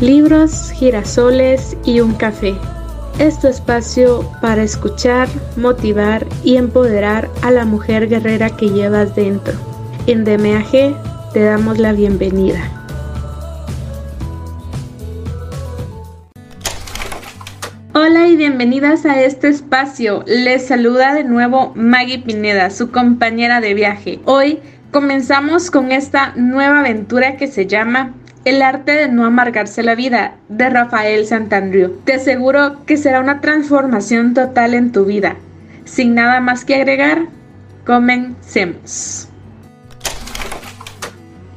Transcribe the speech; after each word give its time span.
libros, 0.00 0.70
girasoles 0.70 1.76
y 1.84 2.00
un 2.00 2.14
café. 2.14 2.54
Es 3.18 3.38
tu 3.38 3.48
espacio 3.48 4.26
para 4.40 4.62
escuchar, 4.62 5.28
motivar 5.56 6.26
y 6.42 6.56
empoderar 6.56 7.28
a 7.42 7.50
la 7.50 7.66
mujer 7.66 8.08
guerrera 8.08 8.48
que 8.56 8.70
llevas 8.70 9.14
dentro. 9.14 9.52
En 10.06 10.24
DMAG 10.24 11.32
te 11.34 11.40
damos 11.40 11.78
la 11.78 11.92
bienvenida. 11.92 12.60
Hola 17.92 18.28
y 18.28 18.36
bienvenidas 18.36 19.04
a 19.04 19.20
este 19.20 19.48
espacio. 19.48 20.24
Les 20.26 20.66
saluda 20.66 21.12
de 21.12 21.24
nuevo 21.24 21.72
Maggie 21.74 22.20
Pineda, 22.20 22.70
su 22.70 22.90
compañera 22.90 23.60
de 23.60 23.74
viaje. 23.74 24.20
Hoy 24.24 24.60
comenzamos 24.92 25.70
con 25.70 25.92
esta 25.92 26.32
nueva 26.36 26.80
aventura 26.80 27.36
que 27.36 27.48
se 27.48 27.66
llama 27.66 28.14
el 28.44 28.62
arte 28.62 28.92
de 28.92 29.08
no 29.08 29.26
amargarse 29.26 29.82
la 29.82 29.94
vida, 29.94 30.36
de 30.48 30.70
Rafael 30.70 31.26
Santandriu. 31.26 31.98
Te 32.04 32.14
aseguro 32.14 32.84
que 32.86 32.96
será 32.96 33.20
una 33.20 33.40
transformación 33.40 34.34
total 34.34 34.74
en 34.74 34.92
tu 34.92 35.04
vida. 35.04 35.36
Sin 35.84 36.14
nada 36.14 36.40
más 36.40 36.64
que 36.64 36.76
agregar, 36.76 37.26
comencemos. 37.84 39.28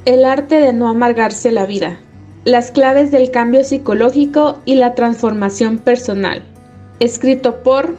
El 0.04 0.26
arte 0.26 0.56
de 0.56 0.72
no 0.74 0.88
amargarse 0.88 1.50
la 1.50 1.64
vida. 1.64 1.98
Las 2.44 2.70
claves 2.70 3.10
del 3.10 3.30
cambio 3.30 3.64
psicológico 3.64 4.60
y 4.66 4.74
la 4.74 4.94
transformación 4.94 5.78
personal. 5.78 6.42
Escrito 7.00 7.62
por 7.62 7.96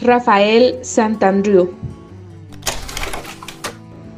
Rafael 0.00 0.76
Santandriu. 0.82 1.74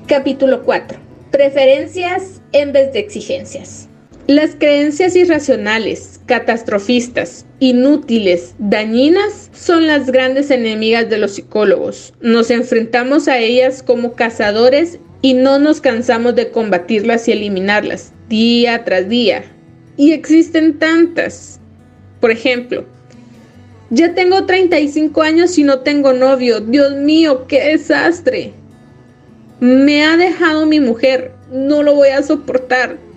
Capítulo 0.07 0.63
4. 0.65 0.99
Preferencias 1.31 2.43
en 2.53 2.73
vez 2.73 2.93
de 2.93 2.99
exigencias. 2.99 3.90
Las 4.31 4.55
creencias 4.55 5.17
irracionales, 5.17 6.21
catastrofistas, 6.27 7.47
inútiles, 7.59 8.55
dañinas, 8.61 9.51
son 9.53 9.89
las 9.89 10.07
grandes 10.13 10.53
enemigas 10.53 11.11
de 11.11 11.19
los 11.19 11.33
psicólogos. 11.33 12.15
Nos 12.21 12.49
enfrentamos 12.53 13.27
a 13.27 13.39
ellas 13.41 13.83
como 13.83 14.13
cazadores 14.13 15.01
y 15.21 15.35
no 15.35 15.59
nos 15.59 15.81
cansamos 15.81 16.37
de 16.37 16.53
combatirlas 16.53 17.27
y 17.27 17.33
eliminarlas 17.33 18.13
día 18.29 18.85
tras 18.85 19.09
día. 19.09 19.43
Y 19.97 20.13
existen 20.13 20.79
tantas. 20.79 21.59
Por 22.21 22.31
ejemplo, 22.31 22.85
ya 23.91 24.15
tengo 24.15 24.47
35 24.47 25.23
años 25.23 25.59
y 25.59 25.65
no 25.65 25.81
tengo 25.81 26.13
novio. 26.13 26.61
Dios 26.61 26.95
mío, 26.95 27.49
qué 27.49 27.65
desastre. 27.73 28.53
Me 29.59 30.05
ha 30.05 30.17
dejado 30.17 30.67
mi 30.67 30.79
mujer. 30.79 31.33
No 31.51 31.83
lo 31.83 31.97
voy 31.97 32.11
a 32.11 32.23
soportar. 32.23 33.10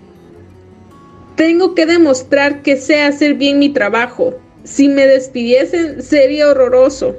Tengo 1.36 1.73
que 1.73 1.86
demostrar 1.88 2.62
que 2.62 2.78
sé 2.78 3.02
hacer 3.02 3.34
bien 3.34 3.58
mi 3.58 3.70
trabajo. 3.70 4.39
Si 4.64 4.88
me 4.88 5.08
despidiesen 5.08 6.03
sería 6.03 6.50
horroroso. 6.50 7.16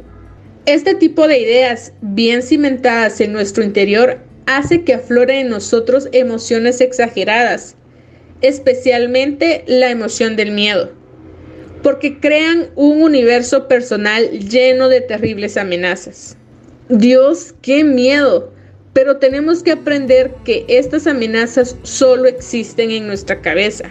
Este 0.66 0.94
tipo 0.94 1.26
de 1.26 1.40
ideas 1.40 1.92
bien 2.00 2.42
cimentadas 2.42 3.20
en 3.20 3.32
nuestro 3.32 3.64
interior 3.64 4.20
hace 4.46 4.82
que 4.82 4.94
afloren 4.94 5.40
en 5.40 5.48
nosotros 5.50 6.08
emociones 6.12 6.80
exageradas, 6.80 7.76
especialmente 8.40 9.64
la 9.66 9.90
emoción 9.90 10.36
del 10.36 10.52
miedo, 10.52 10.92
porque 11.82 12.18
crean 12.20 12.70
un 12.76 13.02
universo 13.02 13.68
personal 13.68 14.30
lleno 14.30 14.88
de 14.88 15.00
terribles 15.00 15.56
amenazas. 15.56 16.36
Dios, 16.88 17.54
qué 17.60 17.84
miedo, 17.84 18.53
pero 18.94 19.18
tenemos 19.18 19.62
que 19.62 19.72
aprender 19.72 20.34
que 20.44 20.64
estas 20.68 21.06
amenazas 21.06 21.76
solo 21.82 22.26
existen 22.26 22.90
en 22.90 23.06
nuestra 23.06 23.42
cabeza. 23.42 23.90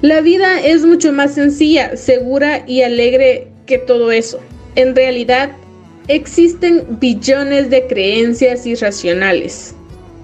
La 0.00 0.20
vida 0.20 0.60
es 0.64 0.84
mucho 0.84 1.12
más 1.12 1.34
sencilla, 1.34 1.96
segura 1.96 2.64
y 2.66 2.82
alegre 2.82 3.48
que 3.66 3.78
todo 3.78 4.12
eso. 4.12 4.38
En 4.76 4.94
realidad, 4.94 5.50
existen 6.08 6.98
billones 7.00 7.70
de 7.70 7.86
creencias 7.86 8.66
irracionales, 8.66 9.74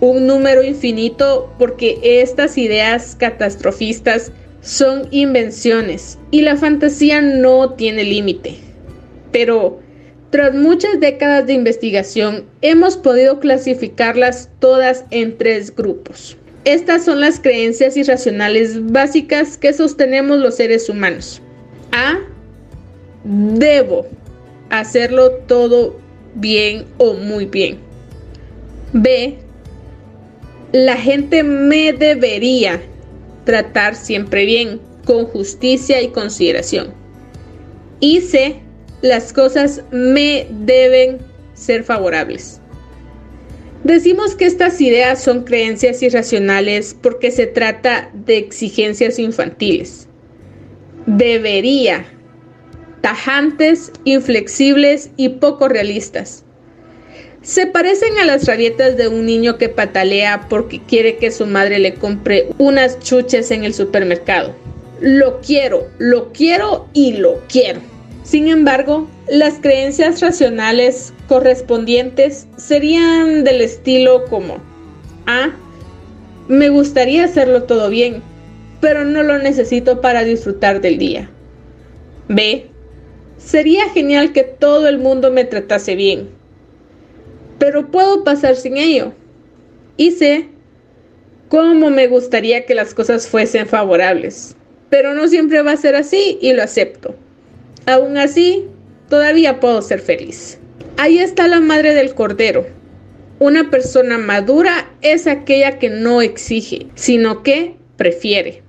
un 0.00 0.26
número 0.26 0.62
infinito 0.62 1.52
porque 1.58 1.98
estas 2.02 2.58
ideas 2.58 3.16
catastrofistas 3.18 4.32
son 4.60 5.08
invenciones 5.10 6.18
y 6.30 6.42
la 6.42 6.56
fantasía 6.56 7.20
no 7.20 7.70
tiene 7.74 8.04
límite. 8.04 8.56
Pero, 9.32 9.80
tras 10.30 10.54
muchas 10.54 11.00
décadas 11.00 11.46
de 11.46 11.54
investigación, 11.54 12.44
hemos 12.62 12.96
podido 12.96 13.40
clasificarlas 13.40 14.48
todas 14.60 15.04
en 15.10 15.36
tres 15.36 15.74
grupos. 15.74 16.36
Estas 16.64 17.04
son 17.04 17.20
las 17.20 17.40
creencias 17.40 17.96
irracionales 17.96 18.92
básicas 18.92 19.56
que 19.56 19.72
sostenemos 19.72 20.38
los 20.38 20.56
seres 20.56 20.88
humanos. 20.88 21.42
A. 21.90 22.18
Debo 23.24 24.06
hacerlo 24.70 25.32
todo 25.48 25.98
bien 26.34 26.84
o 26.98 27.14
muy 27.14 27.46
bien. 27.46 27.78
B. 28.92 29.36
La 30.72 30.96
gente 30.96 31.42
me 31.42 31.92
debería 31.92 32.80
tratar 33.44 33.96
siempre 33.96 34.44
bien, 34.46 34.80
con 35.04 35.26
justicia 35.26 36.00
y 36.00 36.08
consideración. 36.08 36.92
Y 37.98 38.20
C. 38.20 38.60
Las 39.02 39.32
cosas 39.32 39.82
me 39.90 40.46
deben 40.50 41.18
ser 41.54 41.84
favorables. 41.84 42.60
Decimos 43.84 44.34
que 44.34 44.44
estas 44.44 44.78
ideas 44.80 45.22
son 45.22 45.44
creencias 45.44 46.02
irracionales 46.02 46.94
porque 47.00 47.30
se 47.30 47.46
trata 47.46 48.10
de 48.12 48.36
exigencias 48.36 49.18
infantiles. 49.18 50.06
Debería, 51.06 52.04
tajantes, 53.00 53.90
inflexibles 54.04 55.10
y 55.16 55.30
poco 55.30 55.68
realistas. 55.68 56.44
Se 57.40 57.66
parecen 57.66 58.18
a 58.18 58.26
las 58.26 58.46
rabietas 58.46 58.98
de 58.98 59.08
un 59.08 59.24
niño 59.24 59.56
que 59.56 59.70
patalea 59.70 60.46
porque 60.50 60.82
quiere 60.86 61.16
que 61.16 61.30
su 61.30 61.46
madre 61.46 61.78
le 61.78 61.94
compre 61.94 62.48
unas 62.58 62.98
chuches 62.98 63.50
en 63.50 63.64
el 63.64 63.72
supermercado. 63.72 64.54
Lo 65.00 65.40
quiero, 65.40 65.88
lo 65.98 66.34
quiero 66.34 66.86
y 66.92 67.14
lo 67.14 67.40
quiero. 67.48 67.89
Sin 68.30 68.46
embargo, 68.46 69.08
las 69.28 69.54
creencias 69.54 70.20
racionales 70.20 71.12
correspondientes 71.26 72.46
serían 72.56 73.42
del 73.42 73.60
estilo 73.60 74.24
como 74.26 74.58
A. 75.26 75.50
Me 76.46 76.68
gustaría 76.68 77.24
hacerlo 77.24 77.64
todo 77.64 77.90
bien, 77.90 78.22
pero 78.80 79.04
no 79.04 79.24
lo 79.24 79.38
necesito 79.38 80.00
para 80.00 80.22
disfrutar 80.22 80.80
del 80.80 80.96
día. 80.98 81.28
B. 82.28 82.66
Sería 83.36 83.88
genial 83.88 84.32
que 84.32 84.44
todo 84.44 84.86
el 84.86 84.98
mundo 84.98 85.32
me 85.32 85.44
tratase 85.44 85.96
bien, 85.96 86.30
pero 87.58 87.90
puedo 87.90 88.22
pasar 88.22 88.54
sin 88.54 88.76
ello. 88.76 89.12
Y 89.96 90.12
C. 90.12 90.48
Cómo 91.48 91.90
me 91.90 92.06
gustaría 92.06 92.64
que 92.64 92.76
las 92.76 92.94
cosas 92.94 93.26
fuesen 93.26 93.66
favorables, 93.66 94.54
pero 94.88 95.14
no 95.14 95.26
siempre 95.26 95.62
va 95.62 95.72
a 95.72 95.76
ser 95.76 95.96
así 95.96 96.38
y 96.40 96.52
lo 96.52 96.62
acepto. 96.62 97.16
Aún 97.86 98.18
así, 98.18 98.66
todavía 99.08 99.60
puedo 99.60 99.82
ser 99.82 100.00
feliz. 100.00 100.58
Ahí 100.96 101.18
está 101.18 101.48
la 101.48 101.60
madre 101.60 101.94
del 101.94 102.14
cordero. 102.14 102.66
Una 103.38 103.70
persona 103.70 104.18
madura 104.18 104.90
es 105.00 105.26
aquella 105.26 105.78
que 105.78 105.88
no 105.88 106.20
exige, 106.20 106.88
sino 106.94 107.42
que 107.42 107.74
prefiere. 107.96 108.62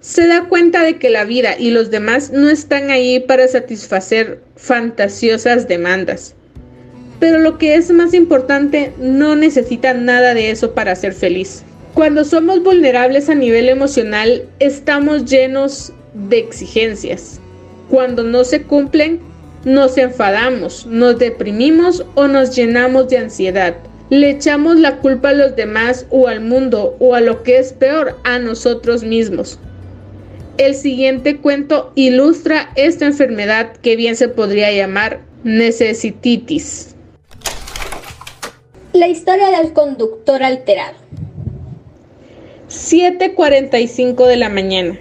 Se 0.00 0.26
da 0.26 0.48
cuenta 0.48 0.82
de 0.82 0.98
que 0.98 1.10
la 1.10 1.24
vida 1.24 1.56
y 1.58 1.70
los 1.70 1.90
demás 1.90 2.30
no 2.30 2.50
están 2.50 2.90
ahí 2.90 3.20
para 3.20 3.48
satisfacer 3.48 4.42
fantasiosas 4.54 5.66
demandas. 5.66 6.34
Pero 7.18 7.38
lo 7.38 7.56
que 7.56 7.74
es 7.74 7.90
más 7.90 8.12
importante, 8.12 8.92
no 8.98 9.34
necesita 9.34 9.94
nada 9.94 10.34
de 10.34 10.50
eso 10.50 10.74
para 10.74 10.94
ser 10.94 11.14
feliz. 11.14 11.62
Cuando 11.94 12.24
somos 12.24 12.62
vulnerables 12.62 13.30
a 13.30 13.34
nivel 13.34 13.70
emocional, 13.70 14.46
estamos 14.58 15.24
llenos 15.24 15.92
de 16.12 16.38
exigencias. 16.38 17.40
Cuando 17.90 18.22
no 18.22 18.44
se 18.44 18.62
cumplen, 18.62 19.20
nos 19.64 19.98
enfadamos, 19.98 20.86
nos 20.86 21.18
deprimimos 21.18 22.04
o 22.14 22.28
nos 22.28 22.54
llenamos 22.54 23.08
de 23.08 23.18
ansiedad. 23.18 23.76
Le 24.10 24.30
echamos 24.30 24.78
la 24.78 24.98
culpa 24.98 25.30
a 25.30 25.34
los 25.34 25.56
demás 25.56 26.06
o 26.10 26.28
al 26.28 26.40
mundo 26.40 26.96
o 27.00 27.14
a 27.14 27.20
lo 27.20 27.42
que 27.42 27.58
es 27.58 27.72
peor, 27.72 28.16
a 28.22 28.38
nosotros 28.38 29.02
mismos. 29.02 29.58
El 30.58 30.74
siguiente 30.74 31.38
cuento 31.38 31.92
ilustra 31.96 32.70
esta 32.76 33.06
enfermedad 33.06 33.76
que 33.82 33.96
bien 33.96 34.16
se 34.16 34.28
podría 34.28 34.72
llamar 34.72 35.20
necesititis. 35.44 36.94
La 38.92 39.08
historia 39.08 39.50
del 39.50 39.72
conductor 39.72 40.42
alterado. 40.42 40.94
7.45 42.68 44.26
de 44.26 44.36
la 44.36 44.48
mañana. 44.48 44.98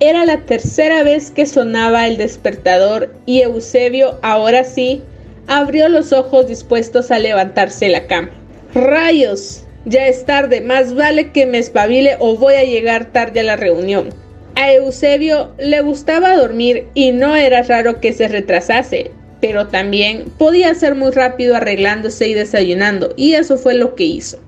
Era 0.00 0.24
la 0.24 0.40
tercera 0.40 1.04
vez 1.04 1.30
que 1.30 1.46
sonaba 1.46 2.06
el 2.06 2.16
despertador 2.16 3.14
y 3.26 3.42
Eusebio, 3.42 4.18
ahora 4.22 4.64
sí, 4.64 5.02
abrió 5.46 5.88
los 5.88 6.12
ojos 6.12 6.48
dispuestos 6.48 7.10
a 7.10 7.18
levantarse 7.18 7.88
la 7.88 8.06
cama. 8.06 8.30
¡Rayos! 8.74 9.64
Ya 9.86 10.06
es 10.06 10.24
tarde, 10.24 10.60
más 10.62 10.94
vale 10.94 11.30
que 11.30 11.46
me 11.46 11.58
espabile 11.58 12.16
o 12.18 12.36
voy 12.36 12.54
a 12.54 12.64
llegar 12.64 13.12
tarde 13.12 13.40
a 13.40 13.44
la 13.44 13.56
reunión. 13.56 14.08
A 14.56 14.72
Eusebio 14.72 15.52
le 15.58 15.80
gustaba 15.80 16.36
dormir 16.36 16.88
y 16.94 17.12
no 17.12 17.36
era 17.36 17.62
raro 17.62 18.00
que 18.00 18.12
se 18.12 18.26
retrasase, 18.28 19.10
pero 19.40 19.68
también 19.68 20.24
podía 20.38 20.74
ser 20.74 20.94
muy 20.94 21.12
rápido 21.12 21.54
arreglándose 21.54 22.28
y 22.28 22.34
desayunando, 22.34 23.12
y 23.16 23.34
eso 23.34 23.58
fue 23.58 23.74
lo 23.74 23.94
que 23.94 24.04
hizo. 24.04 24.38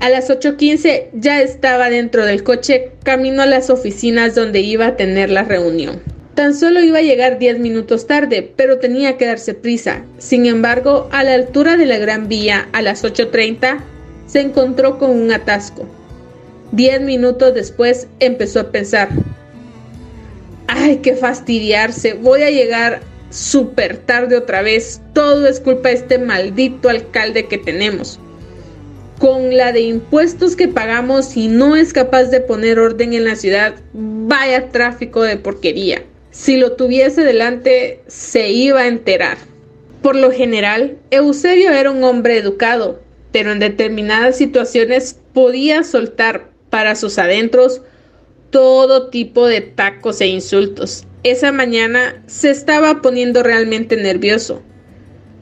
A 0.00 0.08
las 0.08 0.30
8.15 0.30 1.10
ya 1.12 1.42
estaba 1.42 1.90
dentro 1.90 2.24
del 2.24 2.42
coche, 2.42 2.92
camino 3.04 3.42
a 3.42 3.46
las 3.46 3.68
oficinas 3.68 4.34
donde 4.34 4.60
iba 4.60 4.86
a 4.86 4.96
tener 4.96 5.28
la 5.28 5.42
reunión. 5.42 6.00
Tan 6.34 6.54
solo 6.54 6.80
iba 6.80 7.00
a 7.00 7.02
llegar 7.02 7.38
10 7.38 7.58
minutos 7.58 8.06
tarde, 8.06 8.50
pero 8.56 8.78
tenía 8.78 9.18
que 9.18 9.26
darse 9.26 9.52
prisa. 9.52 10.02
Sin 10.16 10.46
embargo, 10.46 11.10
a 11.12 11.22
la 11.22 11.34
altura 11.34 11.76
de 11.76 11.84
la 11.84 11.98
Gran 11.98 12.28
Vía, 12.28 12.66
a 12.72 12.80
las 12.80 13.04
8.30, 13.04 13.80
se 14.26 14.40
encontró 14.40 14.98
con 14.98 15.10
un 15.10 15.32
atasco. 15.32 15.86
Diez 16.72 17.02
minutos 17.02 17.52
después 17.52 18.06
empezó 18.20 18.60
a 18.60 18.70
pensar, 18.72 19.10
ay, 20.66 21.00
qué 21.02 21.14
fastidiarse, 21.14 22.14
voy 22.14 22.42
a 22.42 22.50
llegar 22.50 23.00
súper 23.28 23.98
tarde 23.98 24.38
otra 24.38 24.62
vez, 24.62 25.02
todo 25.12 25.46
es 25.46 25.60
culpa 25.60 25.90
de 25.90 25.96
este 25.96 26.18
maldito 26.18 26.88
alcalde 26.88 27.48
que 27.48 27.58
tenemos. 27.58 28.18
Con 29.20 29.54
la 29.54 29.70
de 29.70 29.82
impuestos 29.82 30.56
que 30.56 30.66
pagamos 30.66 31.36
y 31.36 31.48
no 31.48 31.76
es 31.76 31.92
capaz 31.92 32.24
de 32.30 32.40
poner 32.40 32.78
orden 32.78 33.12
en 33.12 33.26
la 33.26 33.36
ciudad, 33.36 33.74
vaya 33.92 34.70
tráfico 34.70 35.22
de 35.22 35.36
porquería. 35.36 36.02
Si 36.30 36.56
lo 36.56 36.72
tuviese 36.72 37.22
delante, 37.22 38.00
se 38.06 38.48
iba 38.48 38.80
a 38.80 38.86
enterar. 38.86 39.36
Por 40.00 40.16
lo 40.16 40.32
general, 40.32 40.96
Eusebio 41.10 41.70
era 41.70 41.90
un 41.90 42.02
hombre 42.02 42.38
educado, 42.38 43.02
pero 43.30 43.52
en 43.52 43.58
determinadas 43.58 44.38
situaciones 44.38 45.18
podía 45.34 45.82
soltar 45.82 46.48
para 46.70 46.94
sus 46.94 47.18
adentros 47.18 47.82
todo 48.48 49.10
tipo 49.10 49.46
de 49.46 49.60
tacos 49.60 50.22
e 50.22 50.28
insultos. 50.28 51.06
Esa 51.24 51.52
mañana 51.52 52.22
se 52.26 52.48
estaba 52.48 53.02
poniendo 53.02 53.42
realmente 53.42 53.98
nervioso. 53.98 54.62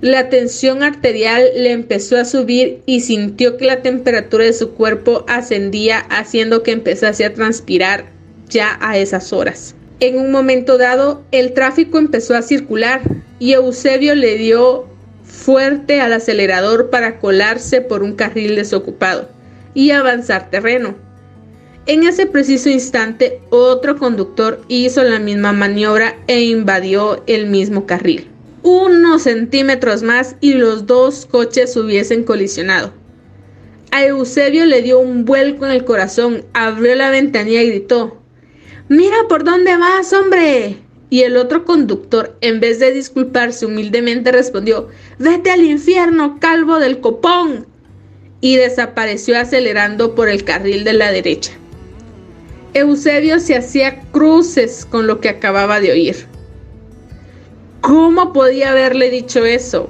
La 0.01 0.29
tensión 0.29 0.85
arterial 0.85 1.43
le 1.57 1.73
empezó 1.73 2.17
a 2.19 2.25
subir 2.25 2.83
y 2.87 3.01
sintió 3.01 3.57
que 3.57 3.65
la 3.65 3.83
temperatura 3.83 4.45
de 4.45 4.53
su 4.53 4.71
cuerpo 4.75 5.25
ascendía 5.27 5.99
haciendo 5.99 6.63
que 6.63 6.71
empezase 6.71 7.25
a 7.25 7.35
transpirar 7.35 8.05
ya 8.49 8.79
a 8.81 8.97
esas 8.97 9.33
horas. 9.33 9.75
En 9.99 10.17
un 10.17 10.31
momento 10.31 10.79
dado, 10.79 11.25
el 11.33 11.53
tráfico 11.53 11.99
empezó 11.99 12.37
a 12.37 12.43
circular 12.43 13.01
y 13.41 13.55
Eusebio 13.55 14.15
le 14.15 14.37
dio 14.37 14.87
fuerte 15.25 16.01
al 16.01 16.13
acelerador 16.13 16.91
para 16.91 17.19
colarse 17.19 17.81
por 17.81 18.05
un 18.05 18.13
carril 18.13 18.55
desocupado 18.55 19.29
y 19.75 19.91
avanzar 19.91 20.49
terreno. 20.49 20.95
En 21.87 22.05
ese 22.05 22.27
preciso 22.27 22.69
instante, 22.69 23.41
otro 23.51 23.97
conductor 23.97 24.61
hizo 24.69 25.03
la 25.03 25.19
misma 25.19 25.53
maniobra 25.53 26.15
e 26.29 26.43
invadió 26.43 27.25
el 27.27 27.47
mismo 27.47 27.85
carril. 27.85 28.29
Unos 28.63 29.23
centímetros 29.23 30.03
más 30.03 30.37
y 30.41 30.55
los 30.55 30.87
dos 30.87 31.27
coches 31.27 31.77
hubiesen 31.77 32.25
colisionado. 32.25 32.93
A 33.91 34.05
Eusebio 34.05 34.67
le 34.67 34.83
dio 34.83 34.99
un 34.99 35.25
vuelco 35.25 35.65
en 35.65 35.73
el 35.73 35.85
corazón, 35.85 36.45
abrió 36.53 36.95
la 36.95 37.11
ventanilla 37.11 37.63
y 37.63 37.71
gritó, 37.71 38.21
Mira 38.89 39.17
por 39.29 39.45
dónde 39.45 39.77
vas, 39.77 40.13
hombre. 40.13 40.79
Y 41.11 41.23
el 41.23 41.37
otro 41.37 41.65
conductor, 41.65 42.37
en 42.43 42.61
vez 42.61 42.79
de 42.81 42.93
disculparse 42.93 43.65
humildemente, 43.65 44.31
respondió, 44.31 44.89
Vete 45.19 45.51
al 45.51 45.63
infierno, 45.63 46.39
calvo 46.39 46.79
del 46.79 47.01
copón. 47.01 47.67
Y 48.41 48.57
desapareció 48.57 49.39
acelerando 49.39 50.15
por 50.15 50.29
el 50.29 50.45
carril 50.45 50.85
de 50.85 50.93
la 50.93 51.11
derecha. 51.11 51.53
Eusebio 52.75 53.41
se 53.41 53.57
hacía 53.57 54.03
cruces 54.13 54.87
con 54.89 55.07
lo 55.07 55.21
que 55.21 55.31
acababa 55.31 55.81
de 55.81 55.91
oír. 55.91 56.28
¿Cómo 57.81 58.33
podía 58.33 58.73
haberle 58.73 59.11
dicho 59.11 59.45
eso? 59.45 59.89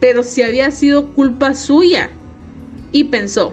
Pero 0.00 0.22
si 0.22 0.42
había 0.42 0.70
sido 0.70 1.12
culpa 1.14 1.54
suya. 1.54 2.10
Y 2.92 3.04
pensó, 3.04 3.52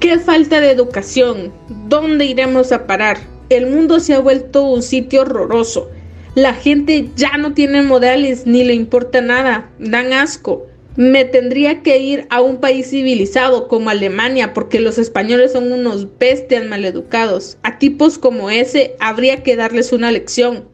qué 0.00 0.18
falta 0.18 0.60
de 0.60 0.70
educación, 0.70 1.52
¿dónde 1.88 2.24
iremos 2.24 2.72
a 2.72 2.86
parar? 2.86 3.18
El 3.50 3.66
mundo 3.66 4.00
se 4.00 4.14
ha 4.14 4.20
vuelto 4.20 4.62
un 4.62 4.82
sitio 4.82 5.22
horroroso. 5.22 5.90
La 6.34 6.54
gente 6.54 7.10
ya 7.14 7.36
no 7.36 7.52
tiene 7.52 7.82
modales 7.82 8.46
ni 8.46 8.64
le 8.64 8.72
importa 8.72 9.20
nada, 9.20 9.70
dan 9.78 10.14
asco. 10.14 10.66
Me 10.96 11.26
tendría 11.26 11.82
que 11.82 11.98
ir 11.98 12.26
a 12.30 12.40
un 12.40 12.56
país 12.56 12.88
civilizado 12.88 13.68
como 13.68 13.90
Alemania 13.90 14.54
porque 14.54 14.80
los 14.80 14.96
españoles 14.96 15.52
son 15.52 15.70
unos 15.70 16.18
bestias 16.18 16.64
maleducados. 16.64 17.58
A 17.62 17.78
tipos 17.78 18.16
como 18.16 18.48
ese 18.48 18.96
habría 19.00 19.42
que 19.42 19.56
darles 19.56 19.92
una 19.92 20.10
lección. 20.10 20.71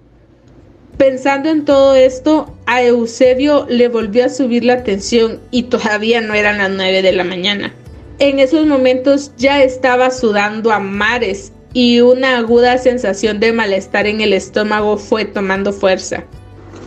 Pensando 0.99 1.49
en 1.49 1.65
todo 1.65 1.95
esto, 1.95 2.53
a 2.67 2.83
Eusebio 2.83 3.67
le 3.69 3.89
volvió 3.89 4.25
a 4.25 4.29
subir 4.29 4.65
la 4.65 4.83
tensión 4.83 5.41
y 5.53 5.62
todavía 5.65 6.21
no 6.21 6.35
eran 6.35 6.59
las 6.59 6.71
nueve 6.71 7.03
de 7.03 7.12
la 7.12 7.23
mañana. 7.23 7.73
En 8.19 8.41
esos 8.41 8.67
momentos 8.67 9.31
ya 9.37 9.62
estaba 9.62 10.11
sudando 10.11 10.73
a 10.73 10.81
mares 10.81 11.53
y 11.73 12.00
una 12.00 12.39
aguda 12.39 12.79
sensación 12.79 13.39
de 13.39 13.53
malestar 13.53 14.09
en 14.09 14.21
el 14.21 14.33
estómago 14.33 14.97
fue 14.99 15.25
tomando 15.25 15.73
fuerza. 15.73 16.25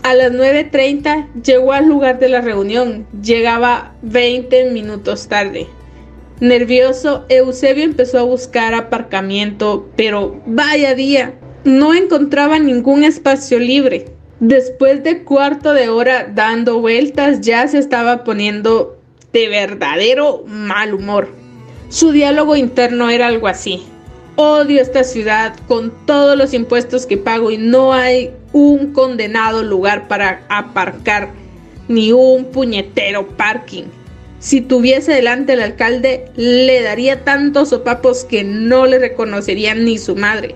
A 0.03 0.13
las 0.13 0.33
9.30 0.33 1.41
llegó 1.41 1.71
al 1.71 1.87
lugar 1.87 2.19
de 2.19 2.27
la 2.27 2.41
reunión. 2.41 3.07
Llegaba 3.21 3.93
20 4.01 4.71
minutos 4.71 5.29
tarde. 5.29 5.67
Nervioso, 6.41 7.25
Eusebio 7.29 7.85
empezó 7.85 8.19
a 8.19 8.23
buscar 8.23 8.73
aparcamiento, 8.73 9.87
pero 9.95 10.41
vaya 10.47 10.95
día, 10.95 11.35
no 11.63 11.93
encontraba 11.93 12.59
ningún 12.59 13.03
espacio 13.03 13.59
libre. 13.59 14.05
Después 14.39 15.03
de 15.03 15.23
cuarto 15.23 15.73
de 15.73 15.89
hora 15.89 16.31
dando 16.33 16.79
vueltas, 16.79 17.41
ya 17.41 17.67
se 17.67 17.77
estaba 17.77 18.23
poniendo 18.23 18.97
de 19.33 19.47
verdadero 19.47 20.43
mal 20.47 20.93
humor. 20.93 21.29
Su 21.89 22.11
diálogo 22.11 22.55
interno 22.55 23.09
era 23.09 23.27
algo 23.27 23.47
así. 23.47 23.83
Odio 24.35 24.81
esta 24.81 25.03
ciudad 25.03 25.53
con 25.67 25.93
todos 26.05 26.37
los 26.37 26.53
impuestos 26.53 27.05
que 27.05 27.17
pago 27.17 27.51
y 27.51 27.57
no 27.57 27.93
hay 27.93 28.31
un 28.53 28.93
condenado 28.93 29.61
lugar 29.61 30.07
para 30.07 30.43
aparcar 30.49 31.29
ni 31.87 32.11
un 32.11 32.45
puñetero 32.45 33.27
parking. 33.27 33.83
Si 34.39 34.61
tuviese 34.61 35.13
delante 35.13 35.53
el 35.53 35.61
alcalde, 35.61 36.25
le 36.35 36.81
daría 36.81 37.23
tantos 37.23 37.69
sopapos 37.69 38.23
que 38.23 38.43
no 38.43 38.87
le 38.87 38.97
reconocerían 38.97 39.85
ni 39.85 39.99
su 39.99 40.15
madre. 40.15 40.55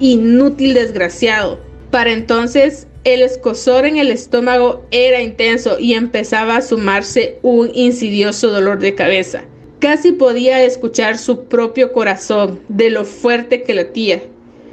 Inútil 0.00 0.72
desgraciado. 0.72 1.60
Para 1.90 2.12
entonces, 2.12 2.86
el 3.04 3.20
escosor 3.20 3.84
en 3.84 3.98
el 3.98 4.10
estómago 4.10 4.86
era 4.90 5.20
intenso 5.20 5.78
y 5.78 5.92
empezaba 5.92 6.56
a 6.56 6.62
sumarse 6.62 7.38
un 7.42 7.70
insidioso 7.74 8.48
dolor 8.50 8.78
de 8.78 8.94
cabeza. 8.94 9.44
Casi 9.78 10.12
podía 10.12 10.62
escuchar 10.64 11.18
su 11.18 11.44
propio 11.44 11.92
corazón 11.92 12.60
de 12.68 12.88
lo 12.88 13.04
fuerte 13.04 13.62
que 13.62 13.74
latía. 13.74 14.22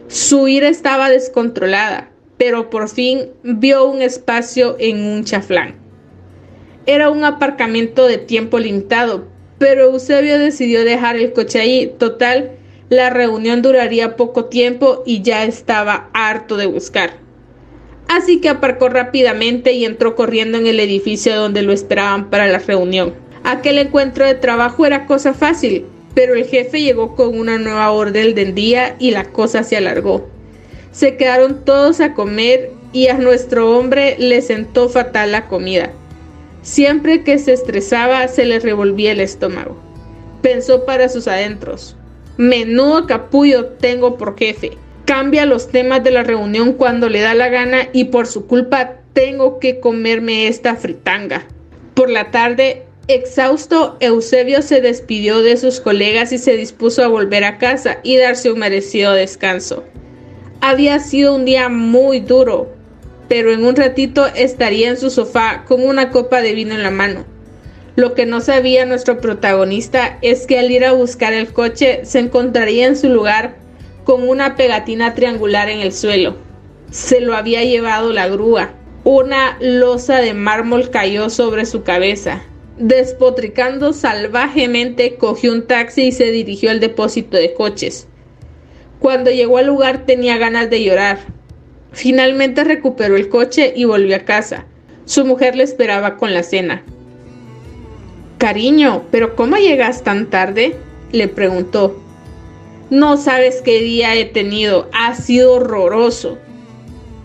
Su 0.08 0.48
ira 0.48 0.70
estaba 0.70 1.10
descontrolada, 1.10 2.10
pero 2.38 2.70
por 2.70 2.88
fin 2.88 3.30
vio 3.44 3.86
un 3.86 4.02
espacio 4.02 4.78
en 4.80 5.04
un 5.04 5.26
chaflán. 5.26 5.76
Era 6.86 7.10
un 7.10 7.26
aparcamiento 7.26 8.08
de 8.08 8.18
tiempo 8.18 8.60
limitado, 8.60 9.28
pero 9.58 9.84
Eusebio 9.92 10.40
decidió 10.40 10.86
dejar 10.86 11.18
el 11.18 11.34
coche 11.34 11.60
ahí. 11.60 11.94
Total, 11.98 12.52
la 12.90 13.10
reunión 13.10 13.62
duraría 13.62 14.16
poco 14.16 14.46
tiempo 14.46 15.04
y 15.06 15.22
ya 15.22 15.44
estaba 15.44 16.10
harto 16.14 16.56
de 16.56 16.68
buscar. 16.68 17.12
Así 18.08 18.40
que 18.40 18.48
aparcó 18.48 18.88
rápidamente 18.88 19.74
y 19.74 19.84
entró 19.84 20.16
corriendo 20.16 20.58
en 20.58 20.68
el 20.68 20.80
edificio 20.80 21.36
donde 21.36 21.62
lo 21.62 21.74
esperaban 21.74 22.30
para 22.30 22.48
la 22.48 22.60
reunión. 22.60 23.14
Aquel 23.44 23.78
encuentro 23.78 24.26
de 24.26 24.36
trabajo 24.36 24.86
era 24.86 25.06
cosa 25.06 25.34
fácil, 25.34 25.86
pero 26.16 26.34
el 26.34 26.46
jefe 26.46 26.82
llegó 26.82 27.16
con 27.16 27.38
una 27.38 27.58
nueva 27.58 27.92
orden 27.92 28.34
del 28.34 28.56
día 28.56 28.96
y 29.00 29.12
la 29.12 29.26
cosa 29.26 29.64
se 29.64 29.76
alargó. 29.76 30.28
Se 30.92 31.18
quedaron 31.18 31.66
todos 31.66 32.00
a 32.00 32.14
comer 32.14 32.72
y 32.94 33.08
a 33.08 33.18
nuestro 33.18 33.78
hombre 33.78 34.16
le 34.18 34.42
sentó 34.42 34.88
fatal 34.88 35.34
la 35.34 35.48
comida. 35.48 35.92
Siempre 36.62 37.24
que 37.24 37.38
se 37.38 37.54
estresaba 37.54 38.28
se 38.30 38.46
le 38.46 38.60
revolvía 38.60 39.12
el 39.12 39.20
estómago. 39.20 39.78
Pensó 40.42 40.86
para 40.86 41.10
sus 41.10 41.28
adentros. 41.28 41.98
Menudo 42.38 43.08
capullo 43.08 43.66
tengo 43.66 44.16
por 44.16 44.38
jefe. 44.38 44.78
Cambia 45.06 45.48
los 45.48 45.70
temas 45.70 46.04
de 46.04 46.12
la 46.12 46.24
reunión 46.24 46.74
cuando 46.74 47.10
le 47.10 47.22
da 47.22 47.34
la 47.34 47.50
gana 47.50 47.90
y 47.94 48.06
por 48.06 48.28
su 48.28 48.46
culpa 48.46 48.98
tengo 49.14 49.58
que 49.58 49.80
comerme 49.80 50.48
esta 50.48 50.76
fritanga. 50.76 51.48
Por 51.96 52.12
la 52.12 52.30
tarde 52.30 52.84
Exhausto, 53.08 53.98
Eusebio 54.02 54.62
se 54.62 54.82
despidió 54.82 55.42
de 55.42 55.58
sus 55.58 55.80
colegas 55.80 56.32
y 56.32 56.38
se 56.38 56.56
dispuso 56.56 57.04
a 57.04 57.08
volver 57.08 57.44
a 57.44 57.58
casa 57.58 57.98
y 58.04 58.18
darse 58.18 58.52
un 58.52 58.60
merecido 58.60 59.14
descanso. 59.14 59.84
Había 60.62 61.00
sido 61.00 61.34
un 61.34 61.46
día 61.46 61.70
muy 61.70 62.20
duro, 62.20 62.70
pero 63.28 63.52
en 63.52 63.66
un 63.66 63.76
ratito 63.76 64.28
estaría 64.36 64.90
en 64.90 64.98
su 64.98 65.10
sofá 65.10 65.64
con 65.68 65.84
una 65.84 66.12
copa 66.12 66.42
de 66.42 66.54
vino 66.54 66.76
en 66.76 66.84
la 66.84 66.92
mano. 66.92 67.26
Lo 67.98 68.14
que 68.14 68.28
no 68.28 68.42
sabía 68.42 68.86
nuestro 68.86 69.20
protagonista 69.20 70.20
es 70.22 70.46
que 70.46 70.60
al 70.60 70.70
ir 70.70 70.86
a 70.86 70.92
buscar 70.92 71.34
el 71.34 71.52
coche 71.52 72.02
se 72.04 72.20
encontraría 72.20 72.86
en 72.86 72.96
su 72.96 73.10
lugar 73.10 73.56
con 74.04 74.30
una 74.30 74.56
pegatina 74.56 75.16
triangular 75.16 75.68
en 75.68 75.80
el 75.80 75.92
suelo. 75.92 76.36
Se 76.92 77.22
lo 77.22 77.36
había 77.36 77.64
llevado 77.64 78.14
la 78.14 78.28
grúa. 78.28 78.70
Una 79.04 79.58
losa 79.62 80.22
de 80.22 80.36
mármol 80.36 80.92
cayó 80.92 81.32
sobre 81.32 81.66
su 81.66 81.82
cabeza. 81.82 82.44
Despotricando 82.78 83.94
salvajemente, 83.94 85.16
cogió 85.16 85.52
un 85.52 85.66
taxi 85.66 86.04
y 86.04 86.12
se 86.12 86.30
dirigió 86.30 86.70
al 86.70 86.80
depósito 86.80 87.36
de 87.36 87.56
coches. 87.56 88.08
Cuando 89.00 89.32
llegó 89.32 89.58
al 89.58 89.66
lugar 89.66 90.06
tenía 90.06 90.38
ganas 90.38 90.70
de 90.70 90.84
llorar. 90.84 91.18
Finalmente 91.94 92.64
recuperó 92.64 93.16
el 93.16 93.28
coche 93.28 93.74
y 93.76 93.86
volvió 93.86 94.18
a 94.18 94.20
casa. 94.20 94.68
Su 95.06 95.26
mujer 95.26 95.56
le 95.56 95.64
esperaba 95.64 96.18
con 96.18 96.36
la 96.36 96.44
cena. 96.44 96.84
Cariño, 98.38 99.04
¿pero 99.12 99.36
cómo 99.36 99.58
llegas 99.58 100.04
tan 100.04 100.30
tarde? 100.30 100.76
le 101.12 101.28
preguntó. 101.28 101.98
No 102.90 103.18
sabes 103.18 103.62
qué 103.64 103.80
día 103.82 104.16
he 104.16 104.26
tenido, 104.26 104.90
ha 104.94 105.16
sido 105.16 105.54
horroroso, 105.54 106.38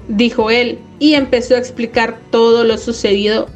dijo 0.09 0.50
él 0.50 0.78
y 0.99 1.14
empezó 1.14 1.54
a 1.54 1.59
explicar 1.59 2.19
todo 2.31 2.64
lo 2.64 2.78
sucedido. 2.78 3.49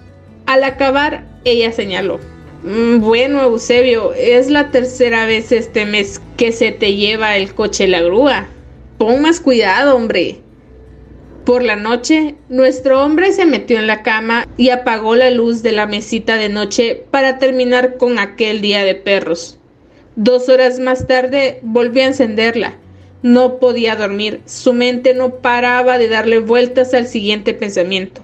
Al 0.47 0.65
acabar, 0.65 1.25
ella 1.45 1.73
señaló. 1.73 2.21
Mm, 2.63 3.01
bueno, 3.01 3.43
Eusebio, 3.43 4.13
es 4.15 4.51
la 4.51 4.71
tercera 4.71 5.27
vez 5.27 5.53
este 5.53 5.87
mes 5.87 6.21
que 6.37 6.53
se 6.53 6.73
te 6.73 6.95
lleva 6.95 7.37
el 7.37 7.55
coche 7.55 7.89
la 7.89 8.03
grúa. 8.03 8.49
Pon 8.99 9.23
más 9.23 9.41
cuidado, 9.41 9.97
hombre. 9.97 10.41
Por 11.47 11.63
la 11.63 11.77
noche, 11.77 12.35
nuestro 12.49 13.05
hombre 13.05 13.33
se 13.33 13.47
metió 13.47 13.79
en 13.79 13.87
la 13.87 14.03
cama 14.03 14.49
y 14.57 14.71
apagó 14.71 15.15
la 15.15 15.31
luz 15.31 15.63
de 15.63 15.71
la 15.71 15.87
mesita 15.87 16.39
de 16.39 16.49
noche 16.49 17.05
para 17.13 17.39
terminar 17.39 17.99
con 17.99 18.19
aquel 18.19 18.61
día 18.61 18.83
de 18.83 18.97
perros. 18.97 19.57
Dos 20.17 20.49
horas 20.49 20.81
más 20.81 21.07
tarde 21.07 21.61
volvió 21.63 22.03
a 22.03 22.07
encenderla. 22.07 22.75
No 23.23 23.61
podía 23.61 23.95
dormir. 23.95 24.41
Su 24.45 24.73
mente 24.73 25.15
no 25.15 25.37
paraba 25.37 25.99
de 25.99 26.09
darle 26.09 26.41
vueltas 26.41 26.93
al 26.95 27.07
siguiente 27.07 27.55
pensamiento. 27.55 28.23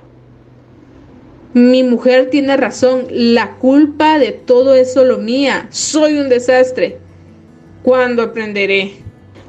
Mi 1.54 1.84
mujer 1.84 2.28
tiene 2.28 2.56
razón. 2.56 3.06
La 3.08 3.52
culpa 3.52 4.18
de 4.18 4.32
todo 4.32 4.74
es 4.74 4.92
solo 4.92 5.18
mía. 5.18 5.68
Soy 5.70 6.18
un 6.18 6.28
desastre. 6.28 6.98
¿Cuándo 7.84 8.24
aprenderé? 8.24 8.94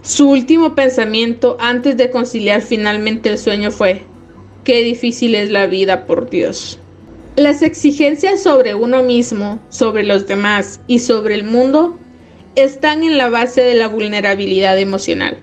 Su 0.03 0.29
último 0.29 0.75
pensamiento 0.75 1.55
antes 1.61 1.95
de 1.95 2.09
conciliar 2.09 2.61
finalmente 2.61 3.29
el 3.29 3.37
sueño 3.37 3.71
fue, 3.71 4.01
qué 4.65 4.83
difícil 4.83 5.33
es 5.33 5.49
la 5.49 5.65
vida, 5.65 6.05
por 6.05 6.29
Dios. 6.29 6.77
Las 7.37 7.61
exigencias 7.61 8.43
sobre 8.43 8.75
uno 8.75 9.01
mismo, 9.01 9.59
sobre 9.69 10.03
los 10.03 10.27
demás 10.27 10.81
y 10.87 10.99
sobre 10.99 11.35
el 11.35 11.45
mundo 11.45 11.97
están 12.55 13.03
en 13.03 13.17
la 13.17 13.29
base 13.29 13.61
de 13.61 13.75
la 13.75 13.87
vulnerabilidad 13.87 14.77
emocional. 14.77 15.37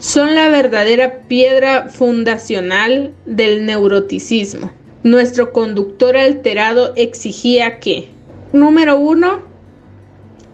Son 0.00 0.34
la 0.34 0.48
verdadera 0.48 1.20
piedra 1.28 1.88
fundacional 1.88 3.14
del 3.24 3.64
neuroticismo. 3.66 4.72
Nuestro 5.04 5.52
conductor 5.52 6.16
alterado 6.16 6.92
exigía 6.96 7.78
que, 7.78 8.08
número 8.52 8.98
uno, 8.98 9.42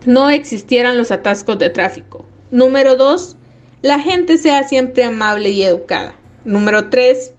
no 0.04 0.28
existieran 0.28 0.98
los 0.98 1.10
atascos 1.10 1.58
de 1.58 1.70
tráfico. 1.70 2.26
Número 2.50 2.96
dos, 2.96 3.37
la 3.82 4.00
gente 4.00 4.38
sea 4.38 4.66
siempre 4.66 5.04
amable 5.04 5.50
y 5.50 5.62
educada. 5.62 6.14
Número 6.44 6.88
tres, 6.90 7.32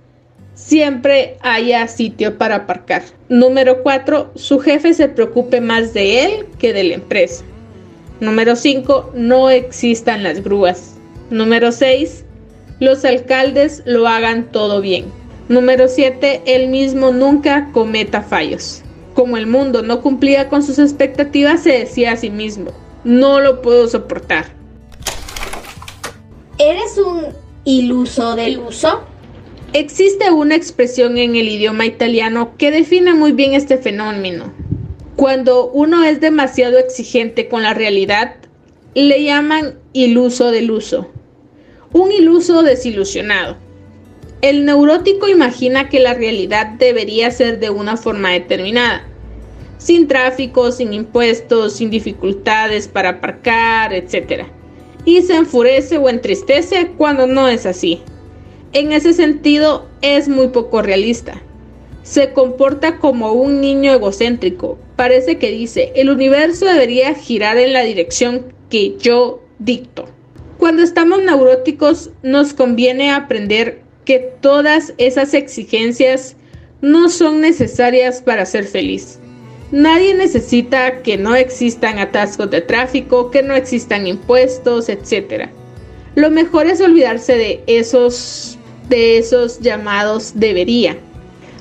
siempre 0.53 1.37
haya 1.41 1.87
sitio 1.87 2.37
para 2.37 2.55
aparcar. 2.55 3.03
Número 3.27 3.83
cuatro, 3.83 4.31
su 4.35 4.59
jefe 4.59 4.93
se 4.93 5.09
preocupe 5.09 5.61
más 5.61 5.93
de 5.93 6.25
él 6.25 6.45
que 6.57 6.73
de 6.73 6.83
la 6.83 6.95
empresa. 6.95 7.43
Número 8.19 8.57
5. 8.57 9.11
No 9.15 9.49
existan 9.49 10.23
las 10.23 10.43
grúas. 10.43 10.95
Número 11.29 11.71
6. 11.71 12.25
Los 12.81 13.05
alcaldes 13.05 13.81
lo 13.85 14.07
hagan 14.07 14.51
todo 14.51 14.81
bien. 14.81 15.05
Número 15.47 15.87
7. 15.87 16.41
Él 16.45 16.67
mismo 16.67 17.11
nunca 17.11 17.69
cometa 17.71 18.21
fallos. 18.21 18.81
Como 19.13 19.37
el 19.37 19.47
mundo 19.47 19.83
no 19.83 20.01
cumplía 20.01 20.49
con 20.49 20.63
sus 20.63 20.79
expectativas, 20.79 21.63
se 21.63 21.71
decía 21.79 22.11
a 22.11 22.17
sí 22.17 22.29
mismo, 22.29 22.71
no 23.03 23.39
lo 23.39 23.61
puedo 23.61 23.87
soportar. 23.87 24.58
¿Eres 26.61 26.97
un 26.97 27.27
iluso 27.63 28.35
del 28.35 28.59
uso? 28.59 29.03
Existe 29.71 30.29
una 30.29 30.57
expresión 30.57 31.17
en 31.17 31.37
el 31.37 31.47
idioma 31.47 31.85
italiano 31.85 32.57
que 32.57 32.69
define 32.69 33.13
muy 33.13 33.31
bien 33.31 33.53
este 33.53 33.77
fenómeno. 33.77 34.51
Cuando 35.15 35.69
uno 35.71 36.03
es 36.03 36.19
demasiado 36.19 36.77
exigente 36.77 37.47
con 37.47 37.63
la 37.63 37.73
realidad, 37.73 38.35
le 38.93 39.23
llaman 39.23 39.75
iluso 39.93 40.51
del 40.51 40.69
uso. 40.69 41.09
Un 41.93 42.11
iluso 42.11 42.61
desilusionado. 42.61 43.55
El 44.41 44.65
neurótico 44.65 45.29
imagina 45.29 45.87
que 45.87 46.01
la 46.01 46.13
realidad 46.13 46.71
debería 46.77 47.31
ser 47.31 47.61
de 47.61 47.69
una 47.69 47.95
forma 47.95 48.31
determinada, 48.31 49.07
sin 49.77 50.09
tráfico, 50.09 50.73
sin 50.73 50.91
impuestos, 50.91 51.77
sin 51.77 51.89
dificultades 51.89 52.89
para 52.89 53.11
aparcar, 53.11 53.93
etc. 53.93 54.58
Y 55.05 55.21
se 55.21 55.35
enfurece 55.35 55.97
o 55.97 56.09
entristece 56.09 56.91
cuando 56.97 57.27
no 57.27 57.47
es 57.47 57.65
así. 57.65 58.01
En 58.73 58.91
ese 58.91 59.13
sentido, 59.13 59.87
es 60.01 60.27
muy 60.27 60.49
poco 60.49 60.81
realista 60.81 61.41
se 62.09 62.33
comporta 62.33 62.97
como 62.97 63.33
un 63.33 63.61
niño 63.61 63.93
egocéntrico. 63.93 64.79
Parece 64.95 65.37
que 65.37 65.51
dice, 65.51 65.91
el 65.95 66.09
universo 66.09 66.65
debería 66.65 67.13
girar 67.13 67.57
en 67.57 67.71
la 67.71 67.83
dirección 67.83 68.51
que 68.71 68.97
yo 68.97 69.43
dicto. 69.59 70.09
Cuando 70.57 70.81
estamos 70.81 71.21
neuróticos 71.21 72.09
nos 72.23 72.53
conviene 72.55 73.11
aprender 73.11 73.83
que 74.05 74.17
todas 74.41 74.93
esas 74.97 75.35
exigencias 75.35 76.35
no 76.81 77.09
son 77.09 77.41
necesarias 77.41 78.23
para 78.23 78.45
ser 78.47 78.65
feliz. 78.65 79.19
Nadie 79.71 80.13
necesita 80.15 81.01
que 81.03 81.17
no 81.17 81.35
existan 81.35 81.99
atascos 81.99 82.49
de 82.49 82.61
tráfico, 82.61 83.29
que 83.29 83.43
no 83.43 83.55
existan 83.55 84.07
impuestos, 84.07 84.89
etc. 84.89 85.49
Lo 86.15 86.31
mejor 86.31 86.67
es 86.67 86.81
olvidarse 86.81 87.35
de 87.35 87.63
esos 87.67 88.57
de 88.89 89.19
esos 89.19 89.59
llamados 89.59 90.31
debería 90.33 90.97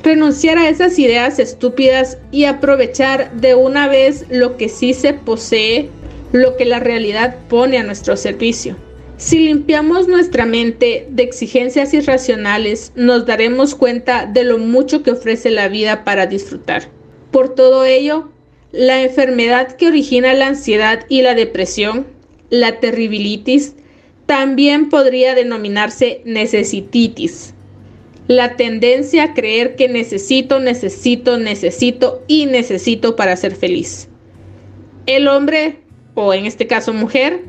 renunciar 0.03 0.59
a 0.59 0.69
esas 0.69 0.99
ideas 0.99 1.39
estúpidas 1.39 2.19
y 2.31 2.45
aprovechar 2.45 3.33
de 3.33 3.55
una 3.55 3.89
vez 3.89 4.25
lo 4.31 4.57
que 4.57 4.69
sí 4.69 4.95
se 4.95 5.13
posee, 5.13 5.91
lo 6.33 6.57
que 6.57 6.65
la 6.65 6.81
realidad 6.81 7.37
pone 7.49 7.79
a 7.79 7.83
nuestro 7.83 8.17
servicio. 8.17 8.77
Si 9.17 9.41
limpiamos 9.41 10.07
nuestra 10.07 10.47
mente 10.47 11.07
de 11.11 11.25
exigencias 11.25 11.93
irracionales, 11.93 12.93
nos 12.95 13.27
daremos 13.27 13.75
cuenta 13.75 14.27
de 14.27 14.45
lo 14.45 14.59
mucho 14.59 15.03
que 15.03 15.11
ofrece 15.11 15.51
la 15.51 15.69
vida 15.69 16.05
para 16.05 16.27
disfrutar. 16.27 16.89
Por 17.31 17.55
todo 17.55 17.85
ello, 17.85 18.31
la 18.73 19.03
enfermedad 19.03 19.77
que 19.77 19.89
origina 19.89 20.35
la 20.35 20.49
ansiedad 20.49 21.05
y 21.09 21.23
la 21.23 21.35
depresión, 21.35 22.07
la 22.51 22.81
terribilitis, 22.81 23.75
también 24.27 24.89
podría 24.89 25.35
denominarse 25.35 26.23
necesititis 26.25 27.55
la 28.29 28.57
tendencia 28.57 29.25
a 29.25 29.35
creer 29.35 29.75
que 29.75 29.89
necesito, 29.89 30.61
necesito, 30.61 31.39
necesito 31.39 32.23
y 32.29 32.45
necesito 32.45 33.17
para 33.17 33.35
ser 33.37 33.57
feliz. 33.57 34.09
El 35.07 35.27
hombre, 35.27 35.81
o 36.15 36.35
en 36.35 36.45
este 36.45 36.67
caso 36.67 36.93
mujer, 36.93 37.47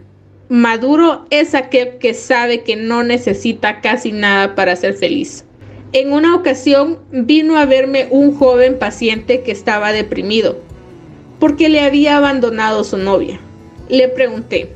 maduro 0.48 1.26
es 1.30 1.54
aquel 1.54 1.98
que 1.98 2.14
sabe 2.14 2.64
que 2.64 2.78
no 2.78 3.04
necesita 3.04 3.82
casi 3.82 4.14
nada 4.14 4.56
para 4.56 4.78
ser 4.78 4.94
feliz. 4.94 5.46
En 5.92 6.14
una 6.14 6.36
ocasión 6.36 7.00
vino 7.12 7.58
a 7.58 7.66
verme 7.66 8.08
un 8.12 8.36
joven 8.36 8.78
paciente 8.78 9.42
que 9.42 9.52
estaba 9.52 9.92
deprimido 9.92 10.58
porque 11.40 11.70
le 11.70 11.82
había 11.82 12.18
abandonado 12.18 12.84
su 12.84 12.98
novia. 12.98 13.40
Le 13.88 14.10
pregunté, 14.10 14.70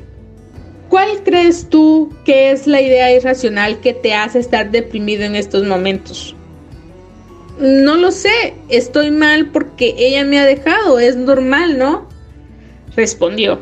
¿Cuál 0.94 1.24
crees 1.24 1.68
tú 1.68 2.12
que 2.24 2.52
es 2.52 2.68
la 2.68 2.80
idea 2.80 3.12
irracional 3.12 3.80
que 3.80 3.94
te 3.94 4.14
hace 4.14 4.38
estar 4.38 4.70
deprimido 4.70 5.24
en 5.24 5.34
estos 5.34 5.64
momentos? 5.64 6.36
No 7.58 7.96
lo 7.96 8.12
sé, 8.12 8.54
estoy 8.68 9.10
mal 9.10 9.50
porque 9.50 9.96
ella 9.98 10.24
me 10.24 10.38
ha 10.38 10.44
dejado, 10.44 11.00
es 11.00 11.16
normal, 11.16 11.78
¿no? 11.78 12.06
Respondió. 12.94 13.60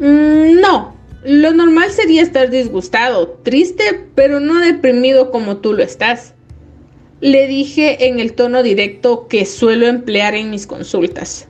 Mm, 0.00 0.60
no, 0.60 0.96
lo 1.24 1.52
normal 1.52 1.90
sería 1.90 2.22
estar 2.22 2.50
disgustado, 2.50 3.38
triste, 3.42 4.06
pero 4.14 4.40
no 4.40 4.58
deprimido 4.60 5.30
como 5.30 5.58
tú 5.58 5.74
lo 5.74 5.82
estás. 5.82 6.34
Le 7.20 7.46
dije 7.46 8.06
en 8.06 8.20
el 8.20 8.32
tono 8.32 8.62
directo 8.62 9.28
que 9.28 9.44
suelo 9.44 9.86
emplear 9.86 10.34
en 10.34 10.50
mis 10.50 10.66
consultas. 10.66 11.46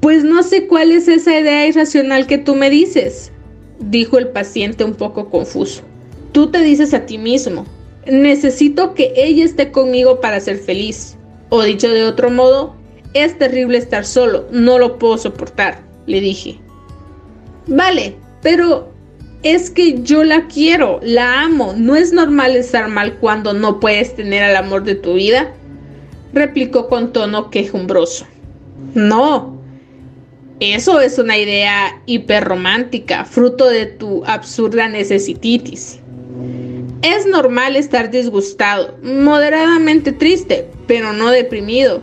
Pues 0.00 0.24
no 0.24 0.42
sé 0.42 0.66
cuál 0.66 0.90
es 0.92 1.08
esa 1.08 1.38
idea 1.38 1.66
irracional 1.66 2.26
que 2.26 2.36
tú 2.36 2.54
me 2.54 2.68
dices, 2.68 3.32
dijo 3.78 4.18
el 4.18 4.28
paciente 4.28 4.84
un 4.84 4.94
poco 4.94 5.30
confuso. 5.30 5.82
Tú 6.32 6.50
te 6.50 6.60
dices 6.60 6.92
a 6.92 7.06
ti 7.06 7.16
mismo, 7.16 7.64
necesito 8.06 8.92
que 8.94 9.12
ella 9.16 9.44
esté 9.44 9.70
conmigo 9.70 10.20
para 10.20 10.40
ser 10.40 10.58
feliz. 10.58 11.16
O 11.48 11.62
dicho 11.62 11.88
de 11.88 12.04
otro 12.04 12.30
modo, 12.30 12.74
es 13.14 13.38
terrible 13.38 13.78
estar 13.78 14.04
solo, 14.04 14.46
no 14.50 14.78
lo 14.78 14.98
puedo 14.98 15.16
soportar, 15.18 15.82
le 16.06 16.20
dije. 16.20 16.58
Vale, 17.66 18.16
pero 18.42 18.92
Es 19.42 19.70
que 19.70 20.02
yo 20.02 20.22
la 20.22 20.46
quiero, 20.46 21.00
la 21.02 21.42
amo. 21.42 21.74
¿No 21.76 21.96
es 21.96 22.12
normal 22.12 22.54
estar 22.54 22.88
mal 22.88 23.14
cuando 23.14 23.52
no 23.52 23.80
puedes 23.80 24.14
tener 24.14 24.44
al 24.44 24.54
amor 24.54 24.84
de 24.84 24.94
tu 24.94 25.14
vida? 25.14 25.52
replicó 26.32 26.88
con 26.88 27.12
tono 27.12 27.50
quejumbroso. 27.50 28.26
No, 28.94 29.58
eso 30.60 31.00
es 31.00 31.18
una 31.18 31.36
idea 31.38 32.00
hiperromántica, 32.06 33.24
fruto 33.24 33.68
de 33.68 33.86
tu 33.86 34.24
absurda 34.24 34.88
necesititis. 34.88 35.98
Es 37.02 37.26
normal 37.26 37.76
estar 37.76 38.10
disgustado, 38.10 38.96
moderadamente 39.02 40.12
triste, 40.12 40.68
pero 40.86 41.12
no 41.12 41.30
deprimido. 41.30 42.00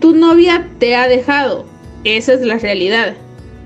Tu 0.00 0.14
novia 0.14 0.68
te 0.78 0.94
ha 0.94 1.08
dejado, 1.08 1.64
esa 2.04 2.34
es 2.34 2.42
la 2.42 2.58
realidad. 2.58 3.16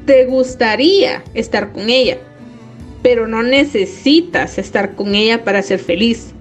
Te 0.07 0.25
gustaría 0.25 1.23
estar 1.35 1.73
con 1.73 1.89
ella, 1.89 2.19
pero 3.03 3.29
no 3.29 3.43
necesitas 3.43 4.59
estar 4.59 4.97
con 4.97 5.15
ella 5.15 5.45
para 5.45 5.63
ser 5.63 5.79
feliz. 5.79 6.33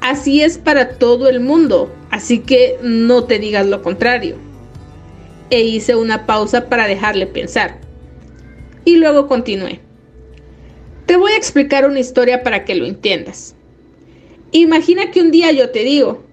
Así 0.00 0.42
es 0.42 0.58
para 0.58 0.98
todo 0.98 1.28
el 1.28 1.40
mundo, 1.40 1.94
así 2.10 2.40
que 2.40 2.76
no 2.82 3.24
te 3.24 3.38
digas 3.38 3.66
lo 3.66 3.80
contrario. 3.80 4.36
E 5.50 5.62
hice 5.62 5.94
una 5.94 6.26
pausa 6.26 6.68
para 6.68 6.88
dejarle 6.88 7.26
pensar. 7.26 7.78
Y 8.84 8.96
luego 8.96 9.28
continué. 9.28 9.80
Te 11.06 11.16
voy 11.16 11.32
a 11.32 11.36
explicar 11.36 11.86
una 11.86 12.00
historia 12.00 12.42
para 12.42 12.64
que 12.64 12.74
lo 12.74 12.86
entiendas. 12.86 13.54
Imagina 14.50 15.10
que 15.10 15.20
un 15.20 15.30
día 15.30 15.52
yo 15.52 15.70
te 15.70 15.84
digo, 15.84 16.24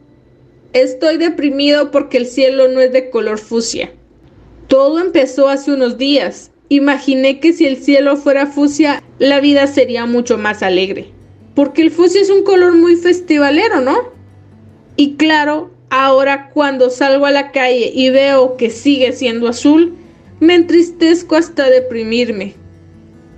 estoy 0.74 1.18
deprimido 1.18 1.92
porque 1.92 2.18
el 2.18 2.26
cielo 2.26 2.68
no 2.68 2.80
es 2.80 2.92
de 2.92 3.10
color 3.10 3.38
fucsia. 3.38 3.92
Todo 4.72 5.02
empezó 5.02 5.50
hace 5.50 5.74
unos 5.74 5.98
días. 5.98 6.50
Imaginé 6.70 7.42
que 7.42 7.52
si 7.52 7.66
el 7.66 7.76
cielo 7.76 8.16
fuera 8.16 8.48
fucsia, 8.48 9.04
la 9.20 9.42
vida 9.42 9.68
sería 9.68 10.06
mucho 10.06 10.38
más 10.38 10.64
alegre. 10.64 11.12
Porque 11.56 11.82
el 11.82 11.92
fucsia 11.92 12.22
es 12.22 12.30
un 12.30 12.44
color 12.44 12.78
muy 12.78 12.96
festivalero, 12.96 13.82
¿no? 13.82 13.98
Y 14.96 15.16
claro, 15.18 15.72
ahora 15.90 16.52
cuando 16.54 16.90
salgo 16.90 17.26
a 17.26 17.32
la 17.32 17.52
calle 17.52 17.92
y 17.94 18.12
veo 18.12 18.56
que 18.56 18.70
sigue 18.70 19.12
siendo 19.12 19.50
azul, 19.50 19.94
me 20.40 20.56
entristezco 20.56 21.36
hasta 21.36 21.70
deprimirme. 21.70 22.54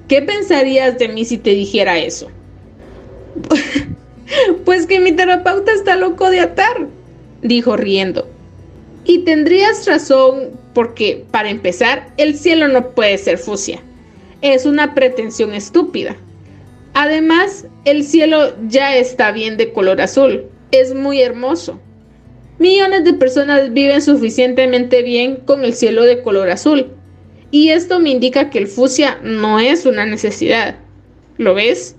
¿Qué 0.07 0.21
pensarías 0.21 0.99
de 0.99 1.07
mí 1.07 1.25
si 1.25 1.39
te 1.39 1.49
dijera 1.49 1.97
eso? 1.97 2.27
pues 4.65 4.85
que 4.85 4.99
mi 4.99 5.13
terapeuta 5.13 5.71
está 5.71 5.95
loco 5.95 6.29
de 6.29 6.41
atar, 6.41 6.89
dijo 7.41 7.75
riendo. 7.75 8.27
Y 9.05 9.19
tendrías 9.19 9.86
razón 9.86 10.51
porque, 10.74 11.25
para 11.31 11.50
empezar, 11.50 12.13
el 12.17 12.38
cielo 12.38 12.67
no 12.67 12.91
puede 12.91 13.17
ser 13.17 13.38
fucsia. 13.38 13.81
Es 14.41 14.65
una 14.65 14.93
pretensión 14.93 15.53
estúpida. 15.53 16.15
Además, 16.93 17.65
el 17.86 18.03
cielo 18.03 18.53
ya 18.67 18.95
está 18.95 19.31
bien 19.31 19.57
de 19.57 19.74
color 19.74 20.00
azul. 20.01 20.45
Es 20.72 20.93
muy 20.93 21.22
hermoso. 21.22 21.79
Millones 22.60 23.03
de 23.03 23.13
personas 23.13 23.74
viven 23.74 24.01
suficientemente 24.01 25.01
bien 25.01 25.38
con 25.38 25.65
el 25.65 25.74
cielo 25.74 26.03
de 26.03 26.22
color 26.22 26.50
azul. 26.50 26.91
Y 27.51 27.69
esto 27.69 28.00
me 28.00 28.12
indica 28.12 28.50
que 28.50 28.60
el 28.60 28.67
fucsia 28.67 29.19
no 29.24 29.60
es 29.60 29.86
una 29.86 30.05
necesidad. 30.05 30.75
¿Lo 31.38 31.53
ves? 31.55 31.95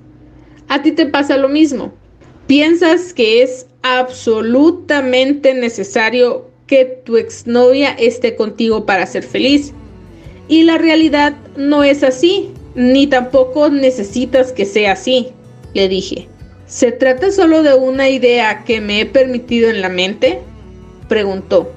A 0.68 0.82
ti 0.82 0.92
te 0.92 1.06
pasa 1.06 1.36
lo 1.36 1.48
mismo. 1.48 1.92
Piensas 2.46 3.12
que 3.12 3.42
es 3.42 3.66
absolutamente 3.82 5.54
necesario 5.54 6.50
que 6.66 6.84
tu 7.04 7.16
exnovia 7.16 7.90
esté 7.90 8.36
contigo 8.36 8.86
para 8.86 9.06
ser 9.06 9.22
feliz. 9.22 9.72
Y 10.48 10.64
la 10.64 10.78
realidad 10.78 11.34
no 11.56 11.84
es 11.84 12.02
así 12.02 12.50
ni 12.74 13.06
tampoco 13.06 13.70
necesitas 13.70 14.52
que 14.52 14.66
sea 14.66 14.92
así, 14.92 15.28
le 15.74 15.88
dije. 15.88 16.28
¿Se 16.66 16.92
trata 16.92 17.30
solo 17.30 17.62
de 17.62 17.74
una 17.74 18.08
idea 18.08 18.64
que 18.64 18.80
me 18.80 19.00
he 19.00 19.06
permitido 19.06 19.70
en 19.70 19.80
la 19.80 19.88
mente? 19.88 20.40
Preguntó. 21.08 21.70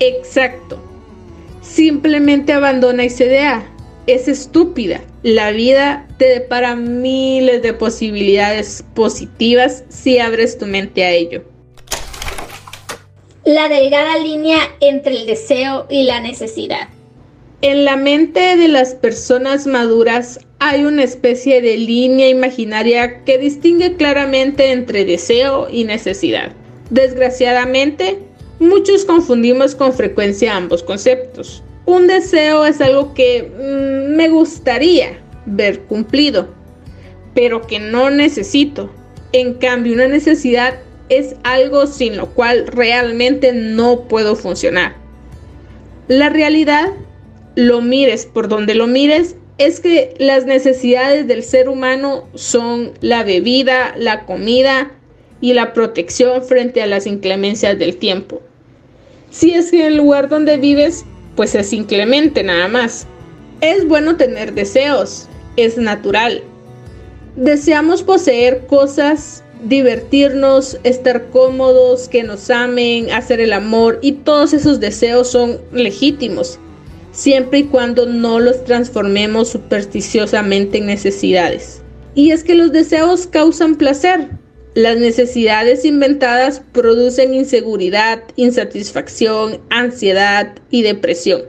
Exacto. 0.00 0.78
Simplemente 1.62 2.52
abandona 2.52 3.04
esa 3.04 3.24
idea. 3.24 3.66
Es 4.06 4.26
estúpida. 4.26 5.00
La 5.22 5.52
vida 5.52 6.08
te 6.18 6.26
depara 6.26 6.74
miles 6.74 7.62
de 7.62 7.72
posibilidades 7.72 8.84
positivas 8.94 9.84
si 9.88 10.18
abres 10.18 10.58
tu 10.58 10.66
mente 10.66 11.04
a 11.04 11.12
ello. 11.12 11.44
La 13.44 13.68
delgada 13.68 14.18
línea 14.18 14.58
entre 14.80 15.16
el 15.16 15.26
deseo 15.26 15.86
y 15.90 16.04
la 16.04 16.20
necesidad. 16.20 16.88
En 17.60 17.84
la 17.84 17.96
mente 17.96 18.56
de 18.56 18.68
las 18.68 18.94
personas 18.94 19.66
maduras 19.66 20.38
hay 20.60 20.84
una 20.84 21.02
especie 21.02 21.60
de 21.60 21.76
línea 21.76 22.28
imaginaria 22.28 23.24
que 23.24 23.38
distingue 23.38 23.96
claramente 23.96 24.70
entre 24.70 25.04
deseo 25.04 25.68
y 25.68 25.82
necesidad. 25.82 26.52
Desgraciadamente, 26.90 28.20
muchos 28.60 29.04
confundimos 29.04 29.74
con 29.74 29.92
frecuencia 29.92 30.56
ambos 30.56 30.84
conceptos. 30.84 31.64
Un 31.84 32.06
deseo 32.06 32.64
es 32.64 32.80
algo 32.80 33.12
que 33.12 33.42
mm, 33.42 34.14
me 34.14 34.28
gustaría 34.28 35.18
ver 35.46 35.80
cumplido, 35.80 36.46
pero 37.34 37.60
que 37.66 37.80
no 37.80 38.08
necesito. 38.08 38.88
En 39.32 39.54
cambio, 39.54 39.94
una 39.94 40.06
necesidad 40.06 40.74
es 41.12 41.36
algo 41.44 41.86
sin 41.86 42.16
lo 42.16 42.30
cual 42.30 42.66
realmente 42.66 43.52
no 43.52 44.08
puedo 44.08 44.34
funcionar. 44.34 44.94
La 46.08 46.30
realidad 46.30 46.88
lo 47.54 47.82
mires 47.82 48.24
por 48.24 48.48
donde 48.48 48.74
lo 48.74 48.86
mires, 48.86 49.36
es 49.58 49.80
que 49.80 50.14
las 50.18 50.46
necesidades 50.46 51.28
del 51.28 51.42
ser 51.42 51.68
humano 51.68 52.28
son 52.34 52.92
la 53.02 53.24
bebida, 53.24 53.94
la 53.96 54.24
comida 54.24 54.92
y 55.42 55.52
la 55.52 55.74
protección 55.74 56.42
frente 56.42 56.82
a 56.82 56.86
las 56.86 57.06
inclemencias 57.06 57.78
del 57.78 57.98
tiempo. 57.98 58.40
Si 59.30 59.52
es 59.52 59.70
que 59.70 59.86
el 59.86 59.98
lugar 59.98 60.30
donde 60.30 60.56
vives, 60.56 61.04
pues 61.36 61.54
es 61.54 61.74
inclemente 61.74 62.42
nada 62.42 62.68
más. 62.68 63.06
Es 63.60 63.86
bueno 63.86 64.16
tener 64.16 64.54
deseos, 64.54 65.28
es 65.56 65.76
natural. 65.76 66.42
Deseamos 67.36 68.02
poseer 68.02 68.66
cosas, 68.66 69.41
divertirnos, 69.64 70.78
estar 70.84 71.30
cómodos, 71.30 72.08
que 72.08 72.22
nos 72.22 72.50
amen, 72.50 73.10
hacer 73.10 73.40
el 73.40 73.52
amor 73.52 73.98
y 74.02 74.12
todos 74.12 74.52
esos 74.52 74.80
deseos 74.80 75.30
son 75.30 75.60
legítimos 75.72 76.58
siempre 77.12 77.60
y 77.60 77.64
cuando 77.64 78.06
no 78.06 78.40
los 78.40 78.64
transformemos 78.64 79.50
supersticiosamente 79.50 80.78
en 80.78 80.86
necesidades. 80.86 81.82
Y 82.14 82.32
es 82.32 82.42
que 82.42 82.54
los 82.54 82.72
deseos 82.72 83.26
causan 83.26 83.76
placer. 83.76 84.28
Las 84.74 84.96
necesidades 84.96 85.84
inventadas 85.84 86.62
producen 86.72 87.34
inseguridad, 87.34 88.22
insatisfacción, 88.36 89.60
ansiedad 89.68 90.54
y 90.70 90.82
depresión. 90.82 91.42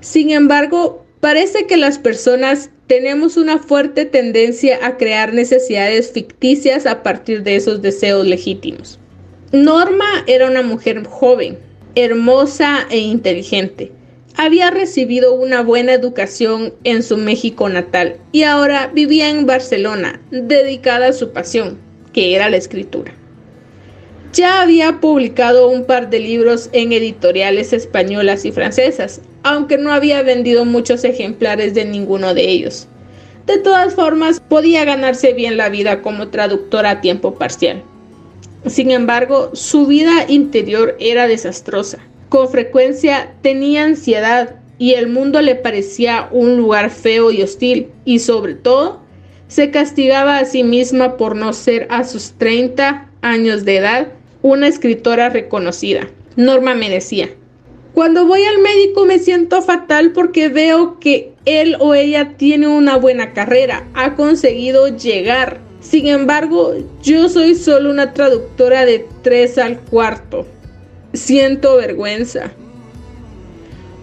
Sin 0.00 0.30
embargo, 0.30 1.04
parece 1.20 1.66
que 1.66 1.76
las 1.76 1.98
personas 1.98 2.70
tenemos 2.86 3.36
una 3.36 3.58
fuerte 3.58 4.04
tendencia 4.04 4.78
a 4.82 4.96
crear 4.96 5.34
necesidades 5.34 6.12
ficticias 6.12 6.86
a 6.86 7.02
partir 7.02 7.42
de 7.42 7.56
esos 7.56 7.82
deseos 7.82 8.26
legítimos. 8.26 8.98
Norma 9.52 10.24
era 10.26 10.46
una 10.46 10.62
mujer 10.62 11.04
joven, 11.06 11.58
hermosa 11.94 12.86
e 12.90 12.98
inteligente 12.98 13.92
había 14.38 14.70
recibido 14.70 15.34
una 15.34 15.62
buena 15.62 15.92
educación 15.92 16.72
en 16.84 17.02
su 17.02 17.16
México 17.16 17.68
natal 17.68 18.18
y 18.30 18.44
ahora 18.44 18.88
vivía 18.94 19.28
en 19.30 19.46
Barcelona, 19.46 20.20
dedicada 20.30 21.08
a 21.08 21.12
su 21.12 21.32
pasión, 21.32 21.76
que 22.12 22.36
era 22.36 22.48
la 22.48 22.56
escritura. 22.56 23.12
Ya 24.32 24.62
había 24.62 25.00
publicado 25.00 25.68
un 25.68 25.84
par 25.84 26.08
de 26.08 26.20
libros 26.20 26.70
en 26.72 26.92
editoriales 26.92 27.72
españolas 27.72 28.44
y 28.44 28.52
francesas, 28.52 29.20
aunque 29.42 29.78
no 29.78 29.92
había 29.92 30.22
vendido 30.22 30.64
muchos 30.64 31.04
ejemplares 31.04 31.74
de 31.74 31.84
ninguno 31.84 32.34
de 32.34 32.48
ellos. 32.48 32.88
De 33.46 33.58
todas 33.58 33.94
formas, 33.94 34.40
podía 34.40 34.84
ganarse 34.84 35.32
bien 35.32 35.56
la 35.56 35.68
vida 35.68 36.02
como 36.02 36.28
traductora 36.28 36.90
a 36.90 37.00
tiempo 37.00 37.34
parcial. 37.34 37.82
Sin 38.66 38.90
embargo, 38.90 39.50
su 39.54 39.86
vida 39.86 40.26
interior 40.28 40.96
era 41.00 41.26
desastrosa. 41.26 41.98
Con 42.28 42.48
frecuencia 42.50 43.32
tenía 43.40 43.84
ansiedad 43.84 44.56
y 44.78 44.92
el 44.92 45.08
mundo 45.08 45.40
le 45.40 45.54
parecía 45.54 46.28
un 46.30 46.56
lugar 46.56 46.90
feo 46.90 47.30
y 47.30 47.42
hostil 47.42 47.88
y 48.04 48.18
sobre 48.18 48.54
todo 48.54 49.00
se 49.48 49.70
castigaba 49.70 50.38
a 50.38 50.44
sí 50.44 50.62
misma 50.62 51.16
por 51.16 51.34
no 51.34 51.52
ser 51.52 51.86
a 51.90 52.04
sus 52.04 52.32
30 52.32 53.08
años 53.22 53.64
de 53.64 53.78
edad 53.78 54.08
una 54.42 54.68
escritora 54.68 55.30
reconocida. 55.30 56.08
Norma 56.36 56.74
me 56.74 56.90
decía, 56.90 57.30
cuando 57.98 58.26
voy 58.26 58.44
al 58.44 58.58
médico 58.58 59.06
me 59.06 59.18
siento 59.18 59.60
fatal 59.60 60.12
porque 60.12 60.48
veo 60.48 61.00
que 61.00 61.32
él 61.46 61.76
o 61.80 61.94
ella 61.94 62.36
tiene 62.36 62.68
una 62.68 62.94
buena 62.94 63.32
carrera, 63.32 63.88
ha 63.92 64.14
conseguido 64.14 64.96
llegar. 64.96 65.58
Sin 65.80 66.06
embargo, 66.06 66.76
yo 67.02 67.28
soy 67.28 67.56
solo 67.56 67.90
una 67.90 68.12
traductora 68.12 68.84
de 68.84 69.04
tres 69.22 69.58
al 69.58 69.80
cuarto. 69.80 70.46
Siento 71.12 71.74
vergüenza. 71.74 72.52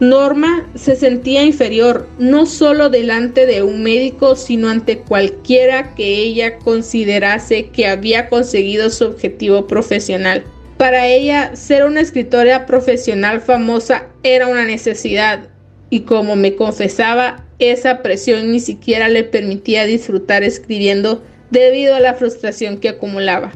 Norma 0.01 0.67
se 0.75 0.97
sentía 0.97 1.43
inferior 1.43 2.09
no 2.19 2.47
solo 2.47 2.89
delante 2.89 3.45
de 3.45 3.63
un 3.63 3.81
médico, 3.81 4.35
sino 4.35 4.67
ante 4.67 4.97
cualquiera 4.97 5.95
que 5.95 6.17
ella 6.17 6.59
considerase 6.59 7.67
que 7.67 7.87
había 7.87 8.27
conseguido 8.27 8.89
su 8.89 9.05
objetivo 9.05 9.67
profesional. 9.67 10.43
Para 10.77 11.07
ella, 11.07 11.55
ser 11.55 11.85
una 11.85 12.01
escritora 12.01 12.65
profesional 12.65 13.39
famosa 13.39 14.07
era 14.23 14.47
una 14.47 14.65
necesidad, 14.65 15.47
y 15.89 16.01
como 16.01 16.35
me 16.35 16.55
confesaba, 16.55 17.45
esa 17.59 18.01
presión 18.01 18.51
ni 18.51 18.59
siquiera 18.59 19.07
le 19.07 19.23
permitía 19.23 19.85
disfrutar 19.85 20.43
escribiendo 20.43 21.23
debido 21.49 21.95
a 21.95 22.01
la 22.01 22.15
frustración 22.15 22.77
que 22.77 22.89
acumulaba. 22.89 23.53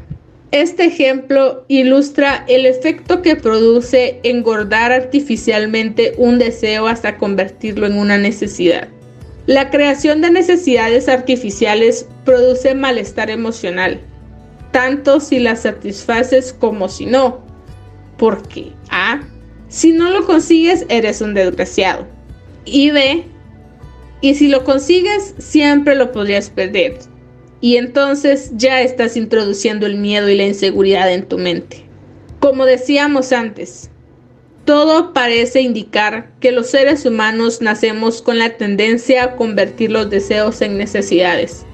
Este 0.52 0.84
ejemplo 0.84 1.64
ilustra 1.68 2.44
el 2.48 2.66
efecto 2.66 3.22
que 3.22 3.36
produce 3.36 4.18
engordar 4.24 4.90
artificialmente 4.90 6.14
un 6.16 6.38
deseo 6.38 6.88
hasta 6.88 7.18
convertirlo 7.18 7.86
en 7.86 7.98
una 7.98 8.16
necesidad. 8.18 8.88
La 9.46 9.70
creación 9.70 10.20
de 10.22 10.30
necesidades 10.30 11.08
artificiales 11.08 12.08
produce 12.24 12.74
malestar 12.74 13.30
emocional, 13.30 14.00
tanto 14.70 15.20
si 15.20 15.38
las 15.38 15.62
satisfaces 15.62 16.52
como 16.52 16.88
si 16.88 17.06
no, 17.06 17.40
porque 18.16 18.72
A, 18.90 19.22
si 19.68 19.92
no 19.92 20.10
lo 20.10 20.26
consigues 20.26 20.84
eres 20.88 21.20
un 21.20 21.34
desgraciado, 21.34 22.06
y 22.64 22.90
B, 22.90 23.24
y 24.20 24.34
si 24.34 24.48
lo 24.48 24.64
consigues 24.64 25.34
siempre 25.38 25.94
lo 25.94 26.12
podrías 26.12 26.50
perder, 26.50 26.98
y 27.60 27.76
entonces 27.76 28.52
ya 28.54 28.80
estás 28.80 29.16
introduciendo 29.16 29.86
el 29.86 29.98
miedo 29.98 30.28
y 30.28 30.36
la 30.36 30.46
inseguridad 30.46 31.12
en 31.12 31.26
tu 31.26 31.38
mente. 31.38 31.84
Como 32.40 32.64
decíamos 32.64 33.32
antes, 33.32 33.90
todo 34.64 35.12
parece 35.12 35.60
indicar 35.62 36.30
que 36.40 36.52
los 36.52 36.70
seres 36.70 37.04
humanos 37.04 37.60
nacemos 37.60 38.22
con 38.22 38.38
la 38.38 38.56
tendencia 38.56 39.24
a 39.24 39.36
convertir 39.36 39.90
los 39.90 40.08
deseos 40.10 40.62
en 40.62 40.78
necesidades. 40.78 41.66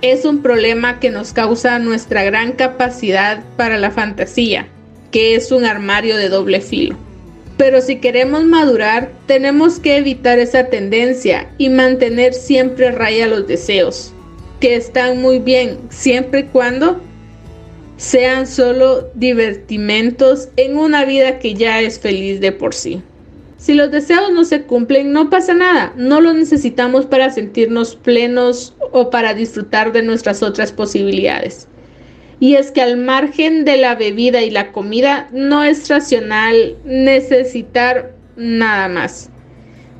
Es 0.00 0.24
un 0.24 0.42
problema 0.42 1.00
que 1.00 1.10
nos 1.10 1.32
causa 1.32 1.78
nuestra 1.78 2.22
gran 2.24 2.52
capacidad 2.52 3.42
para 3.56 3.78
la 3.78 3.90
fantasía, 3.90 4.68
que 5.10 5.34
es 5.34 5.50
un 5.50 5.64
armario 5.64 6.16
de 6.16 6.28
doble 6.28 6.60
filo. 6.60 6.96
Pero 7.56 7.80
si 7.80 7.96
queremos 7.96 8.44
madurar, 8.44 9.10
tenemos 9.26 9.80
que 9.80 9.96
evitar 9.96 10.38
esa 10.38 10.66
tendencia 10.66 11.50
y 11.58 11.68
mantener 11.68 12.32
siempre 12.32 12.92
raya 12.92 13.26
los 13.26 13.48
deseos 13.48 14.12
que 14.60 14.76
están 14.76 15.20
muy 15.20 15.38
bien 15.38 15.78
siempre 15.88 16.40
y 16.40 16.44
cuando 16.44 17.00
sean 17.96 18.46
solo 18.46 19.08
divertimentos 19.14 20.48
en 20.56 20.76
una 20.76 21.04
vida 21.04 21.38
que 21.38 21.54
ya 21.54 21.80
es 21.80 21.98
feliz 21.98 22.40
de 22.40 22.52
por 22.52 22.74
sí. 22.74 23.02
Si 23.58 23.74
los 23.74 23.90
deseos 23.90 24.30
no 24.32 24.44
se 24.44 24.62
cumplen, 24.62 25.12
no 25.12 25.30
pasa 25.30 25.52
nada, 25.52 25.92
no 25.96 26.20
los 26.20 26.36
necesitamos 26.36 27.06
para 27.06 27.30
sentirnos 27.30 27.96
plenos 27.96 28.76
o 28.92 29.10
para 29.10 29.34
disfrutar 29.34 29.92
de 29.92 30.02
nuestras 30.02 30.44
otras 30.44 30.70
posibilidades. 30.70 31.66
Y 32.38 32.54
es 32.54 32.70
que 32.70 32.82
al 32.82 32.96
margen 32.96 33.64
de 33.64 33.76
la 33.76 33.96
bebida 33.96 34.42
y 34.44 34.50
la 34.50 34.70
comida, 34.70 35.28
no 35.32 35.64
es 35.64 35.88
racional 35.88 36.76
necesitar 36.84 38.14
nada 38.36 38.88
más. 38.88 39.28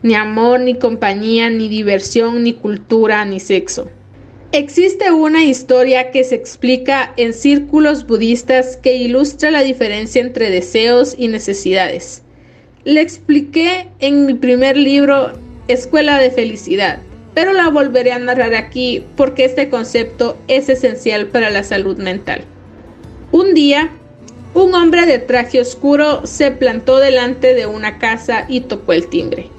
Ni 0.05 0.15
amor, 0.15 0.61
ni 0.61 0.77
compañía, 0.77 1.51
ni 1.51 1.69
diversión, 1.69 2.45
ni 2.45 2.53
cultura, 2.53 3.25
ni 3.25 3.41
sexo. 3.41 3.91
Existe 4.53 5.11
una 5.11 5.43
historia 5.43 6.13
que 6.13 6.23
se 6.23 6.37
explica 6.37 7.13
en 7.17 7.35
círculos 7.35 8.07
budistas 8.07 8.77
que 8.77 8.95
ilustra 8.95 9.51
la 9.51 9.65
diferencia 9.65 10.23
entre 10.23 10.49
deseos 10.49 11.17
y 11.19 11.27
necesidades. 11.27 12.23
Le 12.89 13.03
expliqué 13.03 13.91
en 13.99 14.25
mi 14.25 14.33
primer 14.33 14.75
libro, 14.75 15.33
Escuela 15.69 16.19
de 16.19 16.31
Felicidad, 16.31 17.01
pero 17.35 17.53
la 17.53 17.69
volveré 17.69 18.13
a 18.13 18.19
narrar 18.19 18.55
aquí 18.55 19.05
porque 19.15 19.45
este 19.45 19.69
concepto 19.69 20.39
es 20.49 20.71
esencial 20.71 21.27
para 21.27 21.51
la 21.51 21.65
salud 21.65 21.99
mental. 21.99 22.45
Un 23.31 23.53
día, 23.53 23.91
un 24.55 24.75
hombre 24.75 25.05
de 25.05 25.19
traje 25.19 25.61
oscuro 25.61 26.27
se 26.27 26.51
plantó 26.51 26.97
delante 26.99 27.53
de 27.53 27.67
una 27.67 27.99
casa 27.99 28.47
y 28.49 28.63
tocó 28.63 28.95
el 28.95 29.09
timbre. 29.09 29.51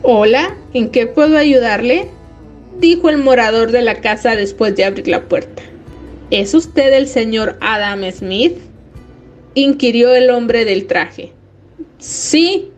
Hola, 0.00 0.56
¿en 0.72 0.88
qué 0.88 1.06
puedo 1.06 1.36
ayudarle? 1.36 2.08
dijo 2.80 3.10
el 3.10 3.18
morador 3.18 3.72
de 3.72 3.82
la 3.82 3.96
casa 3.96 4.36
después 4.36 4.74
de 4.74 4.86
abrir 4.86 5.08
la 5.08 5.20
puerta. 5.24 5.62
¿Es 6.30 6.54
usted 6.54 6.94
el 6.94 7.08
señor 7.08 7.58
Adam 7.60 8.10
Smith? 8.10 8.56
inquirió 9.52 10.14
el 10.14 10.30
hombre 10.30 10.64
del 10.64 10.86
traje. 10.86 11.34
Sí. 11.98 12.70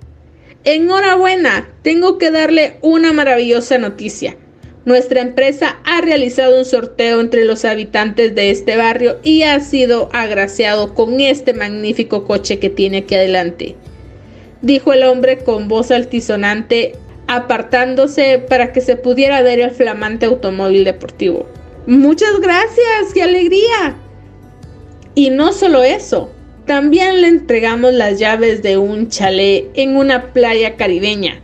Enhorabuena, 0.64 1.68
tengo 1.82 2.18
que 2.18 2.30
darle 2.30 2.78
una 2.82 3.12
maravillosa 3.12 3.78
noticia. 3.78 4.36
Nuestra 4.84 5.20
empresa 5.20 5.78
ha 5.84 6.00
realizado 6.00 6.58
un 6.58 6.64
sorteo 6.64 7.20
entre 7.20 7.44
los 7.44 7.64
habitantes 7.64 8.34
de 8.36 8.50
este 8.50 8.76
barrio 8.76 9.18
y 9.24 9.42
ha 9.42 9.58
sido 9.58 10.08
agraciado 10.12 10.94
con 10.94 11.20
este 11.20 11.54
magnífico 11.54 12.24
coche 12.24 12.60
que 12.60 12.70
tiene 12.70 12.98
aquí 12.98 13.16
adelante, 13.16 13.74
dijo 14.62 14.92
el 14.92 15.02
hombre 15.02 15.38
con 15.38 15.66
voz 15.66 15.90
altisonante 15.90 16.94
apartándose 17.26 18.38
para 18.38 18.72
que 18.72 18.80
se 18.80 18.94
pudiera 18.94 19.42
ver 19.42 19.58
el 19.58 19.72
flamante 19.72 20.26
automóvil 20.26 20.84
deportivo. 20.84 21.46
Muchas 21.88 22.40
gracias, 22.40 23.12
qué 23.12 23.22
alegría. 23.22 23.96
Y 25.16 25.30
no 25.30 25.52
solo 25.52 25.82
eso, 25.82 26.30
también 26.66 27.20
le 27.22 27.28
entregamos 27.28 27.92
las 27.92 28.18
llaves 28.18 28.62
de 28.62 28.76
un 28.76 29.08
chalet 29.08 29.70
en 29.74 29.96
una 29.96 30.32
playa 30.32 30.76
caribeña, 30.76 31.40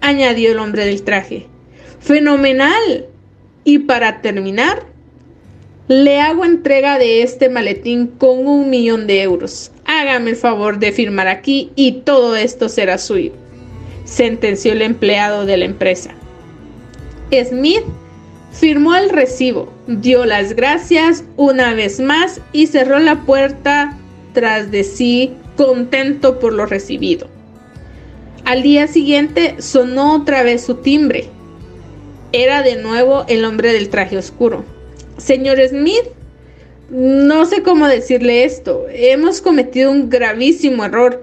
añadió 0.00 0.52
el 0.52 0.58
hombre 0.58 0.84
del 0.84 1.02
traje. 1.02 1.46
Fenomenal. 2.00 3.06
Y 3.62 3.80
para 3.80 4.22
terminar, 4.22 4.84
le 5.86 6.18
hago 6.20 6.44
entrega 6.44 6.98
de 6.98 7.22
este 7.22 7.50
maletín 7.50 8.06
con 8.06 8.46
un 8.46 8.70
millón 8.70 9.06
de 9.06 9.22
euros. 9.22 9.70
Hágame 9.84 10.30
el 10.30 10.36
favor 10.36 10.78
de 10.78 10.92
firmar 10.92 11.28
aquí 11.28 11.70
y 11.76 12.00
todo 12.02 12.36
esto 12.36 12.70
será 12.70 12.96
suyo 12.96 13.32
sentenció 14.10 14.72
el 14.72 14.82
empleado 14.82 15.46
de 15.46 15.56
la 15.56 15.64
empresa. 15.64 16.10
Smith 17.30 17.84
firmó 18.52 18.96
el 18.96 19.08
recibo, 19.10 19.72
dio 19.86 20.24
las 20.24 20.54
gracias 20.54 21.24
una 21.36 21.74
vez 21.74 22.00
más 22.00 22.40
y 22.52 22.66
cerró 22.66 22.98
la 22.98 23.20
puerta 23.20 23.96
tras 24.32 24.70
de 24.70 24.84
sí 24.84 25.32
contento 25.56 26.38
por 26.38 26.52
lo 26.52 26.66
recibido. 26.66 27.28
Al 28.44 28.62
día 28.62 28.88
siguiente 28.88 29.56
sonó 29.58 30.16
otra 30.16 30.42
vez 30.42 30.62
su 30.64 30.76
timbre. 30.76 31.28
Era 32.32 32.62
de 32.62 32.76
nuevo 32.76 33.24
el 33.28 33.44
hombre 33.44 33.72
del 33.72 33.90
traje 33.90 34.16
oscuro. 34.16 34.64
Señor 35.18 35.58
Smith, 35.68 36.04
no 36.90 37.46
sé 37.46 37.62
cómo 37.62 37.86
decirle 37.86 38.44
esto. 38.44 38.86
Hemos 38.90 39.40
cometido 39.40 39.90
un 39.90 40.10
gravísimo 40.10 40.84
error. 40.84 41.22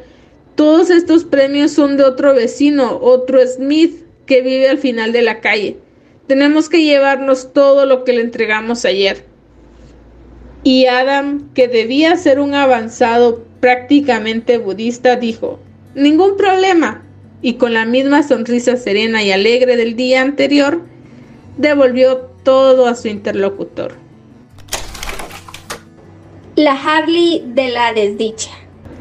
Todos 0.56 0.90
estos 0.90 1.26
premios 1.26 1.72
son 1.72 1.98
de 1.98 2.04
otro 2.04 2.34
vecino, 2.34 3.00
otro 3.02 3.46
Smith, 3.46 4.04
que 4.26 4.42
vive 4.42 4.70
al 4.70 4.78
final 4.78 5.12
de 5.12 5.22
la 5.22 5.42
calle. 5.42 5.78
Tenemos 6.28 6.70
que 6.70 6.84
llevarnos 6.84 7.54
todo 7.54 7.86
lo 7.86 8.04
que 8.04 8.14
le 8.14 8.22
entregamos 8.22 8.86
ayer. 8.86 9.26
Y 10.68 10.86
Adam, 10.88 11.48
que 11.54 11.70
debía 11.70 12.18
ser 12.18 12.42
un 12.42 12.54
avanzado 12.54 13.46
prácticamente 13.62 14.58
budista, 14.58 15.16
dijo, 15.16 15.62
ningún 15.96 16.36
problema. 16.36 17.06
Y 17.42 17.54
con 17.54 17.74
la 17.74 17.86
misma 17.86 18.22
sonrisa 18.22 18.76
serena 18.76 19.24
y 19.24 19.32
alegre 19.32 19.78
del 19.78 19.96
día 19.96 20.22
anterior, 20.22 20.82
devolvió 21.58 22.18
todo 22.44 22.86
a 22.86 22.96
su 22.96 23.08
interlocutor. 23.08 23.94
La 26.58 26.74
Harley 26.74 27.46
de 27.46 27.70
la 27.70 27.94
desdicha. 27.94 28.52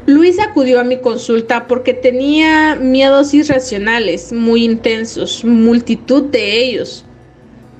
Luis 0.05 0.39
acudió 0.39 0.79
a 0.79 0.85
mi 0.85 0.99
consulta 1.01 1.67
porque 1.67 1.93
tenía 1.93 2.75
miedos 2.75 3.33
irracionales, 3.33 4.31
muy 4.31 4.63
intensos, 4.63 5.43
multitud 5.43 6.23
de 6.29 6.63
ellos. 6.63 7.03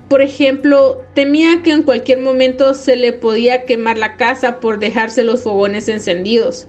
Por 0.08 0.22
ejemplo, 0.22 1.04
temía 1.14 1.62
que 1.64 1.72
en 1.72 1.84
cualquier 1.84 2.20
momento 2.20 2.74
se 2.74 2.96
le 2.96 3.14
podía 3.14 3.64
quemar 3.64 3.98
la 3.98 4.16
casa 4.16 4.60
por 4.60 4.80
dejarse 4.80 5.24
los 5.24 5.44
fogones 5.44 5.90
encendidos. 5.90 6.68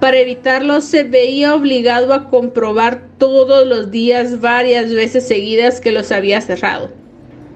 Para 0.00 0.18
evitarlo, 0.18 0.80
se 0.80 1.04
veía 1.04 1.54
obligado 1.54 2.12
a 2.12 2.28
comprobar 2.28 3.02
todos 3.18 3.66
los 3.66 3.90
días 3.90 4.40
varias 4.40 4.92
veces 4.92 5.26
seguidas 5.26 5.80
que 5.80 5.92
los 5.92 6.12
había 6.12 6.40
cerrado. 6.40 6.92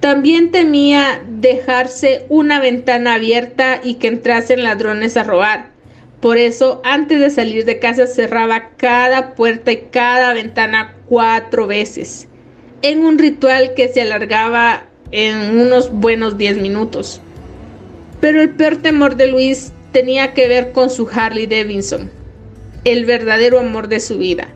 También 0.01 0.51
temía 0.51 1.23
dejarse 1.29 2.27
una 2.29 2.59
ventana 2.59 3.15
abierta 3.15 3.81
y 3.85 3.95
que 3.95 4.09
entrasen 4.09 4.65
ladrones 4.65 5.17
a 5.17 5.23
robar 5.23 5.73
por 6.23 6.39
eso, 6.39 6.81
antes 6.85 7.19
de 7.19 7.31
salir 7.31 7.65
de 7.65 7.81
casa 7.81 8.07
cerraba 8.07 8.71
cada 8.77 9.35
puerta 9.35 9.73
y 9.73 9.89
cada 9.91 10.33
ventana 10.33 10.95
cuatro 11.09 11.67
veces, 11.67 12.29
en 12.83 13.05
un 13.05 13.19
ritual 13.19 13.75
que 13.75 13.89
se 13.89 14.03
alargaba 14.03 14.85
en 15.13 15.59
unos 15.59 15.93
buenos 15.93 16.37
diez 16.37 16.57
minutos. 16.57 17.21
Pero 18.21 18.41
el 18.41 18.51
peor 18.51 18.77
temor 18.79 19.17
de 19.17 19.29
Luis 19.29 19.73
tenía 19.93 20.33
que 20.33 20.49
ver 20.49 20.73
con 20.73 20.91
su 20.91 21.09
Harley 21.09 21.47
Davidson, 21.47 22.11
el 22.85 23.05
verdadero 23.05 23.61
amor 23.61 23.89
de 23.89 24.01
su 24.01 24.19
vida. 24.19 24.49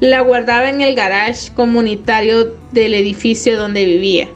La 0.00 0.20
guardaba 0.20 0.68
en 0.68 0.80
el 0.80 0.94
garage 0.94 1.52
comunitario 1.54 2.54
del 2.72 2.94
edificio 2.94 3.58
donde 3.58 3.84
vivía. 3.84 4.28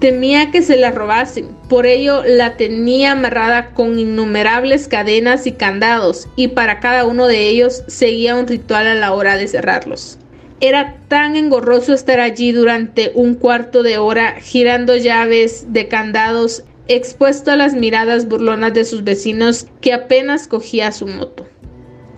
Temía 0.00 0.52
que 0.52 0.62
se 0.62 0.76
la 0.76 0.92
robasen, 0.92 1.48
por 1.68 1.86
ello 1.86 2.22
la 2.24 2.56
tenía 2.56 3.12
amarrada 3.12 3.70
con 3.74 3.98
innumerables 3.98 4.86
cadenas 4.86 5.46
y 5.48 5.52
candados, 5.52 6.28
y 6.36 6.48
para 6.48 6.78
cada 6.78 7.04
uno 7.04 7.26
de 7.26 7.48
ellos 7.48 7.82
seguía 7.88 8.36
un 8.36 8.46
ritual 8.46 8.86
a 8.86 8.94
la 8.94 9.12
hora 9.12 9.36
de 9.36 9.48
cerrarlos. 9.48 10.18
Era 10.60 10.96
tan 11.06 11.36
engorroso 11.36 11.94
estar 11.94 12.18
allí 12.18 12.50
durante 12.50 13.12
un 13.14 13.34
cuarto 13.34 13.84
de 13.84 13.98
hora 13.98 14.36
girando 14.40 14.96
llaves 14.96 15.72
de 15.72 15.86
candados, 15.86 16.64
expuesto 16.88 17.52
a 17.52 17.56
las 17.56 17.74
miradas 17.74 18.26
burlonas 18.26 18.74
de 18.74 18.84
sus 18.84 19.04
vecinos, 19.04 19.68
que 19.80 19.92
apenas 19.92 20.48
cogía 20.48 20.90
su 20.90 21.06
moto. 21.06 21.46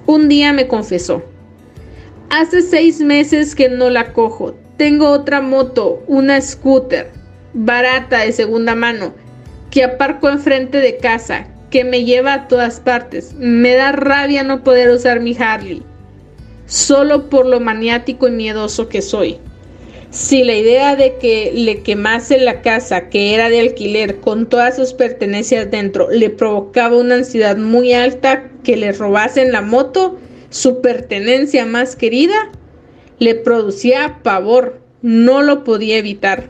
Un 0.06 0.28
día 0.28 0.54
me 0.54 0.68
confesó, 0.68 1.22
hace 2.30 2.62
seis 2.62 3.00
meses 3.00 3.54
que 3.54 3.68
no 3.68 3.90
la 3.90 4.14
cojo, 4.14 4.54
tengo 4.78 5.10
otra 5.10 5.42
moto, 5.42 6.02
una 6.06 6.40
scooter, 6.40 7.10
barata 7.52 8.20
de 8.20 8.32
segunda 8.32 8.74
mano, 8.74 9.12
que 9.70 9.84
aparco 9.84 10.30
enfrente 10.30 10.78
de 10.78 10.96
casa, 10.96 11.46
que 11.70 11.84
me 11.84 12.04
lleva 12.04 12.32
a 12.32 12.48
todas 12.48 12.80
partes. 12.80 13.34
Me 13.34 13.74
da 13.74 13.92
rabia 13.92 14.42
no 14.42 14.64
poder 14.64 14.90
usar 14.90 15.20
mi 15.20 15.36
Harley, 15.36 15.82
solo 16.70 17.28
por 17.28 17.46
lo 17.46 17.58
maniático 17.58 18.28
y 18.28 18.30
miedoso 18.30 18.88
que 18.88 19.02
soy. 19.02 19.38
Si 20.10 20.44
la 20.44 20.56
idea 20.56 20.94
de 20.96 21.16
que 21.16 21.52
le 21.52 21.82
quemase 21.82 22.38
la 22.38 22.62
casa, 22.62 23.08
que 23.08 23.34
era 23.34 23.48
de 23.48 23.60
alquiler, 23.60 24.20
con 24.20 24.48
todas 24.48 24.76
sus 24.76 24.92
pertenencias 24.92 25.70
dentro, 25.70 26.08
le 26.10 26.30
provocaba 26.30 26.96
una 26.96 27.16
ansiedad 27.16 27.56
muy 27.56 27.92
alta, 27.92 28.50
que 28.62 28.76
le 28.76 28.92
robasen 28.92 29.52
la 29.52 29.62
moto, 29.62 30.18
su 30.48 30.80
pertenencia 30.80 31.66
más 31.66 31.96
querida, 31.96 32.50
le 33.18 33.34
producía 33.34 34.20
pavor, 34.22 34.80
no 35.02 35.42
lo 35.42 35.64
podía 35.64 35.98
evitar. 35.98 36.48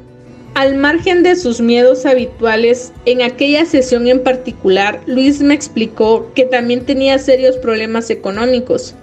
Al 0.54 0.74
margen 0.76 1.22
de 1.22 1.36
sus 1.36 1.60
miedos 1.62 2.04
habituales, 2.04 2.92
en 3.06 3.22
aquella 3.22 3.64
sesión 3.64 4.06
en 4.06 4.22
particular, 4.22 5.00
Luis 5.06 5.40
me 5.40 5.54
explicó 5.54 6.30
que 6.34 6.44
también 6.44 6.84
tenía 6.84 7.18
serios 7.18 7.56
problemas 7.56 8.10
económicos. 8.10 8.94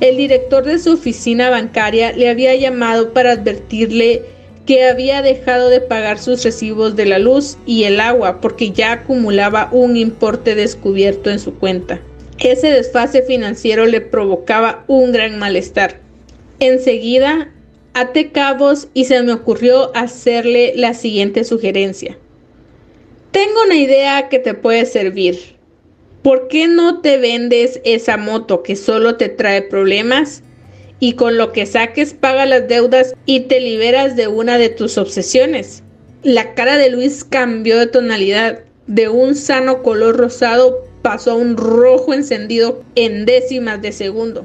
El 0.00 0.16
director 0.16 0.64
de 0.64 0.78
su 0.78 0.92
oficina 0.94 1.50
bancaria 1.50 2.12
le 2.12 2.30
había 2.30 2.54
llamado 2.54 3.12
para 3.12 3.32
advertirle 3.32 4.22
que 4.64 4.84
había 4.84 5.20
dejado 5.20 5.68
de 5.68 5.80
pagar 5.80 6.18
sus 6.18 6.42
recibos 6.42 6.96
de 6.96 7.04
la 7.04 7.18
luz 7.18 7.58
y 7.66 7.84
el 7.84 8.00
agua 8.00 8.40
porque 8.40 8.70
ya 8.70 8.92
acumulaba 8.92 9.68
un 9.72 9.96
importe 9.96 10.54
descubierto 10.54 11.30
en 11.30 11.38
su 11.38 11.54
cuenta. 11.54 12.00
Ese 12.38 12.70
desfase 12.70 13.22
financiero 13.22 13.84
le 13.84 14.00
provocaba 14.00 14.84
un 14.86 15.12
gran 15.12 15.38
malestar. 15.38 15.98
Enseguida 16.60 17.52
até 17.92 18.30
cabos 18.30 18.88
y 18.94 19.04
se 19.04 19.22
me 19.22 19.32
ocurrió 19.32 19.94
hacerle 19.94 20.72
la 20.76 20.94
siguiente 20.94 21.44
sugerencia. 21.44 22.16
Tengo 23.32 23.64
una 23.66 23.76
idea 23.76 24.28
que 24.28 24.38
te 24.38 24.54
puede 24.54 24.86
servir. 24.86 25.59
¿Por 26.22 26.48
qué 26.48 26.68
no 26.68 27.00
te 27.00 27.16
vendes 27.16 27.80
esa 27.84 28.18
moto 28.18 28.62
que 28.62 28.76
solo 28.76 29.16
te 29.16 29.30
trae 29.30 29.62
problemas? 29.62 30.42
Y 30.98 31.14
con 31.14 31.38
lo 31.38 31.52
que 31.52 31.64
saques 31.64 32.12
paga 32.12 32.44
las 32.44 32.68
deudas 32.68 33.14
y 33.24 33.40
te 33.40 33.58
liberas 33.58 34.16
de 34.16 34.28
una 34.28 34.58
de 34.58 34.68
tus 34.68 34.98
obsesiones. 34.98 35.82
La 36.22 36.54
cara 36.54 36.76
de 36.76 36.90
Luis 36.90 37.24
cambió 37.24 37.78
de 37.78 37.86
tonalidad. 37.86 38.60
De 38.86 39.08
un 39.08 39.34
sano 39.34 39.82
color 39.82 40.18
rosado 40.18 40.84
pasó 41.00 41.30
a 41.30 41.36
un 41.36 41.56
rojo 41.56 42.12
encendido 42.12 42.82
en 42.96 43.24
décimas 43.24 43.80
de 43.80 43.92
segundo. 43.92 44.44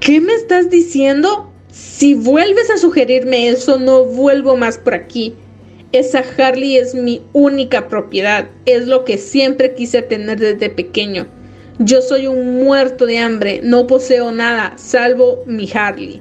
¿Qué 0.00 0.20
me 0.20 0.34
estás 0.34 0.68
diciendo? 0.68 1.50
Si 1.72 2.12
vuelves 2.12 2.68
a 2.70 2.76
sugerirme 2.76 3.48
eso, 3.48 3.78
no 3.78 4.04
vuelvo 4.04 4.56
más 4.56 4.76
por 4.76 4.92
aquí. 4.92 5.34
Esa 5.92 6.24
Harley 6.36 6.76
es 6.76 6.94
mi 6.94 7.22
única 7.32 7.88
propiedad, 7.88 8.48
es 8.64 8.86
lo 8.86 9.04
que 9.04 9.18
siempre 9.18 9.74
quise 9.74 10.02
tener 10.02 10.38
desde 10.38 10.68
pequeño. 10.68 11.28
Yo 11.78 12.02
soy 12.02 12.26
un 12.26 12.64
muerto 12.64 13.06
de 13.06 13.18
hambre, 13.18 13.60
no 13.62 13.86
poseo 13.86 14.32
nada, 14.32 14.72
salvo 14.76 15.44
mi 15.46 15.70
Harley. 15.72 16.20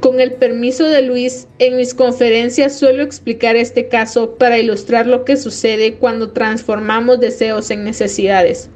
Con 0.00 0.20
el 0.20 0.34
permiso 0.34 0.84
de 0.84 1.02
Luis, 1.02 1.48
en 1.58 1.76
mis 1.76 1.94
conferencias 1.94 2.78
suelo 2.78 3.02
explicar 3.02 3.56
este 3.56 3.88
caso 3.88 4.36
para 4.36 4.58
ilustrar 4.58 5.06
lo 5.06 5.24
que 5.24 5.36
sucede 5.36 5.94
cuando 5.94 6.30
transformamos 6.30 7.18
deseos 7.18 7.70
en 7.70 7.82
necesidades. 7.82 8.70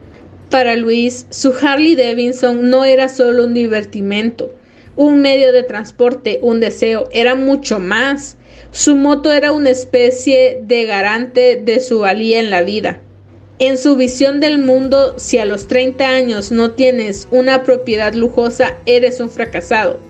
Para 0.51 0.75
Luis, 0.75 1.27
su 1.31 1.55
Harley 1.63 1.95
Davidson 1.95 2.69
no 2.69 2.85
era 2.85 3.09
solo 3.09 3.45
un 3.45 3.55
divertimento, 3.55 4.53
un 4.97 5.21
medio 5.21 5.53
de 5.53 5.63
transporte, 5.63 6.39
un 6.43 6.61
deseo, 6.61 7.09
era 7.13 7.35
mucho 7.35 7.79
más. 7.79 8.37
Su 8.73 8.97
moto 8.97 9.33
era 9.33 9.53
una 9.53 9.71
especie 9.71 10.61
de 10.63 10.85
garante 10.85 11.61
de 11.63 11.81
su 11.81 12.01
valía 12.01 12.41
en 12.41 12.51
la 12.51 12.63
vida. 12.63 13.01
En 13.59 13.77
su 13.77 13.97
visión 13.97 14.41
del 14.41 14.59
mundo, 14.59 15.15
si 15.19 15.39
a 15.39 15.45
los 15.45 15.69
30 15.69 16.09
años 16.09 16.51
no 16.51 16.71
tienes 16.71 17.29
una 17.31 17.63
propiedad 17.63 18.15
lujosa, 18.15 18.77
eres 18.87 19.21
un 19.21 19.29
fracasado. 19.29 20.01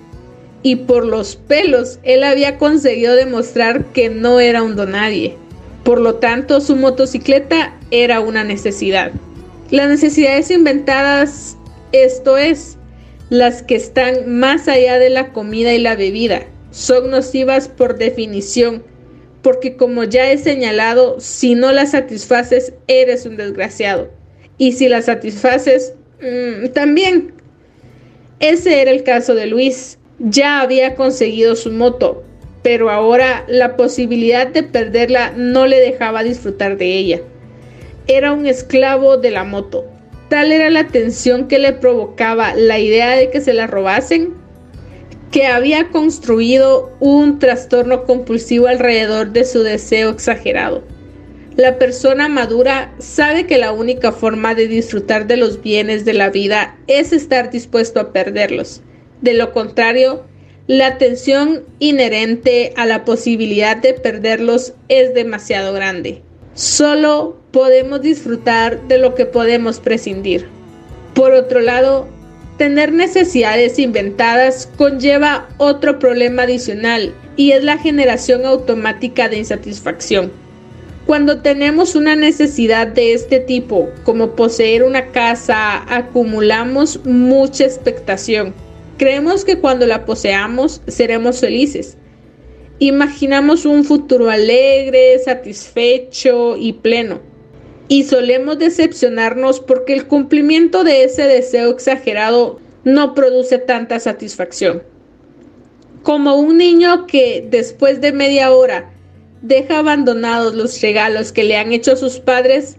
Y 0.63 0.77
por 0.77 1.05
los 1.05 1.37
pelos, 1.37 1.99
él 2.03 2.23
había 2.23 2.59
conseguido 2.59 3.17
demostrar 3.17 3.87
que 3.87 4.09
no 4.09 4.39
era 4.39 4.63
un 4.63 4.77
donadie. 4.77 5.37
Por 5.83 6.01
lo 6.01 6.17
tanto, 6.17 6.61
su 6.61 6.77
motocicleta 6.77 7.77
era 7.91 8.21
una 8.21 8.45
necesidad. 8.45 9.11
Las 9.71 9.89
necesidades 9.89 10.51
inventadas, 10.51 11.57
esto 11.93 12.37
es, 12.37 12.77
las 13.31 13.63
que 13.63 13.77
están 13.77 14.39
más 14.39 14.69
allá 14.69 14.99
de 14.99 15.09
la 15.09 15.33
comida 15.33 15.73
y 15.73 15.79
la 15.79 15.95
bebida. 15.95 16.43
Son 16.73 17.11
nocivas 17.11 17.69
por 17.69 17.97
definición, 17.97 18.83
porque 19.41 19.77
como 19.77 20.05
ya 20.05 20.31
he 20.31 20.37
señalado, 20.37 21.19
si 21.21 21.55
no 21.55 21.73
las 21.73 21.93
satisfaces, 21.93 22.75
eres 22.89 23.25
un 23.27 23.37
desgraciado. 23.37 24.11
Y 24.59 24.73
si 24.73 24.89
las 24.89 25.07
satisfaces, 25.07 25.95
mm, 26.21 26.69
también. 26.75 27.33
Ese 28.41 28.83
era 28.83 28.91
el 28.91 29.05
caso 29.05 29.35
de 29.35 29.47
Luis. 29.47 29.99
Ya 30.19 30.61
había 30.61 30.97
conseguido 30.97 31.57
su 31.57 31.71
moto, 31.71 32.25
pero 32.63 32.91
ahora 32.91 33.45
la 33.49 33.77
posibilidad 33.77 34.47
de 34.47 34.63
perderla 34.65 35.33
no 35.37 35.67
le 35.67 35.81
dejaba 35.81 36.25
disfrutar 36.25 36.77
de 36.77 36.87
ella. 36.87 37.21
Era 38.07 38.33
un 38.33 38.47
esclavo 38.47 39.17
de 39.17 39.31
la 39.31 39.45
moto, 39.45 39.87
Tal 40.31 40.53
era 40.53 40.71
la 40.71 40.87
tensión 40.87 41.49
que 41.49 41.59
le 41.59 41.73
provocaba 41.73 42.55
la 42.55 42.79
idea 42.79 43.17
de 43.17 43.31
que 43.31 43.41
se 43.41 43.53
la 43.53 43.67
robasen, 43.67 44.35
que 45.33 45.47
había 45.47 45.89
construido 45.89 46.97
un 47.01 47.41
trastorno 47.41 48.05
compulsivo 48.05 48.69
alrededor 48.69 49.33
de 49.33 49.45
su 49.45 49.65
deseo 49.65 50.11
exagerado. 50.11 50.85
La 51.57 51.79
persona 51.79 52.29
madura 52.29 52.95
sabe 53.01 53.47
que 53.47 53.59
la 53.59 53.73
única 53.73 54.13
forma 54.13 54.55
de 54.55 54.69
disfrutar 54.69 55.27
de 55.27 55.37
los 55.37 55.61
bienes 55.63 56.05
de 56.05 56.15
la 56.15 56.31
vida 56.31 56.79
es 56.87 57.13
estar 57.13 57.51
dispuesto 57.51 57.99
a 57.99 58.13
perderlos. 58.13 58.83
De 59.23 59.35
lo 59.35 59.53
contrario, 59.53 60.25
la 60.69 60.97
tensión 60.97 61.65
inherente 61.81 62.73
a 62.77 62.87
la 62.87 63.05
posibilidad 63.05 63.77
de 63.77 63.95
perderlos 63.95 64.75
es 64.89 65.13
demasiado 65.13 65.73
grande. 65.73 66.23
Solo 66.55 67.40
podemos 67.53 68.03
disfrutar 68.03 68.87
de 68.89 68.99
lo 68.99 69.15
que 69.15 69.27
podemos 69.27 69.81
prescindir. 69.81 70.47
Por 71.15 71.33
otro 71.33 71.61
lado, 71.61 72.09
tener 72.59 72.93
necesidades 72.93 73.79
inventadas 73.79 74.69
conlleva 74.77 75.49
otro 75.59 75.99
problema 75.99 76.43
adicional 76.43 77.13
y 77.37 77.53
es 77.53 77.65
la 77.65 77.79
generación 77.79 78.45
automática 78.45 79.29
de 79.29 79.39
insatisfacción. 79.39 80.31
Cuando 81.07 81.41
tenemos 81.41 81.95
una 81.97 82.15
necesidad 82.15 82.87
de 82.87 83.15
este 83.15 83.41
tipo, 83.41 83.89
como 84.05 84.37
poseer 84.37 84.85
una 84.85 85.07
casa, 85.07 85.83
acumulamos 85.93 87.05
mucha 87.05 87.65
expectación. 87.65 88.55
Creemos 88.97 89.45
que 89.45 89.59
cuando 89.59 89.87
la 89.87 90.05
poseamos 90.05 90.83
seremos 90.87 91.41
felices, 91.41 91.97
Imaginamos 92.83 93.67
un 93.67 93.85
futuro 93.85 94.31
alegre, 94.31 95.19
satisfecho 95.19 96.57
y 96.57 96.73
pleno. 96.73 97.21
Y 97.91 98.05
solemos 98.05 98.57
decepcionarnos 98.61 99.59
porque 99.59 99.95
el 99.95 100.07
cumplimiento 100.07 100.85
de 100.85 101.03
ese 101.03 101.25
deseo 101.25 101.71
exagerado 101.71 102.61
no 102.85 103.15
produce 103.15 103.59
tanta 103.59 103.99
satisfacción. 103.99 104.85
Como 106.05 106.37
un 106.37 106.59
niño 106.59 107.09
que 107.09 107.45
después 107.51 108.01
de 108.01 108.13
media 108.13 108.53
hora 108.53 108.93
deja 109.43 109.81
abandonados 109.81 110.55
los 110.55 110.81
regalos 110.81 111.33
que 111.33 111.43
le 111.43 111.57
han 111.57 111.73
hecho 111.73 111.97
sus 111.97 112.21
padres, 112.21 112.77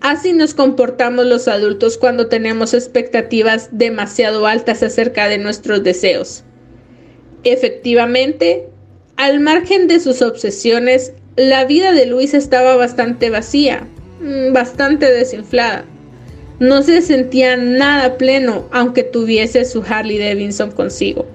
así 0.00 0.32
nos 0.32 0.54
comportamos 0.54 1.26
los 1.26 1.46
adultos 1.46 1.98
cuando 1.98 2.28
tenemos 2.28 2.72
expectativas 2.72 3.68
demasiado 3.70 4.46
altas 4.46 4.82
acerca 4.82 5.28
de 5.28 5.36
nuestros 5.36 5.84
deseos. 5.84 6.42
Efectivamente, 7.42 8.66
al 9.16 9.40
margen 9.40 9.88
de 9.88 10.00
sus 10.00 10.22
obsesiones, 10.22 11.12
la 11.36 11.66
vida 11.66 11.92
de 11.92 12.06
Luis 12.06 12.32
estaba 12.32 12.76
bastante 12.76 13.28
vacía, 13.28 13.86
bastante 14.52 15.10
desinflada. 15.12 15.84
No 16.60 16.82
se 16.82 17.02
sentía 17.02 17.56
nada 17.56 18.16
pleno 18.16 18.64
aunque 18.70 19.02
tuviese 19.02 19.64
su 19.64 19.82
Harley 19.82 20.18
Davidson 20.18 20.70
consigo. 20.70 21.26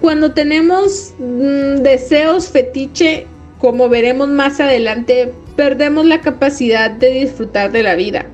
Cuando 0.00 0.32
tenemos 0.32 1.14
mm, 1.18 1.82
deseos 1.82 2.48
fetiche, 2.48 3.26
como 3.58 3.88
veremos 3.88 4.28
más 4.28 4.60
adelante, 4.60 5.32
perdemos 5.56 6.06
la 6.06 6.20
capacidad 6.20 6.90
de 6.90 7.10
disfrutar 7.10 7.72
de 7.72 7.82
la 7.82 7.96
vida. 7.96 8.26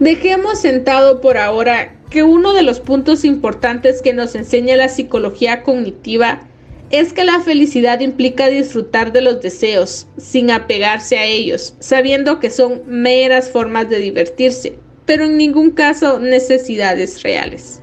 Dejemos 0.00 0.60
sentado 0.60 1.20
por 1.20 1.38
ahora 1.38 1.94
que 2.10 2.22
uno 2.22 2.52
de 2.52 2.62
los 2.62 2.80
puntos 2.80 3.24
importantes 3.24 4.02
que 4.02 4.12
nos 4.12 4.34
enseña 4.34 4.76
la 4.76 4.88
psicología 4.88 5.62
cognitiva 5.62 6.46
es 6.90 7.12
que 7.12 7.24
la 7.24 7.40
felicidad 7.40 8.00
implica 8.00 8.48
disfrutar 8.48 9.12
de 9.12 9.22
los 9.22 9.40
deseos 9.40 10.06
sin 10.16 10.50
apegarse 10.50 11.18
a 11.18 11.24
ellos, 11.24 11.74
sabiendo 11.80 12.40
que 12.40 12.50
son 12.50 12.82
meras 12.86 13.50
formas 13.50 13.88
de 13.88 13.98
divertirse, 13.98 14.78
pero 15.06 15.24
en 15.24 15.36
ningún 15.36 15.70
caso 15.70 16.18
necesidades 16.18 17.22
reales. 17.22 17.80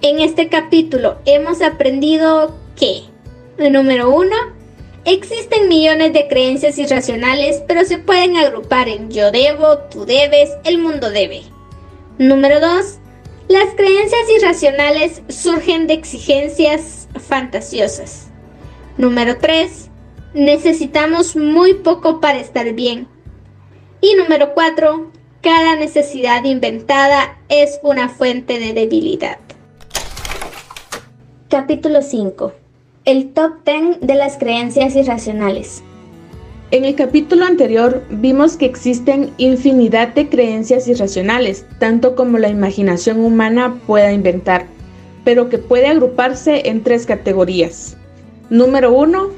En 0.00 0.20
este 0.20 0.48
capítulo 0.48 1.18
hemos 1.26 1.60
aprendido 1.60 2.54
que, 2.76 3.02
número 3.70 4.14
uno, 4.14 4.36
existen 5.04 5.68
millones 5.68 6.12
de 6.12 6.28
creencias 6.28 6.78
irracionales, 6.78 7.62
pero 7.66 7.84
se 7.84 7.98
pueden 7.98 8.36
agrupar 8.36 8.88
en 8.88 9.10
yo 9.10 9.30
debo, 9.30 9.78
tú 9.90 10.04
debes, 10.04 10.50
el 10.64 10.78
mundo 10.78 11.10
debe. 11.10 11.42
Número 12.18 12.60
2. 12.60 12.97
Las 13.48 13.74
creencias 13.76 14.28
irracionales 14.36 15.22
surgen 15.28 15.86
de 15.86 15.94
exigencias 15.94 17.08
fantasiosas. 17.18 18.26
Número 18.98 19.38
3. 19.38 19.88
Necesitamos 20.34 21.34
muy 21.34 21.72
poco 21.72 22.20
para 22.20 22.40
estar 22.40 22.70
bien. 22.74 23.08
Y 24.02 24.14
número 24.16 24.52
4. 24.52 25.10
Cada 25.40 25.76
necesidad 25.76 26.44
inventada 26.44 27.38
es 27.48 27.80
una 27.82 28.10
fuente 28.10 28.58
de 28.58 28.74
debilidad. 28.74 29.38
Capítulo 31.48 32.02
5. 32.02 32.52
El 33.06 33.32
top 33.32 33.64
10 33.64 34.00
de 34.02 34.14
las 34.14 34.36
creencias 34.36 34.94
irracionales. 34.94 35.82
En 36.70 36.84
el 36.84 36.96
capítulo 36.96 37.46
anterior 37.46 38.02
vimos 38.10 38.58
que 38.58 38.66
existen 38.66 39.30
infinidad 39.38 40.08
de 40.08 40.28
creencias 40.28 40.86
irracionales, 40.86 41.64
tanto 41.78 42.14
como 42.14 42.36
la 42.36 42.50
imaginación 42.50 43.20
humana 43.20 43.80
pueda 43.86 44.12
inventar, 44.12 44.66
pero 45.24 45.48
que 45.48 45.56
puede 45.56 45.86
agruparse 45.86 46.68
en 46.68 46.82
tres 46.82 47.06
categorías. 47.06 47.96
Número 48.50 48.92
1. 48.92 49.30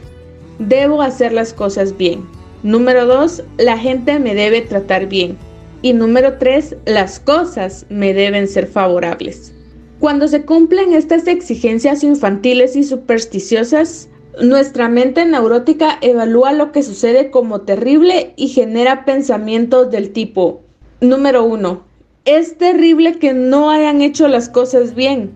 Debo 0.59 1.03
hacer 1.03 1.33
las 1.33 1.53
cosas 1.53 1.97
bien. 1.97 2.27
Número 2.65 3.07
2. 3.07 3.45
La 3.59 3.79
gente 3.79 4.19
me 4.19 4.35
debe 4.35 4.63
tratar 4.63 5.07
bien. 5.07 5.39
Y 5.83 5.93
número 5.93 6.37
3. 6.39 6.79
Las 6.85 7.21
cosas 7.21 7.87
me 7.91 8.13
deben 8.13 8.49
ser 8.49 8.67
favorables. 8.67 9.53
Cuando 10.01 10.27
se 10.27 10.43
cumplen 10.43 10.95
estas 10.95 11.29
exigencias 11.29 12.03
infantiles 12.03 12.75
y 12.75 12.83
supersticiosas, 12.83 14.09
nuestra 14.41 14.89
mente 14.89 15.25
neurótica 15.25 15.99
evalúa 16.01 16.53
lo 16.53 16.73
que 16.73 16.83
sucede 16.83 17.31
como 17.31 17.63
terrible 17.63 18.33
y 18.37 18.49
genera 18.49 19.05
pensamientos 19.05 19.91
del 19.91 20.13
tipo, 20.13 20.63
número 21.01 21.45
uno, 21.45 21.85
es 22.25 22.59
terrible 22.59 23.19
que 23.19 23.33
no 23.33 23.71
hayan 23.71 24.03
hecho 24.03 24.29
las 24.29 24.49
cosas 24.49 24.95
bien. 24.95 25.33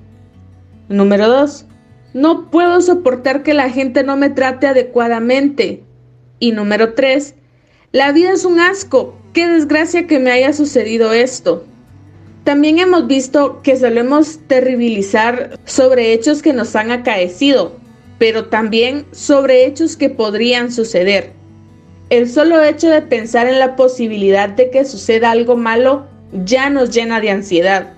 Número 0.89 1.29
dos, 1.29 1.67
no 2.13 2.51
puedo 2.51 2.81
soportar 2.81 3.43
que 3.43 3.55
la 3.55 3.71
gente 3.71 4.05
no 4.05 4.17
me 4.17 4.31
trate 4.31 4.67
adecuadamente. 4.67 5.83
Y 6.39 6.53
número 6.53 6.95
tres, 6.95 7.35
la 7.93 8.13
vida 8.13 8.33
es 8.33 8.45
un 8.45 8.61
asco, 8.61 9.17
qué 9.33 9.49
desgracia 9.49 10.07
que 10.07 10.19
me 10.19 10.31
haya 10.31 10.53
sucedido 10.53 11.13
esto. 11.13 11.65
También 12.45 12.79
hemos 12.79 13.07
visto 13.07 13.63
que 13.63 13.77
solemos 13.77 14.39
terribilizar 14.47 15.59
sobre 15.65 16.13
hechos 16.13 16.43
que 16.43 16.53
nos 16.53 16.77
han 16.77 16.91
acaecido, 16.91 17.81
pero 18.19 18.47
también 18.47 19.07
sobre 19.13 19.67
hechos 19.67 19.97
que 19.97 20.11
podrían 20.11 20.71
suceder. 20.71 21.33
El 22.11 22.29
solo 22.29 22.63
hecho 22.63 22.89
de 22.91 23.03
pensar 23.03 23.47
en 23.49 23.59
la 23.59 23.77
posibilidad 23.77 24.49
de 24.49 24.71
que 24.71 24.85
suceda 24.85 25.31
algo 25.31 25.57
malo 25.57 26.07
ya 26.45 26.71
nos 26.71 26.91
llena 26.91 27.21
de 27.21 27.31
ansiedad. 27.31 27.95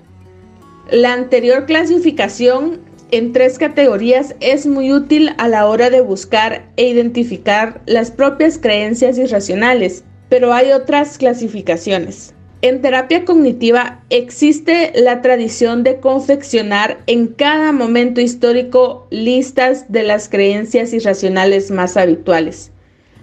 La 0.89 1.13
anterior 1.13 1.65
clasificación 1.65 2.79
en 3.11 3.31
tres 3.33 3.57
categorías 3.57 4.35
es 4.39 4.65
muy 4.65 4.91
útil 4.91 5.31
a 5.37 5.47
la 5.47 5.67
hora 5.67 5.89
de 5.89 6.01
buscar 6.01 6.69
e 6.77 6.87
identificar 6.87 7.81
las 7.85 8.11
propias 8.11 8.57
creencias 8.57 9.17
irracionales, 9.17 10.03
pero 10.29 10.53
hay 10.53 10.71
otras 10.71 11.17
clasificaciones. 11.17 12.33
En 12.63 12.81
terapia 12.81 13.23
cognitiva 13.23 14.03
existe 14.09 14.91
la 14.95 15.21
tradición 15.21 15.83
de 15.83 15.99
confeccionar 15.99 16.97
en 17.05 17.27
cada 17.27 17.71
momento 17.71 18.19
histórico 18.19 19.05
listas 19.11 19.91
de 19.91 20.01
las 20.01 20.27
creencias 20.27 20.91
irracionales 20.91 21.69
más 21.69 21.97
habituales. 21.97 22.71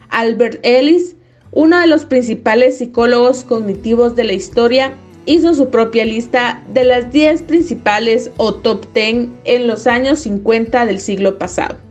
Albert 0.08 0.60
Ellis, 0.62 1.16
uno 1.50 1.80
de 1.80 1.88
los 1.88 2.04
principales 2.04 2.78
psicólogos 2.78 3.42
cognitivos 3.42 4.14
de 4.14 4.22
la 4.22 4.34
historia, 4.34 4.94
hizo 5.26 5.52
su 5.54 5.68
propia 5.68 6.04
lista 6.04 6.62
de 6.72 6.84
las 6.84 7.10
10 7.10 7.42
principales 7.42 8.30
o 8.36 8.54
top 8.54 8.86
10 8.94 9.30
en 9.42 9.66
los 9.66 9.88
años 9.88 10.20
50 10.20 10.86
del 10.86 11.00
siglo 11.00 11.38
pasado. 11.38 11.83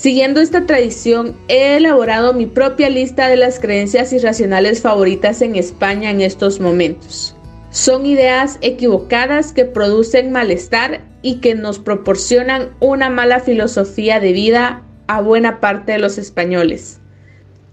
Siguiendo 0.00 0.40
esta 0.40 0.64
tradición, 0.64 1.36
he 1.48 1.76
elaborado 1.76 2.32
mi 2.32 2.46
propia 2.46 2.88
lista 2.88 3.26
de 3.26 3.34
las 3.34 3.58
creencias 3.58 4.12
irracionales 4.12 4.80
favoritas 4.80 5.42
en 5.42 5.56
España 5.56 6.12
en 6.12 6.20
estos 6.20 6.60
momentos. 6.60 7.34
Son 7.72 8.06
ideas 8.06 8.58
equivocadas 8.60 9.52
que 9.52 9.64
producen 9.64 10.30
malestar 10.30 11.00
y 11.20 11.40
que 11.40 11.56
nos 11.56 11.80
proporcionan 11.80 12.76
una 12.78 13.10
mala 13.10 13.40
filosofía 13.40 14.20
de 14.20 14.30
vida 14.30 14.84
a 15.08 15.20
buena 15.20 15.58
parte 15.58 15.90
de 15.90 15.98
los 15.98 16.16
españoles. 16.16 17.00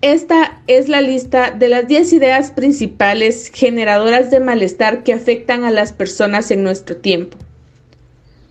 Esta 0.01 0.63
es 0.65 0.89
la 0.89 1.01
lista 1.01 1.51
de 1.51 1.69
las 1.69 1.87
10 1.87 2.11
ideas 2.11 2.49
principales 2.49 3.51
generadoras 3.53 4.31
de 4.31 4.39
malestar 4.39 5.03
que 5.03 5.13
afectan 5.13 5.63
a 5.63 5.69
las 5.69 5.93
personas 5.93 6.49
en 6.49 6.63
nuestro 6.63 6.97
tiempo. 6.97 7.37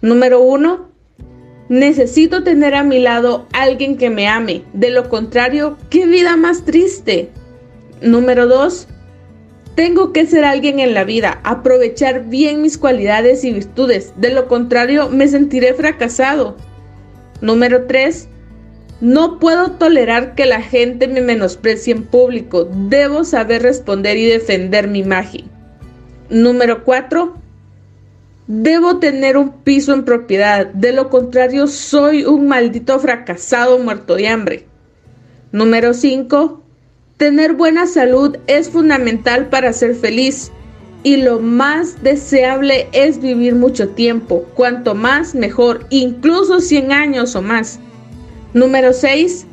Número 0.01 0.41
1 0.43 0.94
Necesito 1.75 2.45
tener 2.45 2.73
a 2.77 2.85
mi 2.85 3.01
lado 3.01 3.49
alguien 3.53 3.97
que 3.97 4.09
me 4.09 4.29
ame. 4.29 4.63
De 4.75 4.91
lo 4.91 5.09
contrario, 5.09 5.77
qué 5.91 6.07
vida 6.07 6.37
más 6.37 6.65
triste. 6.65 7.31
Número 8.01 8.47
2. 8.47 8.87
Tengo 9.75 10.13
que 10.13 10.25
ser 10.25 10.45
alguien 10.45 10.79
en 10.79 10.95
la 10.95 11.03
vida, 11.03 11.41
aprovechar 11.43 12.27
bien 12.27 12.63
mis 12.63 12.79
cualidades 12.79 13.43
y 13.43 13.53
virtudes. 13.53 14.13
De 14.17 14.33
lo 14.33 14.47
contrario, 14.47 15.09
me 15.09 15.27
sentiré 15.27 15.75
fracasado. 15.75 16.57
Número 17.41 17.87
3. 17.87 18.29
No 19.01 19.41
puedo 19.41 19.73
tolerar 19.73 20.37
que 20.37 20.47
la 20.47 20.63
gente 20.63 21.09
me 21.09 21.23
menosprecie 21.23 21.93
en 21.93 22.05
público. 22.05 22.69
Debo 22.73 23.25
saber 23.25 23.63
responder 23.63 24.17
y 24.17 24.27
defender 24.27 24.87
mi 24.87 25.01
imagen. 25.01 25.51
Número 26.31 26.85
4. 26.85 27.44
Debo 28.47 28.99
tener 28.99 29.39
un 29.39 29.53
piso 29.63 29.95
en 29.95 30.05
propiedad, 30.05 30.67
de 30.67 30.93
lo 30.93 31.09
contrario 31.09 31.67
soy 31.67 32.27
un 32.27 32.47
maldito 32.47 32.99
fracasado 32.99 33.79
muerto 33.79 34.17
de 34.17 34.29
hambre. 34.29 34.67
Número 35.51 35.95
5. 35.95 36.61
Tener 37.17 37.55
buena 37.55 37.87
salud 37.87 38.37
es 38.47 38.69
fundamental 38.69 39.49
para 39.49 39.73
ser 39.73 39.95
feliz 39.95 40.53
y 41.03 41.17
lo 41.17 41.41
más 41.41 42.03
deseable 42.03 42.89
es 42.93 43.19
vivir 43.19 43.55
mucho 43.55 43.89
tiempo, 43.91 44.45
cuanto 44.55 44.95
más 44.95 45.35
mejor, 45.35 45.87
incluso 45.89 46.61
100 46.61 46.93
años 46.93 47.35
o 47.37 47.41
más. 47.41 47.79
Número 48.53 48.93
6. 48.93 49.47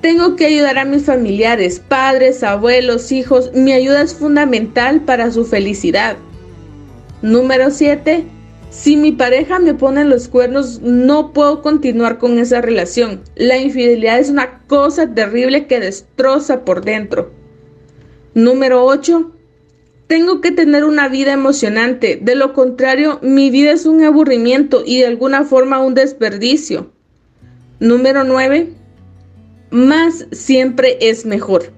Tengo 0.00 0.34
que 0.34 0.46
ayudar 0.46 0.78
a 0.78 0.84
mis 0.84 1.04
familiares, 1.04 1.80
padres, 1.86 2.42
abuelos, 2.42 3.12
hijos. 3.12 3.52
Mi 3.54 3.70
ayuda 3.72 4.02
es 4.02 4.14
fundamental 4.14 5.02
para 5.02 5.30
su 5.30 5.44
felicidad. 5.44 6.16
Número 7.22 7.70
7. 7.70 8.24
Si 8.70 8.96
mi 8.96 9.12
pareja 9.12 9.58
me 9.58 9.74
pone 9.74 10.04
los 10.04 10.28
cuernos, 10.28 10.80
no 10.82 11.32
puedo 11.32 11.62
continuar 11.62 12.18
con 12.18 12.38
esa 12.38 12.60
relación. 12.60 13.22
La 13.34 13.58
infidelidad 13.58 14.20
es 14.20 14.30
una 14.30 14.60
cosa 14.66 15.12
terrible 15.12 15.66
que 15.66 15.80
destroza 15.80 16.64
por 16.64 16.84
dentro. 16.84 17.32
Número 18.34 18.84
8. 18.84 19.32
Tengo 20.06 20.40
que 20.40 20.52
tener 20.52 20.84
una 20.84 21.08
vida 21.08 21.32
emocionante. 21.32 22.20
De 22.22 22.36
lo 22.36 22.52
contrario, 22.52 23.18
mi 23.20 23.50
vida 23.50 23.72
es 23.72 23.84
un 23.84 24.04
aburrimiento 24.04 24.82
y 24.86 25.00
de 25.00 25.06
alguna 25.06 25.44
forma 25.44 25.80
un 25.80 25.94
desperdicio. 25.94 26.92
Número 27.80 28.22
9. 28.22 28.74
Más 29.70 30.26
siempre 30.30 30.98
es 31.00 31.26
mejor. 31.26 31.72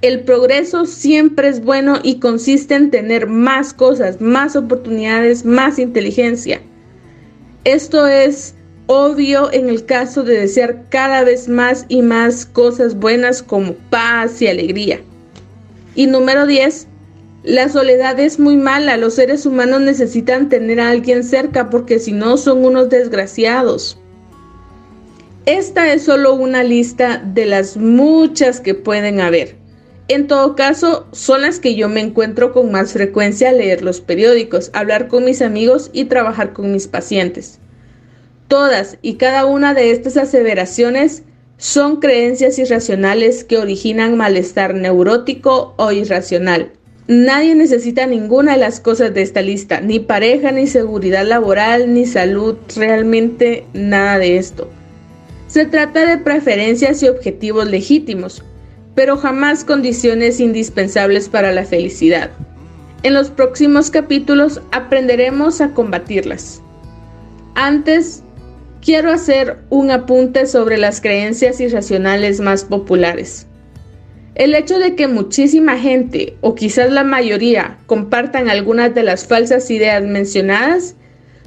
El 0.00 0.20
progreso 0.20 0.86
siempre 0.86 1.48
es 1.48 1.60
bueno 1.60 1.98
y 2.04 2.20
consiste 2.20 2.76
en 2.76 2.90
tener 2.90 3.26
más 3.26 3.74
cosas, 3.74 4.20
más 4.20 4.54
oportunidades, 4.54 5.44
más 5.44 5.80
inteligencia. 5.80 6.60
Esto 7.64 8.06
es 8.06 8.54
obvio 8.86 9.52
en 9.52 9.68
el 9.68 9.84
caso 9.84 10.22
de 10.22 10.38
desear 10.38 10.84
cada 10.88 11.24
vez 11.24 11.48
más 11.48 11.84
y 11.88 12.02
más 12.02 12.46
cosas 12.46 12.94
buenas 12.94 13.42
como 13.42 13.74
paz 13.90 14.40
y 14.40 14.46
alegría. 14.46 15.00
Y 15.96 16.06
número 16.06 16.46
10. 16.46 16.86
La 17.42 17.68
soledad 17.68 18.20
es 18.20 18.38
muy 18.38 18.56
mala, 18.56 18.96
los 18.96 19.14
seres 19.14 19.46
humanos 19.46 19.80
necesitan 19.80 20.48
tener 20.48 20.78
a 20.78 20.90
alguien 20.90 21.24
cerca 21.24 21.70
porque 21.70 21.98
si 21.98 22.12
no 22.12 22.36
son 22.36 22.64
unos 22.64 22.88
desgraciados. 22.88 23.98
Esta 25.44 25.92
es 25.92 26.04
solo 26.04 26.34
una 26.34 26.62
lista 26.62 27.18
de 27.18 27.46
las 27.46 27.76
muchas 27.76 28.60
que 28.60 28.74
pueden 28.74 29.20
haber. 29.20 29.56
En 30.08 30.26
todo 30.26 30.56
caso, 30.56 31.06
son 31.12 31.42
las 31.42 31.60
que 31.60 31.74
yo 31.74 31.90
me 31.90 32.00
encuentro 32.00 32.52
con 32.52 32.72
más 32.72 32.94
frecuencia 32.94 33.52
leer 33.52 33.82
los 33.82 34.00
periódicos, 34.00 34.70
hablar 34.72 35.06
con 35.06 35.26
mis 35.26 35.42
amigos 35.42 35.90
y 35.92 36.06
trabajar 36.06 36.54
con 36.54 36.72
mis 36.72 36.88
pacientes. 36.88 37.58
Todas 38.48 38.96
y 39.02 39.14
cada 39.16 39.44
una 39.44 39.74
de 39.74 39.90
estas 39.90 40.16
aseveraciones 40.16 41.24
son 41.58 41.96
creencias 41.96 42.58
irracionales 42.58 43.44
que 43.44 43.58
originan 43.58 44.16
malestar 44.16 44.74
neurótico 44.74 45.74
o 45.76 45.92
irracional. 45.92 46.72
Nadie 47.06 47.54
necesita 47.54 48.06
ninguna 48.06 48.52
de 48.52 48.60
las 48.60 48.80
cosas 48.80 49.12
de 49.12 49.20
esta 49.20 49.42
lista, 49.42 49.82
ni 49.82 49.98
pareja, 49.98 50.52
ni 50.52 50.66
seguridad 50.66 51.26
laboral, 51.26 51.92
ni 51.92 52.06
salud, 52.06 52.56
realmente 52.76 53.66
nada 53.74 54.18
de 54.18 54.38
esto. 54.38 54.70
Se 55.48 55.66
trata 55.66 56.06
de 56.06 56.18
preferencias 56.18 57.02
y 57.02 57.08
objetivos 57.08 57.66
legítimos, 57.66 58.44
pero 58.98 59.16
jamás 59.16 59.64
condiciones 59.64 60.40
indispensables 60.40 61.28
para 61.28 61.52
la 61.52 61.64
felicidad. 61.64 62.32
En 63.04 63.14
los 63.14 63.30
próximos 63.30 63.92
capítulos 63.92 64.60
aprenderemos 64.72 65.60
a 65.60 65.70
combatirlas. 65.70 66.60
Antes, 67.54 68.24
quiero 68.84 69.12
hacer 69.12 69.58
un 69.70 69.92
apunte 69.92 70.46
sobre 70.46 70.78
las 70.78 71.00
creencias 71.00 71.60
irracionales 71.60 72.40
más 72.40 72.64
populares. 72.64 73.46
El 74.34 74.52
hecho 74.56 74.80
de 74.80 74.96
que 74.96 75.06
muchísima 75.06 75.78
gente, 75.78 76.36
o 76.40 76.56
quizás 76.56 76.90
la 76.90 77.04
mayoría, 77.04 77.78
compartan 77.86 78.50
algunas 78.50 78.96
de 78.96 79.04
las 79.04 79.28
falsas 79.28 79.70
ideas 79.70 80.02
mencionadas, 80.02 80.96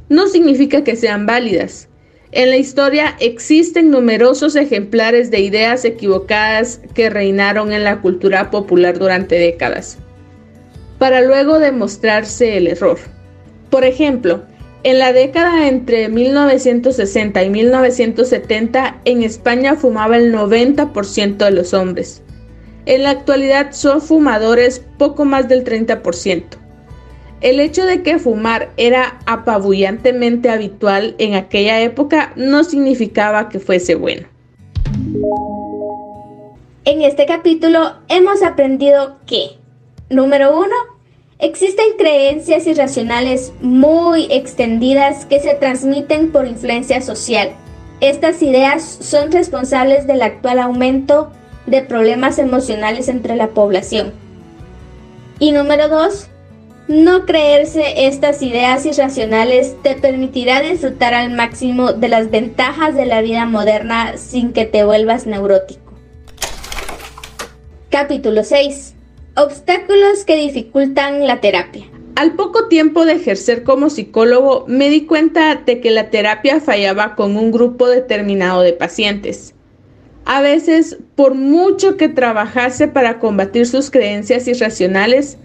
no 0.08 0.28
significa 0.28 0.86
que 0.86 0.95
sean 0.95 1.26
válidas. 1.26 1.89
En 2.34 2.50
la 2.50 2.56
historia 2.56 3.18
existen 3.20 3.92
numerosos 3.92 4.56
ejemplares 4.56 5.32
de 5.32 5.42
ideas 5.42 5.84
equivocadas 5.84 6.80
que 6.94 7.10
reinaron 7.10 7.74
en 7.74 7.84
la 7.84 8.00
cultura 8.00 8.50
popular 8.52 8.98
durante 8.98 9.36
décadas, 9.38 9.98
para 10.98 11.22
luego 11.22 11.60
demostrarse 11.60 12.56
el 12.56 12.68
error. 12.68 13.00
Por 13.70 13.84
ejemplo, 13.84 14.44
en 14.84 15.00
la 15.00 15.12
década 15.12 15.68
entre 15.68 16.08
1960 16.08 17.44
y 17.44 17.50
1970 17.50 19.02
en 19.04 19.24
España 19.24 19.76
fumaba 19.76 20.16
el 20.16 20.34
90% 20.34 21.36
de 21.36 21.52
los 21.52 21.74
hombres. 21.74 22.22
En 22.86 23.04
la 23.04 23.10
actualidad 23.10 23.74
son 23.74 24.02
fumadores 24.02 24.82
poco 24.98 25.26
más 25.26 25.50
del 25.50 25.66
30%. 25.66 26.61
El 27.42 27.60
hecho 27.60 27.86
de 27.86 28.04
que 28.04 28.20
fumar 28.20 28.70
era 28.78 29.20
apabullantemente 29.26 30.52
habitual 30.52 31.16
en 31.18 31.34
aquella 31.34 31.82
época 31.82 32.34
no 32.36 32.64
significaba 32.64 33.50
que 33.50 33.60
fuese 33.60 33.96
bueno. 33.96 34.28
En 36.86 37.02
este 37.02 37.26
capítulo 37.26 37.94
hemos 38.10 38.44
aprendido 38.44 39.18
que, 39.26 39.58
número 40.10 40.56
uno, 40.56 40.76
existen 41.39 41.98
creencias 41.98 42.68
irracionales 42.68 43.54
muy 43.62 44.28
extendidas 44.30 45.26
que 45.26 45.39
se 45.39 45.56
transmiten 45.56 46.32
por 46.32 46.46
influencia 46.48 47.02
social. 47.02 47.54
Estas 48.02 48.42
ideas 48.44 48.84
son 48.84 49.32
responsables 49.32 50.06
del 50.06 50.22
actual 50.22 50.60
aumento 50.60 51.32
de 51.66 51.82
problemas 51.82 52.38
emocionales 52.38 53.08
entre 53.08 53.36
la 53.36 53.50
población. 53.50 54.14
Y 55.39 55.52
número 55.52 55.88
dos, 55.88 56.31
no 56.92 57.26
creerse 57.26 58.06
estas 58.06 58.42
ideas 58.42 58.86
irracionales 58.86 59.76
te 59.82 59.96
permitirá 59.96 60.62
disfrutar 60.62 61.14
al 61.14 61.32
máximo 61.32 61.94
de 61.94 62.10
las 62.10 62.30
ventajas 62.30 62.96
de 62.96 63.06
la 63.06 63.22
vida 63.22 63.46
moderna 63.46 64.18
sin 64.18 64.52
que 64.52 64.66
te 64.66 64.84
vuelvas 64.84 65.26
neurótico. 65.26 65.94
Capítulo 67.89 68.44
6. 68.44 68.96
Obstáculos 69.38 70.26
que 70.26 70.36
dificultan 70.36 71.26
la 71.26 71.39
terapia. 71.39 71.86
Al 72.16 72.34
poco 72.34 72.68
tiempo 72.68 73.06
de 73.06 73.14
ejercer 73.14 73.64
como 73.64 73.89
psicólogo, 73.89 74.66
me 74.68 74.89
di 74.89 75.06
cuenta 75.06 75.56
de 75.56 75.80
que 75.80 75.92
la 75.92 76.10
terapia 76.10 76.60
fallaba 76.60 77.16
con 77.16 77.38
un 77.38 77.52
grupo 77.52 77.88
determinado 77.88 78.62
de 78.62 78.74
pacientes. 78.74 79.56
A 80.26 80.42
veces, 80.42 80.98
por 81.16 81.36
mucho 81.36 81.96
que 81.96 82.10
trabajase 82.10 82.89
para 82.89 83.20
combatir 83.20 83.66
sus 83.66 83.89
creencias 83.89 84.48
irracionales, 84.48 85.38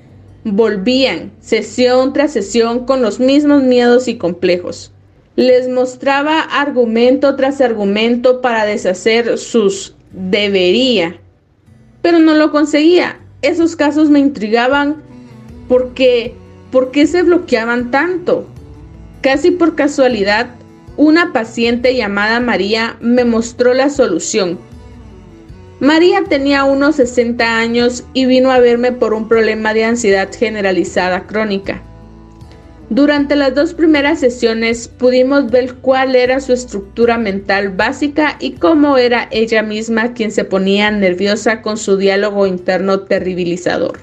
volvían 0.53 1.32
sesión 1.40 2.12
tras 2.12 2.32
sesión 2.32 2.86
con 2.86 3.03
los 3.03 3.18
mismos 3.18 3.64
miedos 3.64 4.07
y 4.07 4.16
complejos. 4.16 4.92
Les 5.34 5.68
mostraba 5.68 6.40
argumento 6.40 7.34
tras 7.34 7.61
argumento 7.61 8.40
para 8.40 8.64
deshacer 8.64 9.38
sus 9.38 9.97
debería, 10.12 11.18
pero 12.01 12.20
no 12.20 12.34
lo 12.34 12.53
conseguía. 12.53 13.18
Esos 13.42 13.74
casos 13.74 14.09
me 14.09 14.20
intrigaban 14.20 15.03
porque 15.68 16.34
¿por 16.70 16.92
qué 16.92 17.09
se 17.09 17.22
bloqueaban 17.22 17.90
tanto? 17.90 18.47
Casi 19.22 19.51
por 19.51 19.74
casualidad, 19.74 20.51
una 20.97 21.32
paciente 21.32 21.97
llamada 21.97 22.38
María 22.38 22.97
me 23.01 23.24
mostró 23.24 23.74
la 23.74 23.90
solución 23.90 24.59
María 25.81 26.24
tenía 26.24 26.64
unos 26.64 26.97
60 26.97 27.59
años 27.59 28.05
y 28.14 28.24
vino 28.24 28.51
a 28.51 28.61
verme 28.61 28.93
por 28.93 29.12
un 29.12 29.29
problema 29.29 29.74
de 29.74 29.85
ansiedad 29.85 30.31
generalizada 30.33 31.27
crónica. 31.27 31.83
Durante 32.89 33.37
las 33.37 33.55
dos 33.55 33.74
primeras 33.74 34.20
sesiones 34.20 34.89
pudimos 34.89 35.51
ver 35.51 35.74
cuál 35.74 36.16
era 36.16 36.41
su 36.41 36.55
estructura 36.55 37.18
mental 37.18 37.70
básica 37.70 38.37
y 38.41 38.53
cómo 38.53 38.97
era 38.97 39.29
ella 39.31 39.62
misma 39.62 40.14
quien 40.14 40.31
se 40.31 40.45
ponía 40.45 40.91
nerviosa 40.91 41.61
con 41.61 41.77
su 41.77 41.99
diálogo 41.99 42.47
interno 42.47 43.01
terribilizador. 43.01 43.99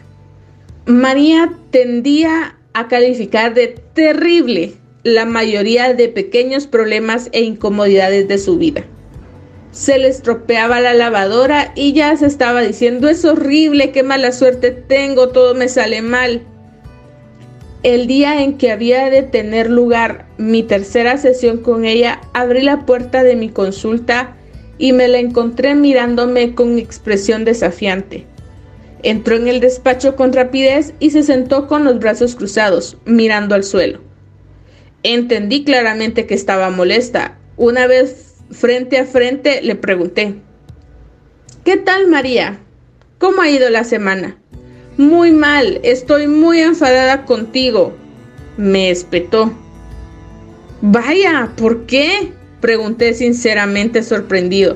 María 0.85 1.53
tendía 1.71 2.55
a 2.73 2.87
calificar 2.87 3.55
de 3.55 3.79
terrible 3.93 4.73
la 5.03 5.25
mayoría 5.25 5.93
de 5.95 6.07
pequeños 6.09 6.67
problemas 6.67 7.29
e 7.31 7.41
incomodidades 7.41 8.27
de 8.27 8.37
su 8.37 8.59
vida 8.59 8.85
se 9.73 9.97
le 9.97 10.07
estropeaba 10.07 10.79
la 10.79 10.93
lavadora 10.93 11.73
y 11.75 11.93
ya 11.93 12.15
se 12.15 12.27
estaba 12.27 12.61
diciendo, 12.61 13.09
es 13.09 13.25
horrible, 13.25 13.91
qué 13.91 14.03
mala 14.03 14.31
suerte 14.31 14.71
tengo, 14.71 15.29
todo 15.29 15.55
me 15.55 15.67
sale 15.67 16.01
mal. 16.03 16.43
El 17.81 18.07
día 18.07 18.43
en 18.43 18.57
que 18.57 18.71
había 18.71 19.09
de 19.09 19.23
tener 19.23 19.69
lugar 19.69 20.27
mi 20.37 20.61
tercera 20.63 21.17
sesión 21.17 21.57
con 21.57 21.85
ella, 21.85 22.21
abrí 22.33 22.61
la 22.61 22.85
puerta 22.85 23.23
de 23.23 23.35
mi 23.35 23.49
consulta 23.49 24.37
y 24.77 24.93
me 24.93 25.07
la 25.07 25.17
encontré 25.17 25.73
mirándome 25.73 26.53
con 26.53 26.77
expresión 26.77 27.43
desafiante. 27.43 28.25
Entró 29.01 29.35
en 29.35 29.47
el 29.47 29.59
despacho 29.59 30.15
con 30.15 30.33
rapidez 30.33 30.93
y 30.99 31.09
se 31.09 31.23
sentó 31.23 31.67
con 31.67 31.83
los 31.83 31.99
brazos 31.99 32.35
cruzados, 32.35 32.97
mirando 33.05 33.55
al 33.55 33.63
suelo. 33.63 33.99
Entendí 35.01 35.65
claramente 35.65 36.25
que 36.27 36.35
estaba 36.35 36.69
molesta. 36.69 37.37
Una 37.57 37.85
vez 37.87 38.32
frente 38.53 38.97
a 38.97 39.05
frente, 39.05 39.61
le 39.61 39.75
pregunté, 39.75 40.35
¿Qué 41.63 41.77
tal 41.77 42.07
María? 42.07 42.59
¿Cómo 43.19 43.41
ha 43.41 43.49
ido 43.49 43.69
la 43.69 43.85
semana? 43.85 44.35
Muy 44.97 45.31
mal, 45.31 45.79
estoy 45.83 46.27
muy 46.27 46.59
enfadada 46.59 47.23
contigo, 47.23 47.93
me 48.57 48.89
espetó. 48.89 49.53
Vaya, 50.81 51.53
¿por 51.55 51.85
qué? 51.85 52.33
Pregunté 52.59 53.13
sinceramente 53.13 54.03
sorprendido. 54.03 54.75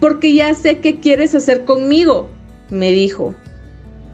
Porque 0.00 0.34
ya 0.34 0.52
sé 0.54 0.80
qué 0.80 0.98
quieres 0.98 1.36
hacer 1.36 1.64
conmigo, 1.64 2.28
me 2.70 2.90
dijo. 2.90 3.36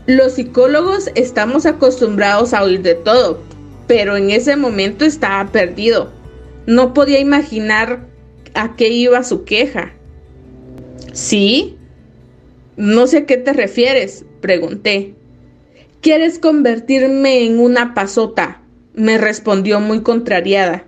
Los 0.04 0.34
psicólogos 0.34 1.10
estamos 1.14 1.64
acostumbrados 1.64 2.52
a 2.52 2.62
oír 2.62 2.82
de 2.82 2.94
todo, 2.94 3.40
pero 3.86 4.18
en 4.18 4.28
ese 4.28 4.54
momento 4.56 5.06
estaba 5.06 5.50
perdido. 5.50 6.12
No 6.66 6.92
podía 6.92 7.20
imaginar 7.20 8.09
a 8.54 8.76
qué 8.76 8.88
iba 8.88 9.22
su 9.22 9.44
queja. 9.44 9.92
¿Sí? 11.12 11.76
No 12.76 13.06
sé 13.06 13.18
a 13.18 13.26
qué 13.26 13.36
te 13.36 13.52
refieres, 13.52 14.24
pregunté. 14.40 15.14
¿Quieres 16.00 16.38
convertirme 16.38 17.44
en 17.44 17.58
una 17.58 17.94
pasota? 17.94 18.60
me 18.94 19.18
respondió 19.18 19.80
muy 19.80 20.02
contrariada. 20.02 20.84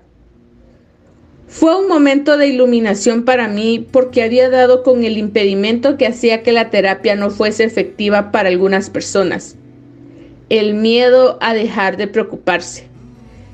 Fue 1.49 1.79
un 1.79 1.87
momento 1.87 2.37
de 2.39 2.49
iluminación 2.49 3.25
para 3.25 3.47
mí 3.47 3.87
porque 3.91 4.23
había 4.23 4.49
dado 4.49 4.83
con 4.83 5.05
el 5.05 5.19
impedimento 5.19 5.97
que 5.99 6.07
hacía 6.07 6.43
que 6.43 6.53
la 6.53 6.71
terapia 6.71 7.15
no 7.15 7.31
fuese 7.31 7.65
efectiva 7.65 8.33
para 8.33 8.49
algunas 8.49 8.89
personas. 8.91 9.57
El 10.49 10.75
miedo 10.75 11.39
a 11.41 11.55
dejar 11.55 11.97
de 11.97 12.09
preocuparse. 12.09 12.89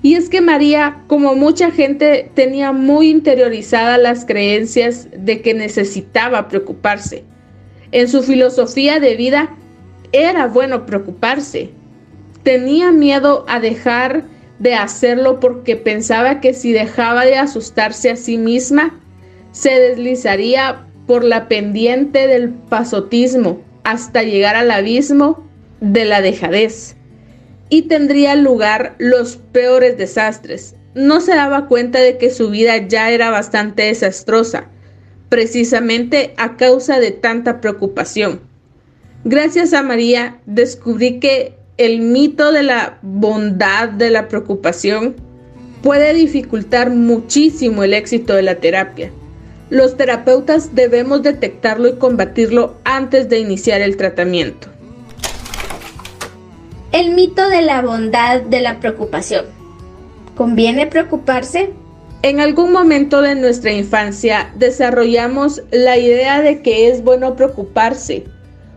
Y 0.02 0.14
es 0.14 0.28
que 0.28 0.40
María, 0.40 1.02
como 1.08 1.34
mucha 1.34 1.70
gente, 1.70 2.30
tenía 2.34 2.72
muy 2.72 3.10
interiorizadas 3.10 4.00
las 4.00 4.24
creencias 4.24 5.08
de 5.16 5.40
que 5.42 5.54
necesitaba 5.54 6.48
preocuparse. 6.48 7.24
En 7.90 8.08
su 8.08 8.22
filosofía 8.22 9.00
de 9.00 9.16
vida 9.16 9.50
era 10.12 10.46
bueno 10.46 10.86
preocuparse. 10.86 11.70
tenía 12.44 12.92
miedo 12.92 13.44
a 13.48 13.60
dejar 13.60 14.24
de 14.58 14.74
hacerlo 14.74 15.38
porque 15.38 15.76
pensaba 15.76 16.40
que 16.40 16.54
si 16.54 16.72
dejaba 16.72 17.26
de 17.26 17.36
asustarse 17.36 18.10
a 18.10 18.16
sí 18.16 18.38
misma, 18.38 18.98
se 19.52 19.70
deslizaría 19.70 20.86
por 21.06 21.24
la 21.24 21.48
pendiente 21.48 22.26
del 22.26 22.50
pasotismo 22.50 23.60
hasta 23.84 24.22
llegar 24.22 24.56
al 24.56 24.70
abismo 24.70 25.44
de 25.80 26.04
la 26.06 26.22
dejadez 26.22 26.97
y 27.68 27.82
tendría 27.82 28.34
lugar 28.34 28.94
los 28.98 29.36
peores 29.36 29.96
desastres. 29.96 30.74
No 30.94 31.20
se 31.20 31.34
daba 31.34 31.66
cuenta 31.66 32.00
de 32.00 32.18
que 32.18 32.30
su 32.30 32.50
vida 32.50 32.76
ya 32.88 33.10
era 33.10 33.30
bastante 33.30 33.84
desastrosa, 33.84 34.68
precisamente 35.28 36.34
a 36.36 36.56
causa 36.56 36.98
de 36.98 37.10
tanta 37.10 37.60
preocupación. 37.60 38.40
Gracias 39.24 39.74
a 39.74 39.82
María 39.82 40.40
descubrí 40.46 41.20
que 41.20 41.54
el 41.76 42.00
mito 42.00 42.52
de 42.52 42.62
la 42.62 42.98
bondad 43.02 43.88
de 43.88 44.10
la 44.10 44.28
preocupación 44.28 45.16
puede 45.82 46.14
dificultar 46.14 46.90
muchísimo 46.90 47.84
el 47.84 47.94
éxito 47.94 48.34
de 48.34 48.42
la 48.42 48.56
terapia. 48.56 49.12
Los 49.70 49.96
terapeutas 49.96 50.74
debemos 50.74 51.22
detectarlo 51.22 51.88
y 51.88 51.96
combatirlo 51.96 52.76
antes 52.84 53.28
de 53.28 53.38
iniciar 53.38 53.80
el 53.82 53.96
tratamiento. 53.96 54.68
El 56.90 57.10
mito 57.10 57.50
de 57.50 57.60
la 57.60 57.82
bondad 57.82 58.40
de 58.40 58.60
la 58.60 58.80
preocupación. 58.80 59.44
¿Conviene 60.34 60.86
preocuparse? 60.86 61.68
En 62.22 62.40
algún 62.40 62.72
momento 62.72 63.20
de 63.20 63.34
nuestra 63.34 63.72
infancia 63.72 64.50
desarrollamos 64.56 65.62
la 65.70 65.98
idea 65.98 66.40
de 66.40 66.62
que 66.62 66.88
es 66.88 67.04
bueno 67.04 67.36
preocuparse, 67.36 68.24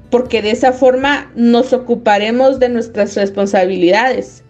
porque 0.09 0.41
de 0.41 0.51
esa 0.51 0.73
forma 0.73 1.31
nos 1.35 1.71
ocuparemos 1.71 2.59
de 2.59 2.67
nuestras 2.67 3.15
responsabilidades. 3.15 4.43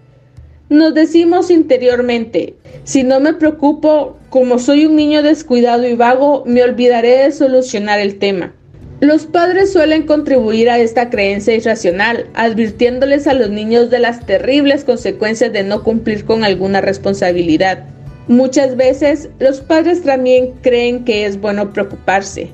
Nos 0.70 0.96
decimos 0.96 1.52
interiormente, 1.52 2.56
si 2.84 3.04
no 3.04 3.20
me 3.20 3.36
preocupo, 3.36 4.18
como 4.32 4.58
soy 4.58 4.88
un 4.88 4.96
niño 4.96 5.22
descuidado 5.22 5.88
y 5.88 5.94
vago, 5.94 6.42
me 6.48 6.64
olvidaré 6.64 7.26
de 7.26 7.32
solucionar 7.32 8.00
el 8.00 8.18
tema. 8.18 8.56
Los 9.02 9.26
padres 9.26 9.74
suelen 9.74 10.06
contribuir 10.06 10.70
a 10.70 10.80
esta 10.80 11.10
creencia 11.10 11.54
irracional, 11.56 12.28
advirtiéndoles 12.34 13.28
a 13.28 13.34
los 13.34 13.50
niños 13.50 13.90
de 13.90 14.00
las 14.00 14.26
terribles 14.26 14.86
consecuencias 14.86 15.52
de 15.52 15.64
no 15.64 15.84
cumplir 15.84 16.24
con 16.24 16.46
alguna 16.46 16.80
responsabilidad. 16.80 17.84
Muchas 18.30 18.78
veces 18.78 19.28
los 19.40 19.60
padres 19.60 20.04
también 20.04 20.54
creen 20.62 21.04
que 21.04 21.26
es 21.26 21.42
bueno 21.42 21.74
preocuparse, 21.74 22.54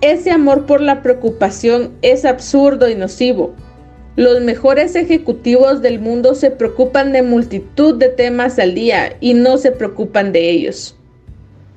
ese 0.00 0.30
amor 0.30 0.64
por 0.64 0.80
la 0.80 1.02
preocupación 1.02 1.92
es 2.00 2.24
absurdo 2.24 2.88
y 2.88 2.94
nocivo. 2.94 3.54
Los 4.16 4.40
mejores 4.40 4.96
ejecutivos 4.96 5.82
del 5.82 6.00
mundo 6.00 6.34
se 6.34 6.50
preocupan 6.50 7.12
de 7.12 7.22
multitud 7.22 7.96
de 7.96 8.08
temas 8.08 8.58
al 8.58 8.74
día 8.74 9.16
y 9.20 9.34
no 9.34 9.58
se 9.58 9.72
preocupan 9.72 10.32
de 10.32 10.48
ellos. 10.48 10.96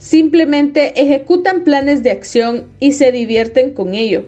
Simplemente 0.04 1.02
ejecutan 1.02 1.64
planes 1.64 2.04
de 2.04 2.12
acción 2.12 2.68
y 2.82 2.92
se 2.92 3.14
divierten 3.14 3.74
con 3.74 3.94
ello. 3.94 4.26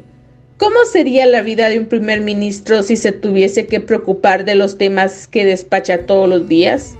¿Cómo 0.55 0.77
sería 0.89 1.25
la 1.25 1.41
vida 1.41 1.67
de 1.67 1.77
un 1.77 1.87
primer 1.87 2.21
ministro 2.21 2.81
si 2.81 2.95
se 2.95 3.11
tuviese 3.11 3.67
que 3.67 3.81
preocupar 3.81 4.45
de 4.45 4.55
los 4.55 4.77
temas 4.77 5.27
que 5.27 5.43
despacha 5.43 6.05
todos 6.05 6.29
los 6.29 6.47
días? 6.47 6.95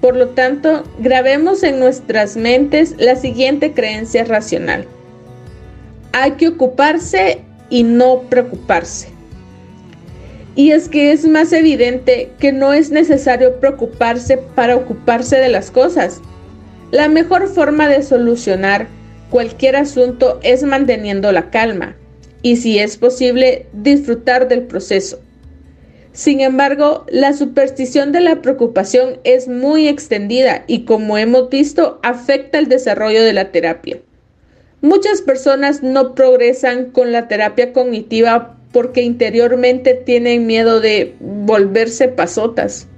Por 0.00 0.14
lo 0.16 0.28
tanto, 0.28 0.84
grabemos 1.00 1.64
en 1.64 1.80
nuestras 1.80 2.36
mentes 2.36 2.94
la 2.98 3.16
siguiente 3.16 3.72
creencia 3.72 4.22
racional. 4.22 4.86
Hay 6.12 6.30
que 6.32 6.46
ocuparse 6.46 7.40
y 7.68 7.82
no 7.82 8.22
preocuparse. 8.30 9.08
Y 10.54 10.70
es 10.70 10.88
que 10.88 11.10
es 11.10 11.26
más 11.26 11.52
evidente 11.52 12.30
que 12.38 12.52
no 12.52 12.72
es 12.74 12.92
necesario 12.92 13.58
preocuparse 13.58 14.38
para 14.54 14.76
ocuparse 14.76 15.36
de 15.36 15.48
las 15.48 15.72
cosas. 15.72 16.20
La 16.90 17.08
mejor 17.08 17.46
forma 17.46 17.88
de 17.88 18.02
solucionar 18.02 18.88
cualquier 19.30 19.76
asunto 19.76 20.40
es 20.42 20.64
manteniendo 20.64 21.30
la 21.30 21.50
calma 21.50 21.96
y 22.42 22.56
si 22.56 22.78
es 22.78 22.96
posible 22.96 23.66
disfrutar 23.72 24.48
del 24.48 24.62
proceso. 24.62 25.20
Sin 26.12 26.40
embargo, 26.40 27.06
la 27.08 27.32
superstición 27.32 28.10
de 28.10 28.20
la 28.20 28.42
preocupación 28.42 29.20
es 29.22 29.46
muy 29.46 29.86
extendida 29.86 30.64
y 30.66 30.84
como 30.84 31.16
hemos 31.16 31.48
visto 31.48 32.00
afecta 32.02 32.58
el 32.58 32.68
desarrollo 32.68 33.22
de 33.22 33.32
la 33.32 33.52
terapia. 33.52 33.98
Muchas 34.80 35.22
personas 35.22 35.84
no 35.84 36.16
progresan 36.16 36.86
con 36.90 37.12
la 37.12 37.28
terapia 37.28 37.72
cognitiva 37.72 38.56
porque 38.72 39.02
interiormente 39.02 39.94
tienen 39.94 40.46
miedo 40.46 40.80
de 40.80 41.14
volverse 41.20 42.08
pasotas. 42.08 42.88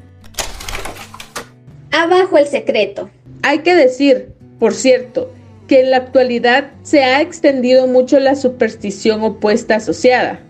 Abajo 1.91 2.39
el 2.39 2.47
secreto. 2.47 3.11
Hay 3.43 3.59
que 3.61 3.75
decir, 3.75 4.29
por 4.59 4.75
cierto, 4.75 5.33
que 5.67 5.81
en 5.81 5.91
la 5.91 5.99
actualidad 5.99 6.71
se 6.83 7.03
ha 7.03 7.21
extendido 7.21 7.87
mucho 7.87 8.19
la 8.21 8.37
superstición 8.37 9.23
opuesta 9.23 9.77
asociada. 9.77 10.41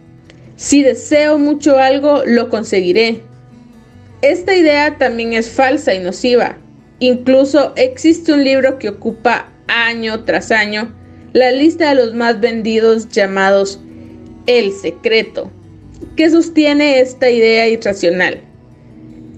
Si 0.56 0.82
deseo 0.82 1.38
mucho 1.38 1.78
algo, 1.78 2.22
lo 2.26 2.48
conseguiré. 2.48 3.22
Esta 4.20 4.54
idea 4.54 4.98
también 4.98 5.32
es 5.32 5.50
falsa 5.50 5.94
y 5.94 6.00
nociva. 6.00 6.56
Incluso 6.98 7.72
existe 7.76 8.32
un 8.32 8.44
libro 8.44 8.78
que 8.78 8.90
ocupa 8.90 9.50
año 9.66 10.24
tras 10.24 10.50
año 10.52 10.94
la 11.32 11.50
lista 11.50 11.88
de 11.88 11.94
los 11.94 12.14
más 12.14 12.40
vendidos 12.40 13.08
llamados 13.08 13.80
El 14.46 14.70
Secreto, 14.72 15.50
que 16.16 16.30
sostiene 16.30 17.00
esta 17.00 17.30
idea 17.30 17.66
irracional. 17.68 18.42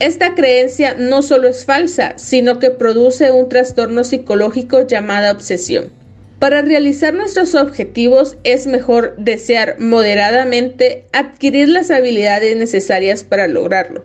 Esta 0.04 0.34
creencia 0.34 0.96
no 0.98 1.22
solo 1.22 1.48
es 1.48 1.64
falsa, 1.64 2.12
sino 2.16 2.58
que 2.58 2.68
produce 2.68 3.32
un 3.32 3.48
trastorno 3.48 4.04
psicológico 4.04 4.86
llamado 4.86 5.32
obsesión. 5.32 5.90
Para 6.38 6.60
realizar 6.60 7.14
nuestros 7.14 7.54
objetivos 7.54 8.36
es 8.44 8.66
mejor 8.66 9.14
desear 9.16 9.76
moderadamente 9.78 11.06
adquirir 11.14 11.70
las 11.70 11.90
habilidades 11.90 12.54
necesarias 12.54 13.24
para 13.24 13.48
lograrlo, 13.48 14.04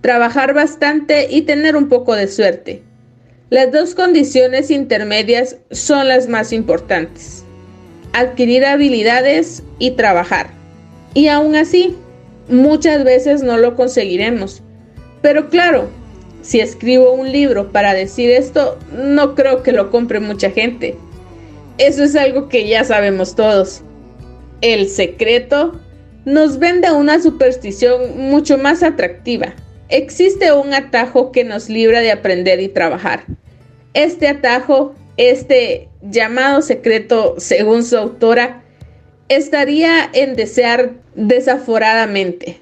trabajar 0.00 0.54
bastante 0.54 1.26
y 1.28 1.42
tener 1.42 1.74
un 1.74 1.88
poco 1.88 2.14
de 2.14 2.28
suerte. 2.28 2.84
Las 3.48 3.72
dos 3.72 3.96
condiciones 3.96 4.70
intermedias 4.70 5.56
son 5.72 6.06
las 6.06 6.28
más 6.28 6.52
importantes. 6.52 7.42
Adquirir 8.12 8.64
habilidades 8.64 9.64
y 9.80 9.90
trabajar. 9.90 10.50
Y 11.14 11.26
aún 11.26 11.56
así, 11.56 11.96
muchas 12.48 13.02
veces 13.02 13.42
no 13.42 13.56
lo 13.56 13.74
conseguiremos. 13.74 14.62
Pero 15.22 15.48
claro, 15.48 15.88
si 16.42 16.60
escribo 16.60 17.12
un 17.12 17.30
libro 17.30 17.70
para 17.70 17.94
decir 17.94 18.30
esto, 18.30 18.78
no 18.92 19.34
creo 19.34 19.62
que 19.62 19.72
lo 19.72 19.90
compre 19.90 20.20
mucha 20.20 20.50
gente. 20.50 20.96
Eso 21.78 22.04
es 22.04 22.16
algo 22.16 22.48
que 22.48 22.66
ya 22.66 22.84
sabemos 22.84 23.34
todos. 23.34 23.82
El 24.60 24.88
secreto 24.88 25.80
nos 26.24 26.58
vende 26.58 26.90
una 26.92 27.20
superstición 27.20 28.18
mucho 28.18 28.58
más 28.58 28.82
atractiva. 28.82 29.54
Existe 29.88 30.52
un 30.52 30.72
atajo 30.74 31.32
que 31.32 31.44
nos 31.44 31.68
libra 31.68 32.00
de 32.00 32.12
aprender 32.12 32.60
y 32.60 32.68
trabajar. 32.68 33.24
Este 33.94 34.28
atajo, 34.28 34.94
este 35.16 35.88
llamado 36.02 36.62
secreto, 36.62 37.34
según 37.38 37.84
su 37.84 37.96
autora, 37.96 38.62
estaría 39.28 40.08
en 40.12 40.36
desear 40.36 40.92
desaforadamente. 41.14 42.60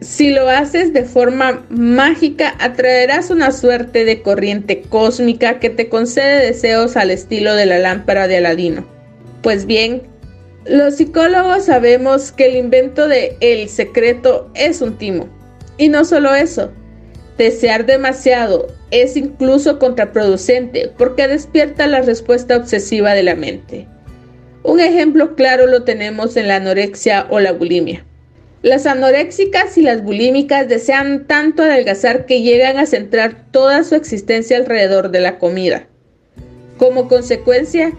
Si 0.00 0.30
lo 0.30 0.48
haces 0.48 0.94
de 0.94 1.04
forma 1.04 1.66
mágica, 1.68 2.54
atraerás 2.58 3.28
una 3.28 3.52
suerte 3.52 4.06
de 4.06 4.22
corriente 4.22 4.80
cósmica 4.88 5.58
que 5.58 5.68
te 5.68 5.90
concede 5.90 6.46
deseos 6.46 6.96
al 6.96 7.10
estilo 7.10 7.54
de 7.54 7.66
la 7.66 7.78
lámpara 7.78 8.26
de 8.26 8.38
Aladino. 8.38 8.86
Pues 9.42 9.66
bien, 9.66 10.02
los 10.64 10.96
psicólogos 10.96 11.66
sabemos 11.66 12.32
que 12.32 12.46
el 12.46 12.56
invento 12.56 13.08
de 13.08 13.36
el 13.40 13.68
secreto 13.68 14.50
es 14.54 14.80
un 14.80 14.96
timo. 14.96 15.28
Y 15.76 15.88
no 15.88 16.06
solo 16.06 16.34
eso, 16.34 16.72
desear 17.36 17.84
demasiado 17.84 18.68
es 18.90 19.18
incluso 19.18 19.78
contraproducente 19.78 20.92
porque 20.96 21.28
despierta 21.28 21.86
la 21.86 22.00
respuesta 22.00 22.56
obsesiva 22.56 23.12
de 23.12 23.22
la 23.22 23.34
mente. 23.34 23.86
Un 24.62 24.80
ejemplo 24.80 25.34
claro 25.36 25.66
lo 25.66 25.84
tenemos 25.84 26.36
en 26.36 26.48
la 26.48 26.56
anorexia 26.56 27.26
o 27.30 27.38
la 27.38 27.52
bulimia. 27.52 28.04
Las 28.62 28.84
anoréxicas 28.84 29.78
y 29.78 29.82
las 29.82 30.02
bulímicas 30.02 30.68
desean 30.68 31.26
tanto 31.26 31.62
adelgazar 31.62 32.26
que 32.26 32.42
llegan 32.42 32.76
a 32.76 32.84
centrar 32.84 33.46
toda 33.50 33.84
su 33.84 33.94
existencia 33.94 34.58
alrededor 34.58 35.10
de 35.10 35.20
la 35.20 35.38
comida. 35.38 35.86
Como 36.76 37.08
consecuencia, 37.08 37.92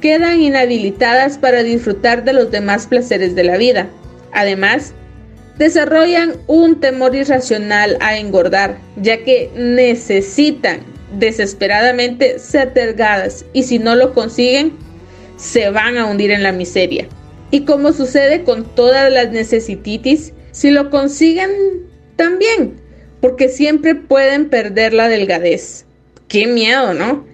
quedan 0.00 0.40
inhabilitadas 0.40 1.38
para 1.38 1.62
disfrutar 1.62 2.24
de 2.24 2.32
los 2.32 2.50
demás 2.50 2.88
placeres 2.88 3.36
de 3.36 3.44
la 3.44 3.56
vida. 3.56 3.88
Además, 4.32 4.94
desarrollan 5.58 6.32
un 6.48 6.80
temor 6.80 7.14
irracional 7.14 7.96
a 8.00 8.16
engordar, 8.18 8.78
ya 8.96 9.22
que 9.22 9.48
necesitan 9.54 10.80
desesperadamente 11.18 12.40
ser 12.40 12.74
delgadas 12.74 13.44
y 13.52 13.62
si 13.62 13.78
no 13.78 13.94
lo 13.94 14.12
consiguen, 14.12 14.72
se 15.36 15.70
van 15.70 15.98
a 15.98 16.06
hundir 16.06 16.32
en 16.32 16.42
la 16.42 16.50
miseria. 16.50 17.06
Y 17.50 17.64
como 17.64 17.92
sucede 17.92 18.44
con 18.44 18.64
todas 18.74 19.10
las 19.12 19.30
necesititis, 19.30 20.32
si 20.52 20.70
lo 20.70 20.90
consiguen 20.90 21.50
También, 22.16 22.80
porque 23.20 23.48
siempre 23.48 23.94
pueden 23.94 24.50
perder 24.50 24.92
la 24.92 25.08
delgadez. 25.08 25.86
Qué 26.28 26.46
miedo, 26.46 26.92
¿no? 26.92 27.26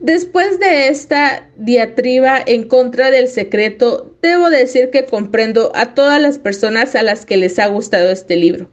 Después 0.00 0.60
de 0.60 0.88
esta 0.88 1.50
diatriba 1.56 2.40
en 2.46 2.68
contra 2.68 3.10
del 3.10 3.28
secreto, 3.28 4.14
debo 4.22 4.48
decir 4.48 4.90
que 4.90 5.04
comprendo 5.04 5.72
a 5.74 5.94
todas 5.94 6.22
las 6.22 6.38
personas 6.38 6.94
a 6.94 7.02
las 7.02 7.26
que 7.26 7.36
les 7.36 7.58
ha 7.58 7.66
gustado 7.66 8.10
este 8.10 8.36
libro. 8.36 8.70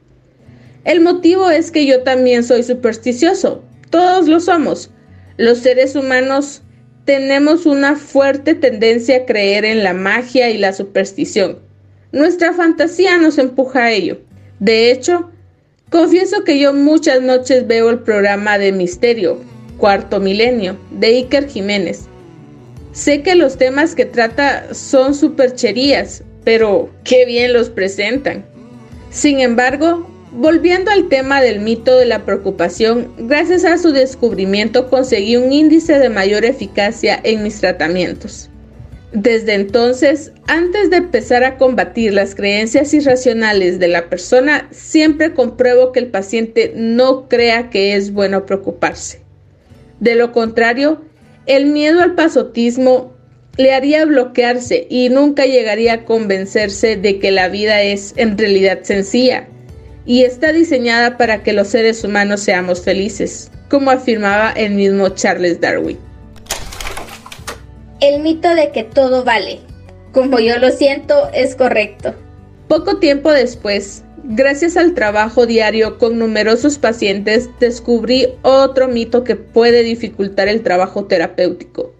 El 0.84 1.00
motivo 1.00 1.50
es 1.50 1.72
que 1.72 1.84
yo 1.84 2.02
también 2.02 2.44
soy 2.44 2.62
supersticioso, 2.62 3.62
todos 3.90 4.28
lo 4.28 4.38
somos. 4.38 4.90
Los 5.36 5.58
seres 5.58 5.96
humanos 5.96 6.62
tenemos 7.06 7.66
una 7.66 7.94
fuerte 7.94 8.54
tendencia 8.54 9.18
a 9.18 9.24
creer 9.26 9.64
en 9.64 9.84
la 9.84 9.94
magia 9.94 10.50
y 10.50 10.58
la 10.58 10.72
superstición. 10.72 11.60
Nuestra 12.10 12.52
fantasía 12.52 13.16
nos 13.16 13.38
empuja 13.38 13.84
a 13.84 13.92
ello. 13.92 14.18
De 14.58 14.90
hecho, 14.90 15.30
confieso 15.88 16.42
que 16.42 16.58
yo 16.58 16.74
muchas 16.74 17.22
noches 17.22 17.66
veo 17.66 17.90
el 17.90 18.00
programa 18.00 18.58
de 18.58 18.72
misterio, 18.72 19.40
Cuarto 19.78 20.18
Milenio, 20.18 20.76
de 20.90 21.06
Iker 21.06 21.48
Jiménez. 21.48 22.06
Sé 22.90 23.22
que 23.22 23.36
los 23.36 23.56
temas 23.56 23.94
que 23.94 24.06
trata 24.06 24.74
son 24.74 25.14
supercherías, 25.14 26.24
pero 26.42 26.90
qué 27.04 27.24
bien 27.24 27.52
los 27.52 27.70
presentan. 27.70 28.44
Sin 29.10 29.38
embargo, 29.38 30.10
volviendo 30.36 30.90
al 30.90 31.08
tema 31.08 31.40
del 31.40 31.60
mito 31.60 31.96
de 31.96 32.04
la 32.04 32.24
preocupación, 32.24 33.10
gracias 33.16 33.64
a 33.64 33.78
su 33.78 33.92
descubrimiento 33.92 34.90
conseguí 34.90 35.36
un 35.36 35.50
índice 35.50 35.98
de 35.98 36.10
mayor 36.10 36.44
eficacia 36.44 37.18
en 37.24 37.42
mis 37.42 37.60
tratamientos. 37.60 38.50
Desde 39.12 39.54
entonces, 39.54 40.32
antes 40.46 40.90
de 40.90 40.98
empezar 40.98 41.42
a 41.42 41.56
combatir 41.56 42.12
las 42.12 42.34
creencias 42.34 42.92
irracionales 42.92 43.78
de 43.78 43.88
la 43.88 44.10
persona, 44.10 44.68
siempre 44.72 45.32
compruebo 45.32 45.92
que 45.92 46.00
el 46.00 46.08
paciente 46.08 46.72
no 46.76 47.28
crea 47.28 47.70
que 47.70 47.94
es 47.94 48.12
bueno 48.12 48.44
preocuparse. 48.44 49.22
De 50.00 50.16
lo 50.16 50.32
contrario, 50.32 51.00
el 51.46 51.66
miedo 51.66 52.02
al 52.02 52.14
pasotismo 52.14 53.14
le 53.56 53.72
haría 53.72 54.04
bloquearse 54.04 54.86
y 54.90 55.08
nunca 55.08 55.46
llegaría 55.46 55.94
a 55.94 56.04
convencerse 56.04 56.96
de 56.96 57.18
que 57.18 57.30
la 57.30 57.48
vida 57.48 57.80
es 57.80 58.12
en 58.16 58.36
realidad 58.36 58.80
sencilla 58.82 59.48
y 60.06 60.22
está 60.22 60.52
diseñada 60.52 61.18
para 61.18 61.42
que 61.42 61.52
los 61.52 61.68
seres 61.68 62.02
humanos 62.04 62.40
seamos 62.40 62.82
felices, 62.82 63.50
como 63.68 63.90
afirmaba 63.90 64.52
el 64.52 64.74
mismo 64.74 65.08
Charles 65.10 65.60
Darwin. 65.60 65.98
El 68.00 68.22
mito 68.22 68.54
de 68.54 68.70
que 68.70 68.84
todo 68.84 69.24
vale, 69.24 69.60
como 70.12 70.38
yo 70.38 70.58
lo 70.58 70.70
siento, 70.70 71.28
es 71.34 71.56
correcto. 71.56 72.14
Poco 72.68 72.98
tiempo 72.98 73.32
después, 73.32 74.04
gracias 74.24 74.76
al 74.76 74.94
trabajo 74.94 75.46
diario 75.46 75.98
con 75.98 76.18
numerosos 76.18 76.78
pacientes, 76.78 77.50
descubrí 77.58 78.28
otro 78.42 78.88
mito 78.88 79.24
que 79.24 79.36
puede 79.36 79.82
dificultar 79.82 80.48
el 80.48 80.62
trabajo 80.62 81.04
terapéutico. 81.04 81.92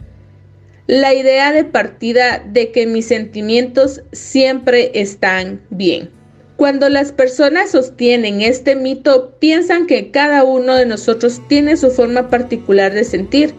La 0.86 1.14
idea 1.14 1.52
de 1.52 1.64
partida 1.64 2.44
de 2.46 2.70
que 2.70 2.86
mis 2.86 3.06
sentimientos 3.06 4.02
siempre 4.12 4.92
están 4.94 5.60
bien. 5.70 6.15
Cuando 6.56 6.88
las 6.88 7.12
personas 7.12 7.72
sostienen 7.72 8.40
este 8.40 8.76
mito, 8.76 9.34
piensan 9.38 9.86
que 9.86 10.10
cada 10.10 10.42
uno 10.42 10.74
de 10.74 10.86
nosotros 10.86 11.42
tiene 11.48 11.76
su 11.76 11.90
forma 11.90 12.30
particular 12.30 12.94
de 12.94 13.04
sentir 13.04 13.54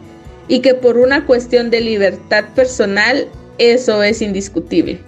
y 0.47 0.61
que 0.61 0.73
por 0.73 0.97
una 0.97 1.25
cuestión 1.27 1.69
de 1.69 1.81
libertad 1.81 2.45
personal 2.55 3.27
eso 3.59 4.01
es 4.01 4.23
indiscutible. 4.23 4.99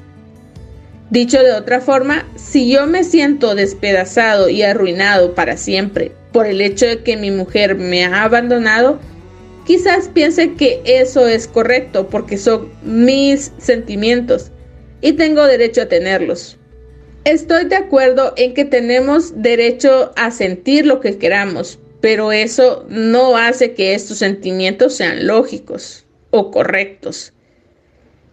Dicho 1.10 1.42
de 1.42 1.54
otra 1.54 1.82
forma, 1.82 2.28
si 2.36 2.70
yo 2.70 2.86
me 2.86 3.04
siento 3.04 3.56
despedazado 3.56 4.50
y 4.50 4.62
arruinado 4.62 5.34
para 5.34 5.58
siempre 5.58 6.12
por 6.32 6.46
el 6.46 6.62
hecho 6.62 6.86
de 6.86 7.02
que 7.02 7.18
mi 7.18 7.32
mujer 7.32 7.74
me 7.74 8.06
ha 8.06 8.24
abandonado, 8.24 9.00
quizás 9.66 10.10
piense 10.10 10.54
que 10.54 10.84
eso 10.86 11.28
es 11.28 11.48
correcto 11.48 12.08
porque 12.08 12.38
son 12.38 12.70
mis 12.84 13.52
sentimientos 13.58 14.52
y 15.02 15.14
tengo 15.14 15.48
derecho 15.48 15.82
a 15.82 15.88
tenerlos. 15.88 16.59
Estoy 17.26 17.66
de 17.66 17.76
acuerdo 17.76 18.34
en 18.38 18.54
que 18.54 18.64
tenemos 18.64 19.42
derecho 19.42 20.14
a 20.16 20.32
sentir 20.32 20.86
lo 20.86 21.02
que 21.02 21.18
queramos, 21.18 21.78
pero 22.00 22.32
eso 22.32 22.86
no 22.88 23.36
hace 23.36 23.74
que 23.74 23.94
estos 23.94 24.20
sentimientos 24.20 24.96
sean 24.96 25.28
lógicos 25.28 26.06
o 26.32 26.50
correctos. 26.50 27.34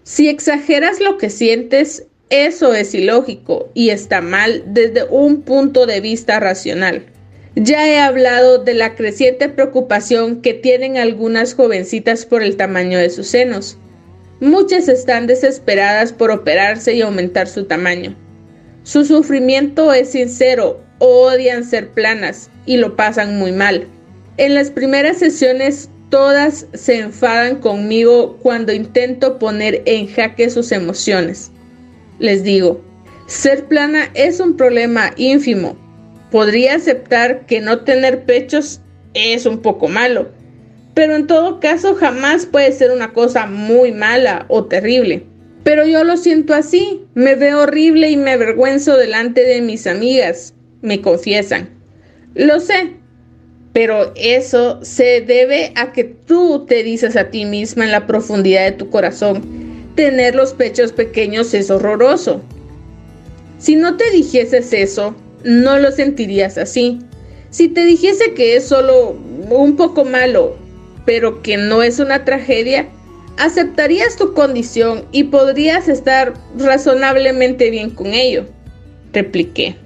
Si 0.04 0.28
exageras 0.28 1.00
lo 1.00 1.18
que 1.18 1.30
sientes, 1.30 2.04
eso 2.30 2.74
es 2.74 2.94
ilógico 2.94 3.70
y 3.74 3.90
está 3.90 4.20
mal 4.20 4.62
desde 4.66 5.02
un 5.04 5.42
punto 5.42 5.86
de 5.86 6.00
vista 6.00 6.38
racional. 6.38 7.06
Ya 7.56 7.88
he 7.88 7.98
hablado 7.98 8.58
de 8.58 8.74
la 8.74 8.94
creciente 8.94 9.48
preocupación 9.48 10.42
que 10.42 10.54
tienen 10.54 10.96
algunas 10.96 11.54
jovencitas 11.54 12.24
por 12.24 12.42
el 12.42 12.56
tamaño 12.56 12.98
de 12.98 13.10
sus 13.10 13.26
senos. 13.26 13.78
Muchas 14.38 14.88
están 14.88 15.26
desesperadas 15.26 16.12
por 16.12 16.30
operarse 16.30 16.94
y 16.94 17.00
aumentar 17.00 17.48
su 17.48 17.64
tamaño. 17.64 18.14
Su 18.86 19.04
sufrimiento 19.04 19.92
es 19.92 20.12
sincero, 20.12 20.80
odian 21.00 21.64
ser 21.64 21.88
planas 21.88 22.50
y 22.66 22.76
lo 22.76 22.94
pasan 22.94 23.36
muy 23.36 23.50
mal. 23.50 23.88
En 24.36 24.54
las 24.54 24.70
primeras 24.70 25.18
sesiones 25.18 25.90
todas 26.08 26.68
se 26.72 27.00
enfadan 27.00 27.56
conmigo 27.56 28.36
cuando 28.36 28.72
intento 28.72 29.40
poner 29.40 29.82
en 29.86 30.06
jaque 30.06 30.50
sus 30.50 30.70
emociones. 30.70 31.50
Les 32.20 32.44
digo, 32.44 32.80
ser 33.26 33.64
plana 33.64 34.08
es 34.14 34.38
un 34.38 34.56
problema 34.56 35.10
ínfimo. 35.16 35.76
Podría 36.30 36.76
aceptar 36.76 37.44
que 37.46 37.60
no 37.60 37.80
tener 37.80 38.24
pechos 38.24 38.80
es 39.14 39.46
un 39.46 39.62
poco 39.62 39.88
malo, 39.88 40.30
pero 40.94 41.16
en 41.16 41.26
todo 41.26 41.58
caso 41.58 41.96
jamás 41.96 42.46
puede 42.46 42.70
ser 42.70 42.92
una 42.92 43.12
cosa 43.12 43.46
muy 43.46 43.90
mala 43.90 44.46
o 44.46 44.66
terrible. 44.66 45.26
Pero 45.66 45.84
yo 45.84 46.04
lo 46.04 46.16
siento 46.16 46.54
así, 46.54 47.02
me 47.14 47.34
veo 47.34 47.62
horrible 47.62 48.08
y 48.08 48.16
me 48.16 48.30
avergüenzo 48.30 48.96
delante 48.96 49.40
de 49.40 49.60
mis 49.60 49.88
amigas, 49.88 50.54
me 50.80 51.00
confiesan. 51.00 51.70
Lo 52.36 52.60
sé, 52.60 52.92
pero 53.72 54.12
eso 54.14 54.78
se 54.84 55.22
debe 55.22 55.72
a 55.74 55.90
que 55.90 56.04
tú 56.04 56.66
te 56.66 56.84
dices 56.84 57.16
a 57.16 57.30
ti 57.30 57.46
misma 57.46 57.84
en 57.84 57.90
la 57.90 58.06
profundidad 58.06 58.64
de 58.64 58.76
tu 58.76 58.90
corazón, 58.90 59.42
tener 59.96 60.36
los 60.36 60.54
pechos 60.54 60.92
pequeños 60.92 61.52
es 61.52 61.68
horroroso. 61.68 62.42
Si 63.58 63.74
no 63.74 63.96
te 63.96 64.08
dijeses 64.12 64.72
eso, 64.72 65.16
no 65.42 65.80
lo 65.80 65.90
sentirías 65.90 66.58
así. 66.58 67.00
Si 67.50 67.66
te 67.66 67.84
dijese 67.84 68.34
que 68.34 68.54
es 68.54 68.68
solo 68.68 69.16
un 69.50 69.74
poco 69.74 70.04
malo, 70.04 70.56
pero 71.04 71.42
que 71.42 71.56
no 71.56 71.82
es 71.82 71.98
una 71.98 72.24
tragedia, 72.24 72.86
aceptarías 73.38 74.16
tu 74.16 74.32
condición 74.34 75.04
y 75.12 75.24
podrías 75.24 75.88
estar 75.88 76.34
razonablemente 76.56 77.70
bien 77.70 77.90
con 77.90 78.06
ello, 78.08 78.46
repliqué 79.12 79.76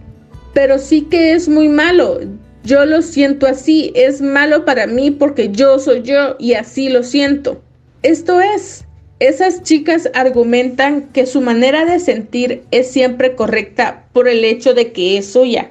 pero 0.52 0.78
sí 0.78 1.02
que 1.02 1.32
es 1.32 1.48
muy 1.48 1.68
malo. 1.68 2.20
Yo 2.64 2.84
lo 2.84 3.02
siento 3.02 3.46
así, 3.46 3.92
es 3.94 4.20
malo 4.20 4.64
para 4.64 4.86
mí 4.86 5.10
porque 5.10 5.50
yo 5.50 5.78
soy 5.78 6.02
yo 6.02 6.36
y 6.38 6.54
así 6.54 6.88
lo 6.88 7.02
siento. 7.02 7.62
Esto 8.02 8.40
es, 8.40 8.84
esas 9.18 9.62
chicas 9.62 10.10
argumentan 10.14 11.08
que 11.12 11.26
su 11.26 11.40
manera 11.40 11.84
de 11.84 11.98
sentir 11.98 12.62
es 12.70 12.90
siempre 12.90 13.34
correcta 13.34 14.04
por 14.12 14.28
el 14.28 14.44
hecho 14.44 14.74
de 14.74 14.92
que 14.92 15.16
es 15.16 15.32
suya. 15.32 15.70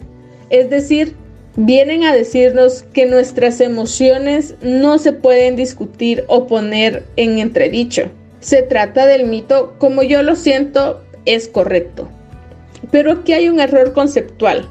Es 0.49 0.69
decir, 0.69 1.15
vienen 1.66 2.05
a 2.05 2.16
decirnos 2.16 2.86
que 2.93 3.05
nuestras 3.05 3.60
emociones 3.60 4.55
no 4.62 4.97
se 4.97 5.12
pueden 5.12 5.57
discutir 5.57 6.24
o 6.28 6.47
poner 6.47 7.03
en 7.18 7.38
entredicho. 7.38 8.03
Se 8.39 8.62
trata 8.62 9.05
del 9.05 9.26
mito 9.26 9.76
como 9.78 10.01
yo 10.01 10.24
lo 10.24 10.38
siento 10.38 11.03
es 11.26 11.49
correcto. 11.49 12.07
Pero 12.91 13.12
aquí 13.12 13.34
hay 13.34 13.49
un 13.49 13.60
error 13.60 13.91
conceptual. 13.91 14.70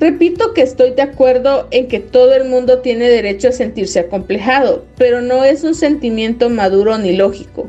Repito 0.00 0.52
que 0.52 0.62
estoy 0.62 0.90
de 0.90 1.02
acuerdo 1.02 1.68
en 1.70 1.86
que 1.86 2.00
todo 2.00 2.34
el 2.34 2.48
mundo 2.48 2.80
tiene 2.80 3.08
derecho 3.08 3.48
a 3.48 3.52
sentirse 3.52 4.00
acomplejado, 4.00 4.84
pero 4.96 5.20
no 5.20 5.44
es 5.44 5.62
un 5.62 5.76
sentimiento 5.76 6.50
maduro 6.50 6.98
ni 6.98 7.16
lógico. 7.16 7.68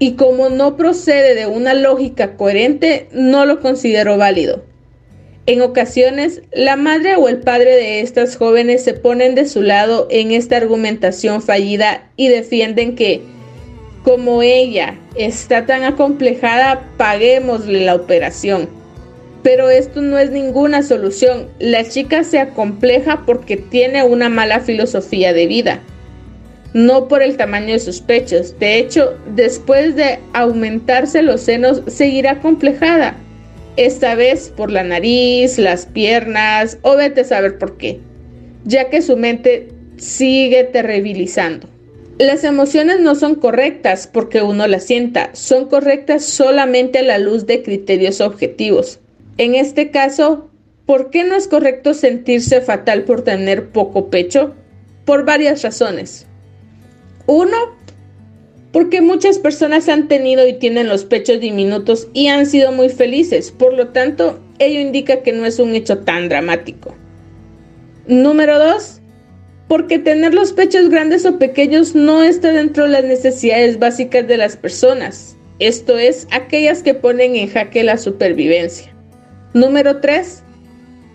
Y 0.00 0.14
como 0.14 0.48
no 0.48 0.76
procede 0.76 1.36
de 1.36 1.46
una 1.46 1.74
lógica 1.74 2.36
coherente, 2.36 3.08
no 3.12 3.46
lo 3.46 3.60
considero 3.60 4.16
válido. 4.16 4.64
En 5.46 5.62
ocasiones, 5.62 6.42
la 6.52 6.74
madre 6.74 7.14
o 7.14 7.28
el 7.28 7.38
padre 7.38 7.76
de 7.76 8.00
estas 8.00 8.36
jóvenes 8.36 8.82
se 8.82 8.94
ponen 8.94 9.36
de 9.36 9.46
su 9.46 9.62
lado 9.62 10.08
en 10.10 10.32
esta 10.32 10.56
argumentación 10.56 11.40
fallida 11.40 12.08
y 12.16 12.26
defienden 12.26 12.96
que, 12.96 13.22
como 14.02 14.42
ella 14.42 14.98
está 15.14 15.64
tan 15.64 15.84
acomplejada, 15.84 16.88
paguémosle 16.96 17.84
la 17.84 17.94
operación. 17.94 18.68
Pero 19.44 19.70
esto 19.70 20.02
no 20.02 20.18
es 20.18 20.32
ninguna 20.32 20.82
solución. 20.82 21.46
La 21.60 21.88
chica 21.88 22.24
se 22.24 22.40
acompleja 22.40 23.22
porque 23.24 23.56
tiene 23.56 24.02
una 24.02 24.28
mala 24.28 24.58
filosofía 24.58 25.32
de 25.32 25.46
vida, 25.46 25.80
no 26.74 27.06
por 27.06 27.22
el 27.22 27.36
tamaño 27.36 27.72
de 27.72 27.78
sus 27.78 28.00
pechos. 28.00 28.58
De 28.58 28.78
hecho, 28.78 29.16
después 29.36 29.94
de 29.94 30.18
aumentarse 30.32 31.22
los 31.22 31.42
senos, 31.42 31.82
seguirá 31.86 32.40
complejada. 32.40 33.16
Esta 33.76 34.14
vez 34.14 34.52
por 34.56 34.70
la 34.70 34.82
nariz, 34.82 35.58
las 35.58 35.86
piernas 35.86 36.78
o 36.82 36.96
vete 36.96 37.22
a 37.22 37.24
saber 37.24 37.58
por 37.58 37.76
qué, 37.76 38.00
ya 38.64 38.90
que 38.90 39.02
su 39.02 39.16
mente 39.16 39.68
sigue 39.96 40.64
terribilizando. 40.64 41.68
Las 42.18 42.44
emociones 42.44 43.00
no 43.00 43.14
son 43.14 43.34
correctas 43.34 44.08
porque 44.10 44.40
uno 44.40 44.66
las 44.66 44.84
sienta, 44.84 45.30
son 45.34 45.68
correctas 45.68 46.24
solamente 46.24 47.00
a 47.00 47.02
la 47.02 47.18
luz 47.18 47.46
de 47.46 47.62
criterios 47.62 48.22
objetivos. 48.22 49.00
En 49.36 49.54
este 49.54 49.90
caso, 49.90 50.48
¿por 50.86 51.10
qué 51.10 51.24
no 51.24 51.36
es 51.36 51.46
correcto 51.46 51.92
sentirse 51.92 52.62
fatal 52.62 53.04
por 53.04 53.22
tener 53.22 53.68
poco 53.68 54.08
pecho? 54.08 54.54
Por 55.04 55.26
varias 55.26 55.62
razones. 55.62 56.26
Uno, 57.26 57.56
porque 58.76 59.00
muchas 59.00 59.38
personas 59.38 59.88
han 59.88 60.06
tenido 60.06 60.46
y 60.46 60.52
tienen 60.52 60.86
los 60.86 61.06
pechos 61.06 61.40
diminutos 61.40 62.08
y 62.12 62.26
han 62.26 62.44
sido 62.44 62.72
muy 62.72 62.90
felices, 62.90 63.50
por 63.50 63.72
lo 63.72 63.88
tanto, 63.88 64.38
ello 64.58 64.80
indica 64.80 65.22
que 65.22 65.32
no 65.32 65.46
es 65.46 65.58
un 65.58 65.74
hecho 65.74 66.00
tan 66.00 66.28
dramático. 66.28 66.94
Número 68.06 68.58
dos, 68.58 69.00
porque 69.66 69.98
tener 69.98 70.34
los 70.34 70.52
pechos 70.52 70.90
grandes 70.90 71.24
o 71.24 71.38
pequeños 71.38 71.94
no 71.94 72.22
está 72.22 72.52
dentro 72.52 72.84
de 72.84 72.90
las 72.90 73.04
necesidades 73.04 73.78
básicas 73.78 74.28
de 74.28 74.36
las 74.36 74.58
personas, 74.58 75.38
esto 75.58 75.96
es, 75.96 76.28
aquellas 76.30 76.82
que 76.82 76.92
ponen 76.92 77.34
en 77.34 77.48
jaque 77.48 77.82
la 77.82 77.96
supervivencia. 77.96 78.94
Número 79.54 80.02
3. 80.02 80.42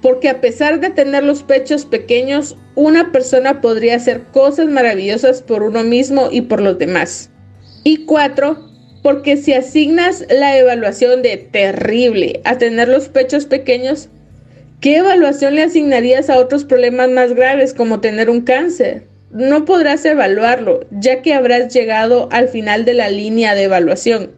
Porque 0.01 0.29
a 0.29 0.41
pesar 0.41 0.79
de 0.79 0.89
tener 0.89 1.23
los 1.23 1.43
pechos 1.43 1.85
pequeños, 1.85 2.57
una 2.73 3.11
persona 3.11 3.61
podría 3.61 3.97
hacer 3.97 4.23
cosas 4.33 4.65
maravillosas 4.65 5.43
por 5.43 5.61
uno 5.61 5.83
mismo 5.83 6.29
y 6.31 6.41
por 6.41 6.59
los 6.59 6.79
demás. 6.79 7.31
Y 7.83 8.05
4. 8.05 8.69
Porque 9.03 9.37
si 9.37 9.53
asignas 9.53 10.25
la 10.29 10.57
evaluación 10.57 11.23
de 11.23 11.37
terrible 11.37 12.41
a 12.43 12.57
tener 12.57 12.87
los 12.87 13.09
pechos 13.09 13.45
pequeños, 13.45 14.09
¿Qué 14.81 14.97
evaluación 14.97 15.53
le 15.53 15.61
asignarías 15.61 16.31
a 16.31 16.39
otros 16.39 16.65
problemas 16.65 17.07
más 17.11 17.35
graves 17.35 17.75
como 17.75 17.99
tener 17.99 18.31
un 18.31 18.41
cáncer? 18.41 19.03
No 19.29 19.63
podrás 19.63 20.03
evaluarlo, 20.05 20.79
ya 20.89 21.21
que 21.21 21.35
habrás 21.35 21.71
llegado 21.71 22.29
al 22.31 22.49
final 22.49 22.83
de 22.83 22.95
la 22.95 23.09
línea 23.09 23.53
de 23.53 23.65
evaluación. 23.65 24.31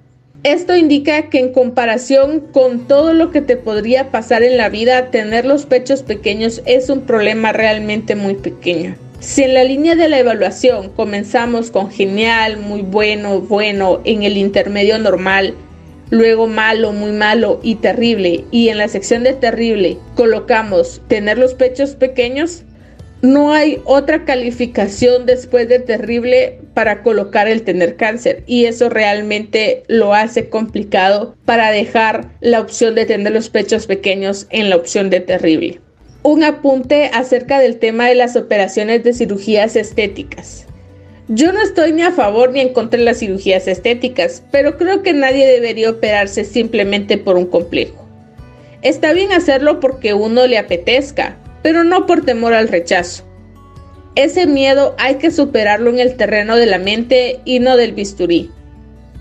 Esto 0.44 0.76
indica 0.76 1.30
que 1.30 1.40
en 1.40 1.54
comparación 1.54 2.42
con 2.52 2.90
todo 2.90 3.14
lo 3.14 3.32
que 3.32 3.40
te 3.40 3.56
podría 3.56 4.12
pasar 4.12 4.44
en 4.44 4.58
la 4.58 4.68
vida, 4.68 5.12
tener 5.12 5.46
los 5.46 5.66
pechos 5.66 6.04
pequeños 6.04 6.62
es 6.66 6.90
un 6.90 7.04
problema 7.04 7.54
realmente 7.54 8.18
muy 8.18 8.34
pequeño. 8.34 8.98
Si 9.24 9.42
en 9.42 9.54
la 9.54 9.64
línea 9.64 9.96
de 9.96 10.10
la 10.10 10.20
evaluación 10.20 10.90
comenzamos 10.90 11.72
con 11.72 11.90
genial, 11.90 12.58
muy 12.58 12.82
bueno, 12.82 13.40
bueno, 13.40 14.02
en 14.04 14.24
el 14.24 14.36
intermedio 14.36 15.00
normal, 15.00 15.54
luego 16.10 16.48
malo, 16.48 16.92
muy 16.92 17.14
malo 17.14 17.62
y 17.64 17.76
terrible, 17.76 18.44
y 18.52 18.68
en 18.68 18.80
la 18.80 18.90
sección 18.90 19.24
de 19.24 19.32
terrible 19.32 19.98
colocamos 20.16 21.02
tener 21.08 21.38
los 21.38 21.54
pechos 21.54 21.96
pequeños, 21.96 22.64
no 23.22 23.54
hay 23.54 23.80
otra 23.86 24.26
calificación 24.26 25.26
después 25.26 25.70
de 25.70 25.80
terrible 25.80 26.60
para 26.74 27.02
colocar 27.02 27.48
el 27.48 27.64
tener 27.64 27.96
cáncer 27.96 28.44
y 28.46 28.66
eso 28.66 28.90
realmente 28.90 29.84
lo 29.88 30.14
hace 30.14 30.50
complicado 30.50 31.34
para 31.46 31.72
dejar 31.72 32.28
la 32.42 32.60
opción 32.60 32.94
de 32.94 33.06
tener 33.06 33.32
los 33.32 33.50
pechos 33.50 33.88
pequeños 33.88 34.48
en 34.50 34.70
la 34.70 34.76
opción 34.76 35.10
de 35.10 35.22
terrible. 35.22 35.80
Un 36.26 36.42
apunte 36.46 37.12
acerca 37.14 37.60
del 37.60 37.80
tema 37.80 38.08
de 38.08 38.16
las 38.16 38.38
operaciones 38.38 39.04
de 39.04 39.14
cirugías 39.14 39.76
estéticas. 39.76 40.66
Yo 41.28 41.52
no 41.52 41.62
estoy 41.62 41.92
ni 41.92 42.02
a 42.02 42.12
favor 42.12 42.52
ni 42.52 42.62
en 42.62 42.72
contra 42.72 42.98
de 42.98 43.04
las 43.04 43.20
cirugías 43.20 43.68
estéticas, 43.68 44.42
pero 44.50 44.78
creo 44.78 45.04
que 45.04 45.12
nadie 45.12 45.46
debería 45.46 45.90
operarse 45.90 46.46
simplemente 46.46 47.18
por 47.18 47.36
un 47.36 47.46
complejo. 47.46 48.08
Está 48.84 49.12
bien 49.12 49.34
hacerlo 49.34 49.82
porque 49.82 50.14
uno 50.14 50.48
le 50.48 50.58
apetezca, 50.58 51.38
pero 51.62 51.84
no 51.84 52.06
por 52.06 52.24
temor 52.24 52.54
al 52.54 52.70
rechazo. 52.70 53.26
Ese 54.16 54.48
miedo 54.48 54.96
hay 55.00 55.16
que 55.16 55.30
superarlo 55.30 55.90
en 55.90 56.00
el 56.00 56.16
terreno 56.16 56.56
de 56.56 56.68
la 56.68 56.78
mente 56.78 57.42
y 57.44 57.60
no 57.60 57.76
del 57.76 57.92
bisturí, 57.92 58.50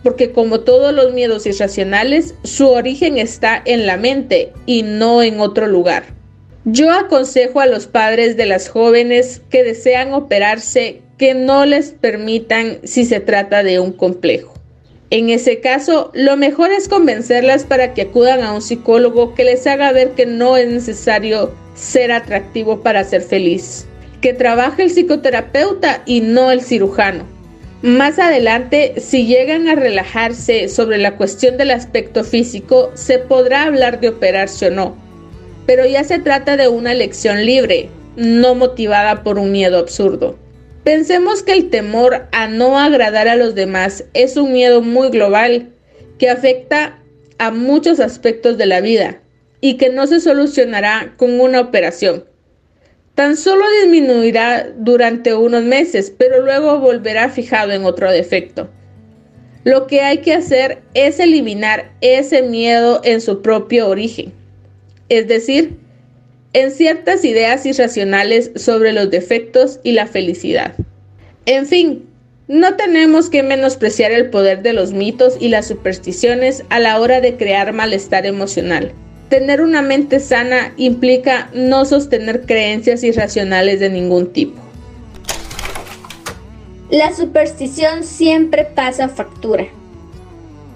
porque 0.05 0.30
como 0.30 0.61
todos 0.61 0.94
los 0.94 1.12
miedos 1.12 1.46
irracionales, 1.46 2.36
su 2.44 2.68
origen 2.68 3.18
está 3.18 3.61
en 3.64 3.86
la 3.86 3.96
mente 3.96 4.53
y 4.66 4.84
no 4.84 5.20
en 5.20 5.40
otro 5.40 5.66
lugar. 5.66 6.22
Yo 6.64 6.92
aconsejo 6.92 7.58
a 7.58 7.66
los 7.66 7.88
padres 7.88 8.36
de 8.36 8.46
las 8.46 8.68
jóvenes 8.68 9.42
que 9.50 9.64
desean 9.64 10.14
operarse 10.14 11.02
que 11.18 11.34
no 11.34 11.66
les 11.66 11.90
permitan 11.90 12.78
si 12.84 13.04
se 13.04 13.18
trata 13.18 13.64
de 13.64 13.80
un 13.80 13.92
complejo. 13.92 14.54
En 15.10 15.28
ese 15.28 15.58
caso, 15.60 16.12
lo 16.14 16.36
mejor 16.36 16.70
es 16.70 16.88
convencerlas 16.88 17.64
para 17.64 17.94
que 17.94 18.02
acudan 18.02 18.42
a 18.42 18.52
un 18.52 18.62
psicólogo 18.62 19.34
que 19.34 19.42
les 19.42 19.66
haga 19.66 19.90
ver 19.90 20.12
que 20.12 20.24
no 20.24 20.56
es 20.56 20.68
necesario 20.68 21.52
ser 21.74 22.12
atractivo 22.12 22.80
para 22.80 23.02
ser 23.02 23.22
feliz, 23.22 23.84
que 24.20 24.32
trabaje 24.32 24.84
el 24.84 24.90
psicoterapeuta 24.90 26.02
y 26.06 26.20
no 26.20 26.52
el 26.52 26.62
cirujano. 26.62 27.24
Más 27.82 28.20
adelante, 28.20 28.94
si 28.98 29.26
llegan 29.26 29.68
a 29.68 29.74
relajarse 29.74 30.68
sobre 30.68 30.98
la 30.98 31.16
cuestión 31.16 31.56
del 31.56 31.72
aspecto 31.72 32.22
físico, 32.22 32.92
se 32.94 33.18
podrá 33.18 33.64
hablar 33.64 33.98
de 33.98 34.10
operarse 34.10 34.68
o 34.68 34.70
no, 34.70 34.96
pero 35.66 35.86
ya 35.86 36.04
se 36.04 36.18
trata 36.18 36.56
de 36.56 36.68
una 36.68 36.92
elección 36.92 37.44
libre, 37.44 37.88
no 38.16 38.54
motivada 38.54 39.22
por 39.22 39.38
un 39.38 39.52
miedo 39.52 39.78
absurdo. 39.78 40.38
Pensemos 40.84 41.42
que 41.42 41.52
el 41.52 41.70
temor 41.70 42.26
a 42.32 42.48
no 42.48 42.78
agradar 42.78 43.28
a 43.28 43.36
los 43.36 43.54
demás 43.54 44.04
es 44.14 44.36
un 44.36 44.52
miedo 44.52 44.82
muy 44.82 45.10
global 45.10 45.70
que 46.18 46.28
afecta 46.28 46.98
a 47.38 47.50
muchos 47.50 48.00
aspectos 48.00 48.58
de 48.58 48.66
la 48.66 48.80
vida 48.80 49.20
y 49.60 49.76
que 49.76 49.90
no 49.90 50.06
se 50.06 50.20
solucionará 50.20 51.14
con 51.16 51.40
una 51.40 51.60
operación. 51.60 52.24
Tan 53.14 53.36
solo 53.36 53.64
disminuirá 53.82 54.70
durante 54.76 55.34
unos 55.34 55.62
meses, 55.62 56.12
pero 56.16 56.42
luego 56.42 56.80
volverá 56.80 57.28
fijado 57.28 57.72
en 57.72 57.84
otro 57.84 58.10
defecto. 58.10 58.68
Lo 59.64 59.86
que 59.86 60.00
hay 60.00 60.18
que 60.18 60.34
hacer 60.34 60.82
es 60.94 61.20
eliminar 61.20 61.92
ese 62.00 62.42
miedo 62.42 63.00
en 63.04 63.20
su 63.20 63.42
propio 63.42 63.88
origen, 63.88 64.32
es 65.12 65.28
decir, 65.28 65.76
en 66.54 66.70
ciertas 66.70 67.22
ideas 67.24 67.66
irracionales 67.66 68.50
sobre 68.56 68.92
los 68.92 69.10
defectos 69.10 69.78
y 69.82 69.92
la 69.92 70.06
felicidad. 70.06 70.74
En 71.44 71.66
fin, 71.66 72.06
no 72.48 72.76
tenemos 72.76 73.28
que 73.28 73.42
menospreciar 73.42 74.12
el 74.12 74.30
poder 74.30 74.62
de 74.62 74.72
los 74.72 74.92
mitos 74.92 75.36
y 75.38 75.48
las 75.48 75.66
supersticiones 75.66 76.64
a 76.70 76.78
la 76.78 76.98
hora 76.98 77.20
de 77.20 77.36
crear 77.36 77.74
malestar 77.74 78.24
emocional. 78.24 78.92
Tener 79.28 79.60
una 79.60 79.82
mente 79.82 80.18
sana 80.18 80.72
implica 80.78 81.50
no 81.52 81.84
sostener 81.84 82.46
creencias 82.46 83.04
irracionales 83.04 83.80
de 83.80 83.90
ningún 83.90 84.32
tipo. 84.32 84.60
La 86.90 87.14
superstición 87.14 88.02
siempre 88.02 88.64
pasa 88.64 89.10
factura. 89.10 89.66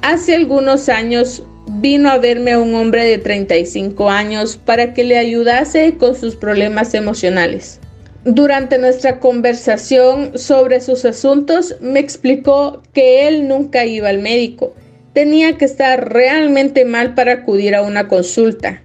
Hace 0.03 0.35
algunos 0.35 0.91
años 0.91 1.43
vino 1.67 2.11
a 2.11 2.19
verme 2.19 2.57
un 2.57 2.75
hombre 2.75 3.05
de 3.05 3.19
35 3.19 4.09
años 4.09 4.57
para 4.57 4.95
que 4.95 5.05
le 5.05 5.19
ayudase 5.19 5.97
con 5.99 6.15
sus 6.15 6.37
problemas 6.37 6.95
emocionales. 6.95 7.81
Durante 8.25 8.79
nuestra 8.79 9.21
conversación 9.21 10.37
sobre 10.37 10.81
sus 10.81 11.05
asuntos 11.05 11.77
me 11.81 12.01
explicó 12.01 12.83
que 12.93 13.29
él 13.29 13.47
nunca 13.47 13.85
iba 13.85 14.09
al 14.09 14.19
médico. 14.19 14.75
Tenía 15.13 15.57
que 15.57 15.65
estar 15.65 16.13
realmente 16.13 16.85
mal 16.85 17.15
para 17.15 17.33
acudir 17.33 17.75
a 17.75 17.83
una 17.83 18.09
consulta. 18.09 18.83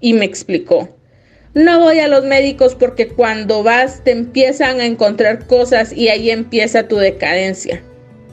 Y 0.00 0.12
me 0.14 0.24
explicó. 0.24 0.88
No 1.54 1.80
voy 1.80 2.00
a 2.00 2.08
los 2.08 2.24
médicos 2.24 2.74
porque 2.74 3.08
cuando 3.08 3.62
vas 3.62 4.02
te 4.04 4.10
empiezan 4.10 4.80
a 4.80 4.86
encontrar 4.86 5.46
cosas 5.46 5.92
y 5.92 6.08
ahí 6.08 6.30
empieza 6.30 6.88
tu 6.88 6.96
decadencia. 6.96 7.82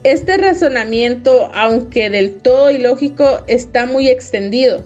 Este 0.02 0.38
razonamiento, 0.38 1.50
aunque 1.52 2.08
del 2.08 2.36
todo 2.36 2.70
ilógico, 2.70 3.44
está 3.48 3.84
muy 3.84 4.08
extendido. 4.08 4.82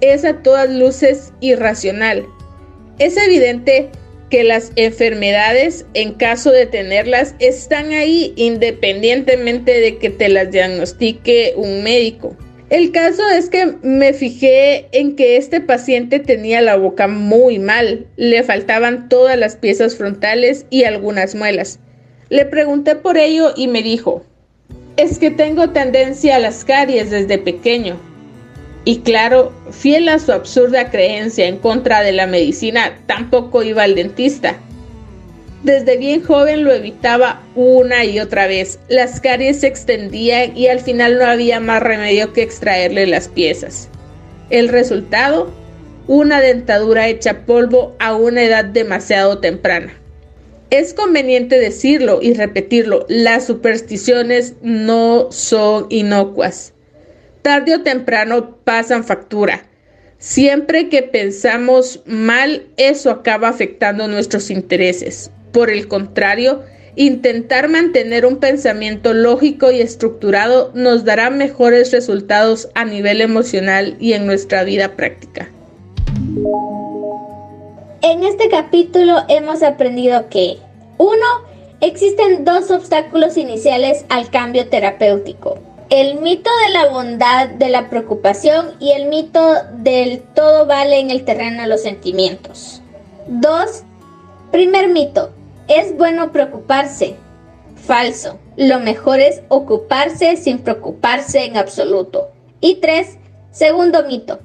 Es 0.00 0.24
a 0.24 0.42
todas 0.44 0.70
luces 0.70 1.32
irracional. 1.40 2.24
Es 3.00 3.16
evidente 3.16 3.90
que 4.30 4.44
las 4.44 4.70
enfermedades, 4.76 5.86
en 5.94 6.12
caso 6.12 6.52
de 6.52 6.66
tenerlas, 6.66 7.34
están 7.40 7.90
ahí 7.90 8.32
independientemente 8.36 9.80
de 9.80 9.98
que 9.98 10.10
te 10.10 10.28
las 10.28 10.52
diagnostique 10.52 11.54
un 11.56 11.82
médico. 11.82 12.36
El 12.70 12.92
caso 12.92 13.28
es 13.30 13.50
que 13.50 13.74
me 13.82 14.12
fijé 14.12 14.86
en 14.92 15.16
que 15.16 15.36
este 15.36 15.60
paciente 15.60 16.20
tenía 16.20 16.60
la 16.60 16.76
boca 16.76 17.08
muy 17.08 17.58
mal, 17.58 18.06
le 18.16 18.44
faltaban 18.44 19.08
todas 19.08 19.36
las 19.36 19.56
piezas 19.56 19.96
frontales 19.96 20.64
y 20.70 20.84
algunas 20.84 21.34
muelas. 21.34 21.80
Le 22.28 22.44
pregunté 22.44 22.94
por 22.94 23.18
ello 23.18 23.52
y 23.56 23.66
me 23.66 23.82
dijo, 23.82 24.24
es 24.96 25.18
que 25.18 25.30
tengo 25.30 25.70
tendencia 25.70 26.36
a 26.36 26.40
las 26.40 26.64
caries 26.64 27.10
desde 27.10 27.38
pequeño. 27.38 27.96
Y 28.84 29.00
claro, 29.00 29.52
fiel 29.70 30.08
a 30.08 30.18
su 30.18 30.32
absurda 30.32 30.90
creencia 30.90 31.46
en 31.46 31.56
contra 31.58 32.02
de 32.02 32.12
la 32.12 32.26
medicina, 32.26 32.98
tampoco 33.06 33.62
iba 33.62 33.82
al 33.82 33.94
dentista. 33.94 34.56
Desde 35.62 35.96
bien 35.96 36.22
joven 36.22 36.62
lo 36.64 36.72
evitaba 36.72 37.40
una 37.54 38.04
y 38.04 38.20
otra 38.20 38.46
vez. 38.46 38.78
Las 38.88 39.20
caries 39.20 39.60
se 39.60 39.68
extendían 39.68 40.54
y 40.54 40.66
al 40.66 40.80
final 40.80 41.18
no 41.18 41.24
había 41.24 41.58
más 41.60 41.82
remedio 41.82 42.34
que 42.34 42.42
extraerle 42.42 43.06
las 43.06 43.28
piezas. 43.28 43.88
El 44.50 44.68
resultado, 44.68 45.50
una 46.06 46.42
dentadura 46.42 47.08
hecha 47.08 47.46
polvo 47.46 47.96
a 47.98 48.14
una 48.14 48.42
edad 48.42 48.66
demasiado 48.66 49.38
temprana. 49.38 49.94
Es 50.74 50.92
conveniente 50.92 51.60
decirlo 51.60 52.18
y 52.20 52.34
repetirlo, 52.34 53.06
las 53.08 53.46
supersticiones 53.46 54.54
no 54.60 55.30
son 55.30 55.86
inocuas. 55.88 56.72
Tarde 57.42 57.76
o 57.76 57.82
temprano 57.82 58.56
pasan 58.64 59.04
factura. 59.04 59.68
Siempre 60.18 60.88
que 60.88 61.04
pensamos 61.04 62.02
mal, 62.06 62.66
eso 62.76 63.12
acaba 63.12 63.50
afectando 63.50 64.08
nuestros 64.08 64.50
intereses. 64.50 65.30
Por 65.52 65.70
el 65.70 65.86
contrario, 65.86 66.64
intentar 66.96 67.68
mantener 67.68 68.26
un 68.26 68.38
pensamiento 68.38 69.14
lógico 69.14 69.70
y 69.70 69.80
estructurado 69.80 70.72
nos 70.74 71.04
dará 71.04 71.30
mejores 71.30 71.92
resultados 71.92 72.68
a 72.74 72.84
nivel 72.84 73.20
emocional 73.20 73.96
y 74.00 74.14
en 74.14 74.26
nuestra 74.26 74.64
vida 74.64 74.96
práctica. 74.96 75.48
En 78.06 78.22
este 78.22 78.50
capítulo 78.50 79.22
hemos 79.28 79.62
aprendido 79.62 80.28
que 80.28 80.58
1. 80.98 81.16
Existen 81.80 82.44
dos 82.44 82.70
obstáculos 82.70 83.38
iniciales 83.38 84.04
al 84.10 84.28
cambio 84.28 84.68
terapéutico. 84.68 85.56
El 85.88 86.20
mito 86.20 86.50
de 86.66 86.72
la 86.74 86.90
bondad 86.90 87.48
de 87.48 87.70
la 87.70 87.88
preocupación 87.88 88.72
y 88.78 88.90
el 88.90 89.06
mito 89.06 89.54
del 89.78 90.20
todo 90.20 90.66
vale 90.66 90.98
en 91.00 91.10
el 91.10 91.24
terreno 91.24 91.62
de 91.62 91.68
los 91.68 91.80
sentimientos. 91.80 92.82
2. 93.28 93.84
Primer 94.52 94.88
mito. 94.88 95.30
Es 95.68 95.96
bueno 95.96 96.30
preocuparse. 96.30 97.16
Falso. 97.86 98.38
Lo 98.58 98.80
mejor 98.80 99.20
es 99.20 99.40
ocuparse 99.48 100.36
sin 100.36 100.58
preocuparse 100.58 101.46
en 101.46 101.56
absoluto. 101.56 102.28
Y 102.60 102.82
3. 102.82 103.16
Segundo 103.50 104.06
mito. 104.06 104.40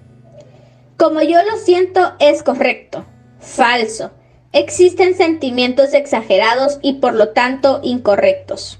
Como 0.95 1.21
yo 1.21 1.43
lo 1.43 1.57
siento 1.57 2.13
es 2.19 2.41
correcto. 2.41 3.03
Falso. 3.39 4.11
Existen 4.51 5.15
sentimientos 5.15 5.93
exagerados 5.93 6.79
y 6.81 6.93
por 6.95 7.13
lo 7.13 7.29
tanto 7.29 7.79
incorrectos. 7.83 8.79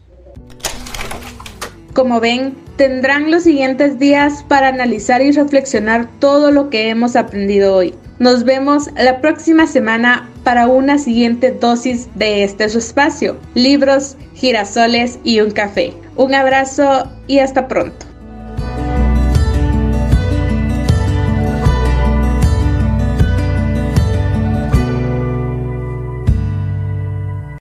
Como 1.93 2.19
ven, 2.19 2.55
tendrán 2.75 3.29
los 3.29 3.43
siguientes 3.43 3.99
días 3.99 4.43
para 4.47 4.69
analizar 4.69 5.21
y 5.21 5.31
reflexionar 5.31 6.07
todo 6.19 6.51
lo 6.51 6.69
que 6.69 6.89
hemos 6.89 7.15
aprendido 7.15 7.75
hoy. 7.75 7.93
Nos 8.19 8.43
vemos 8.43 8.89
la 8.95 9.21
próxima 9.21 9.67
semana 9.67 10.29
para 10.43 10.67
una 10.67 10.97
siguiente 10.97 11.51
dosis 11.51 12.09
de 12.15 12.43
este 12.43 12.69
su 12.69 12.79
espacio, 12.79 13.37
libros, 13.53 14.17
girasoles 14.33 15.19
y 15.23 15.41
un 15.41 15.51
café. 15.51 15.93
Un 16.15 16.33
abrazo 16.33 17.09
y 17.27 17.39
hasta 17.39 17.67
pronto. 17.67 18.05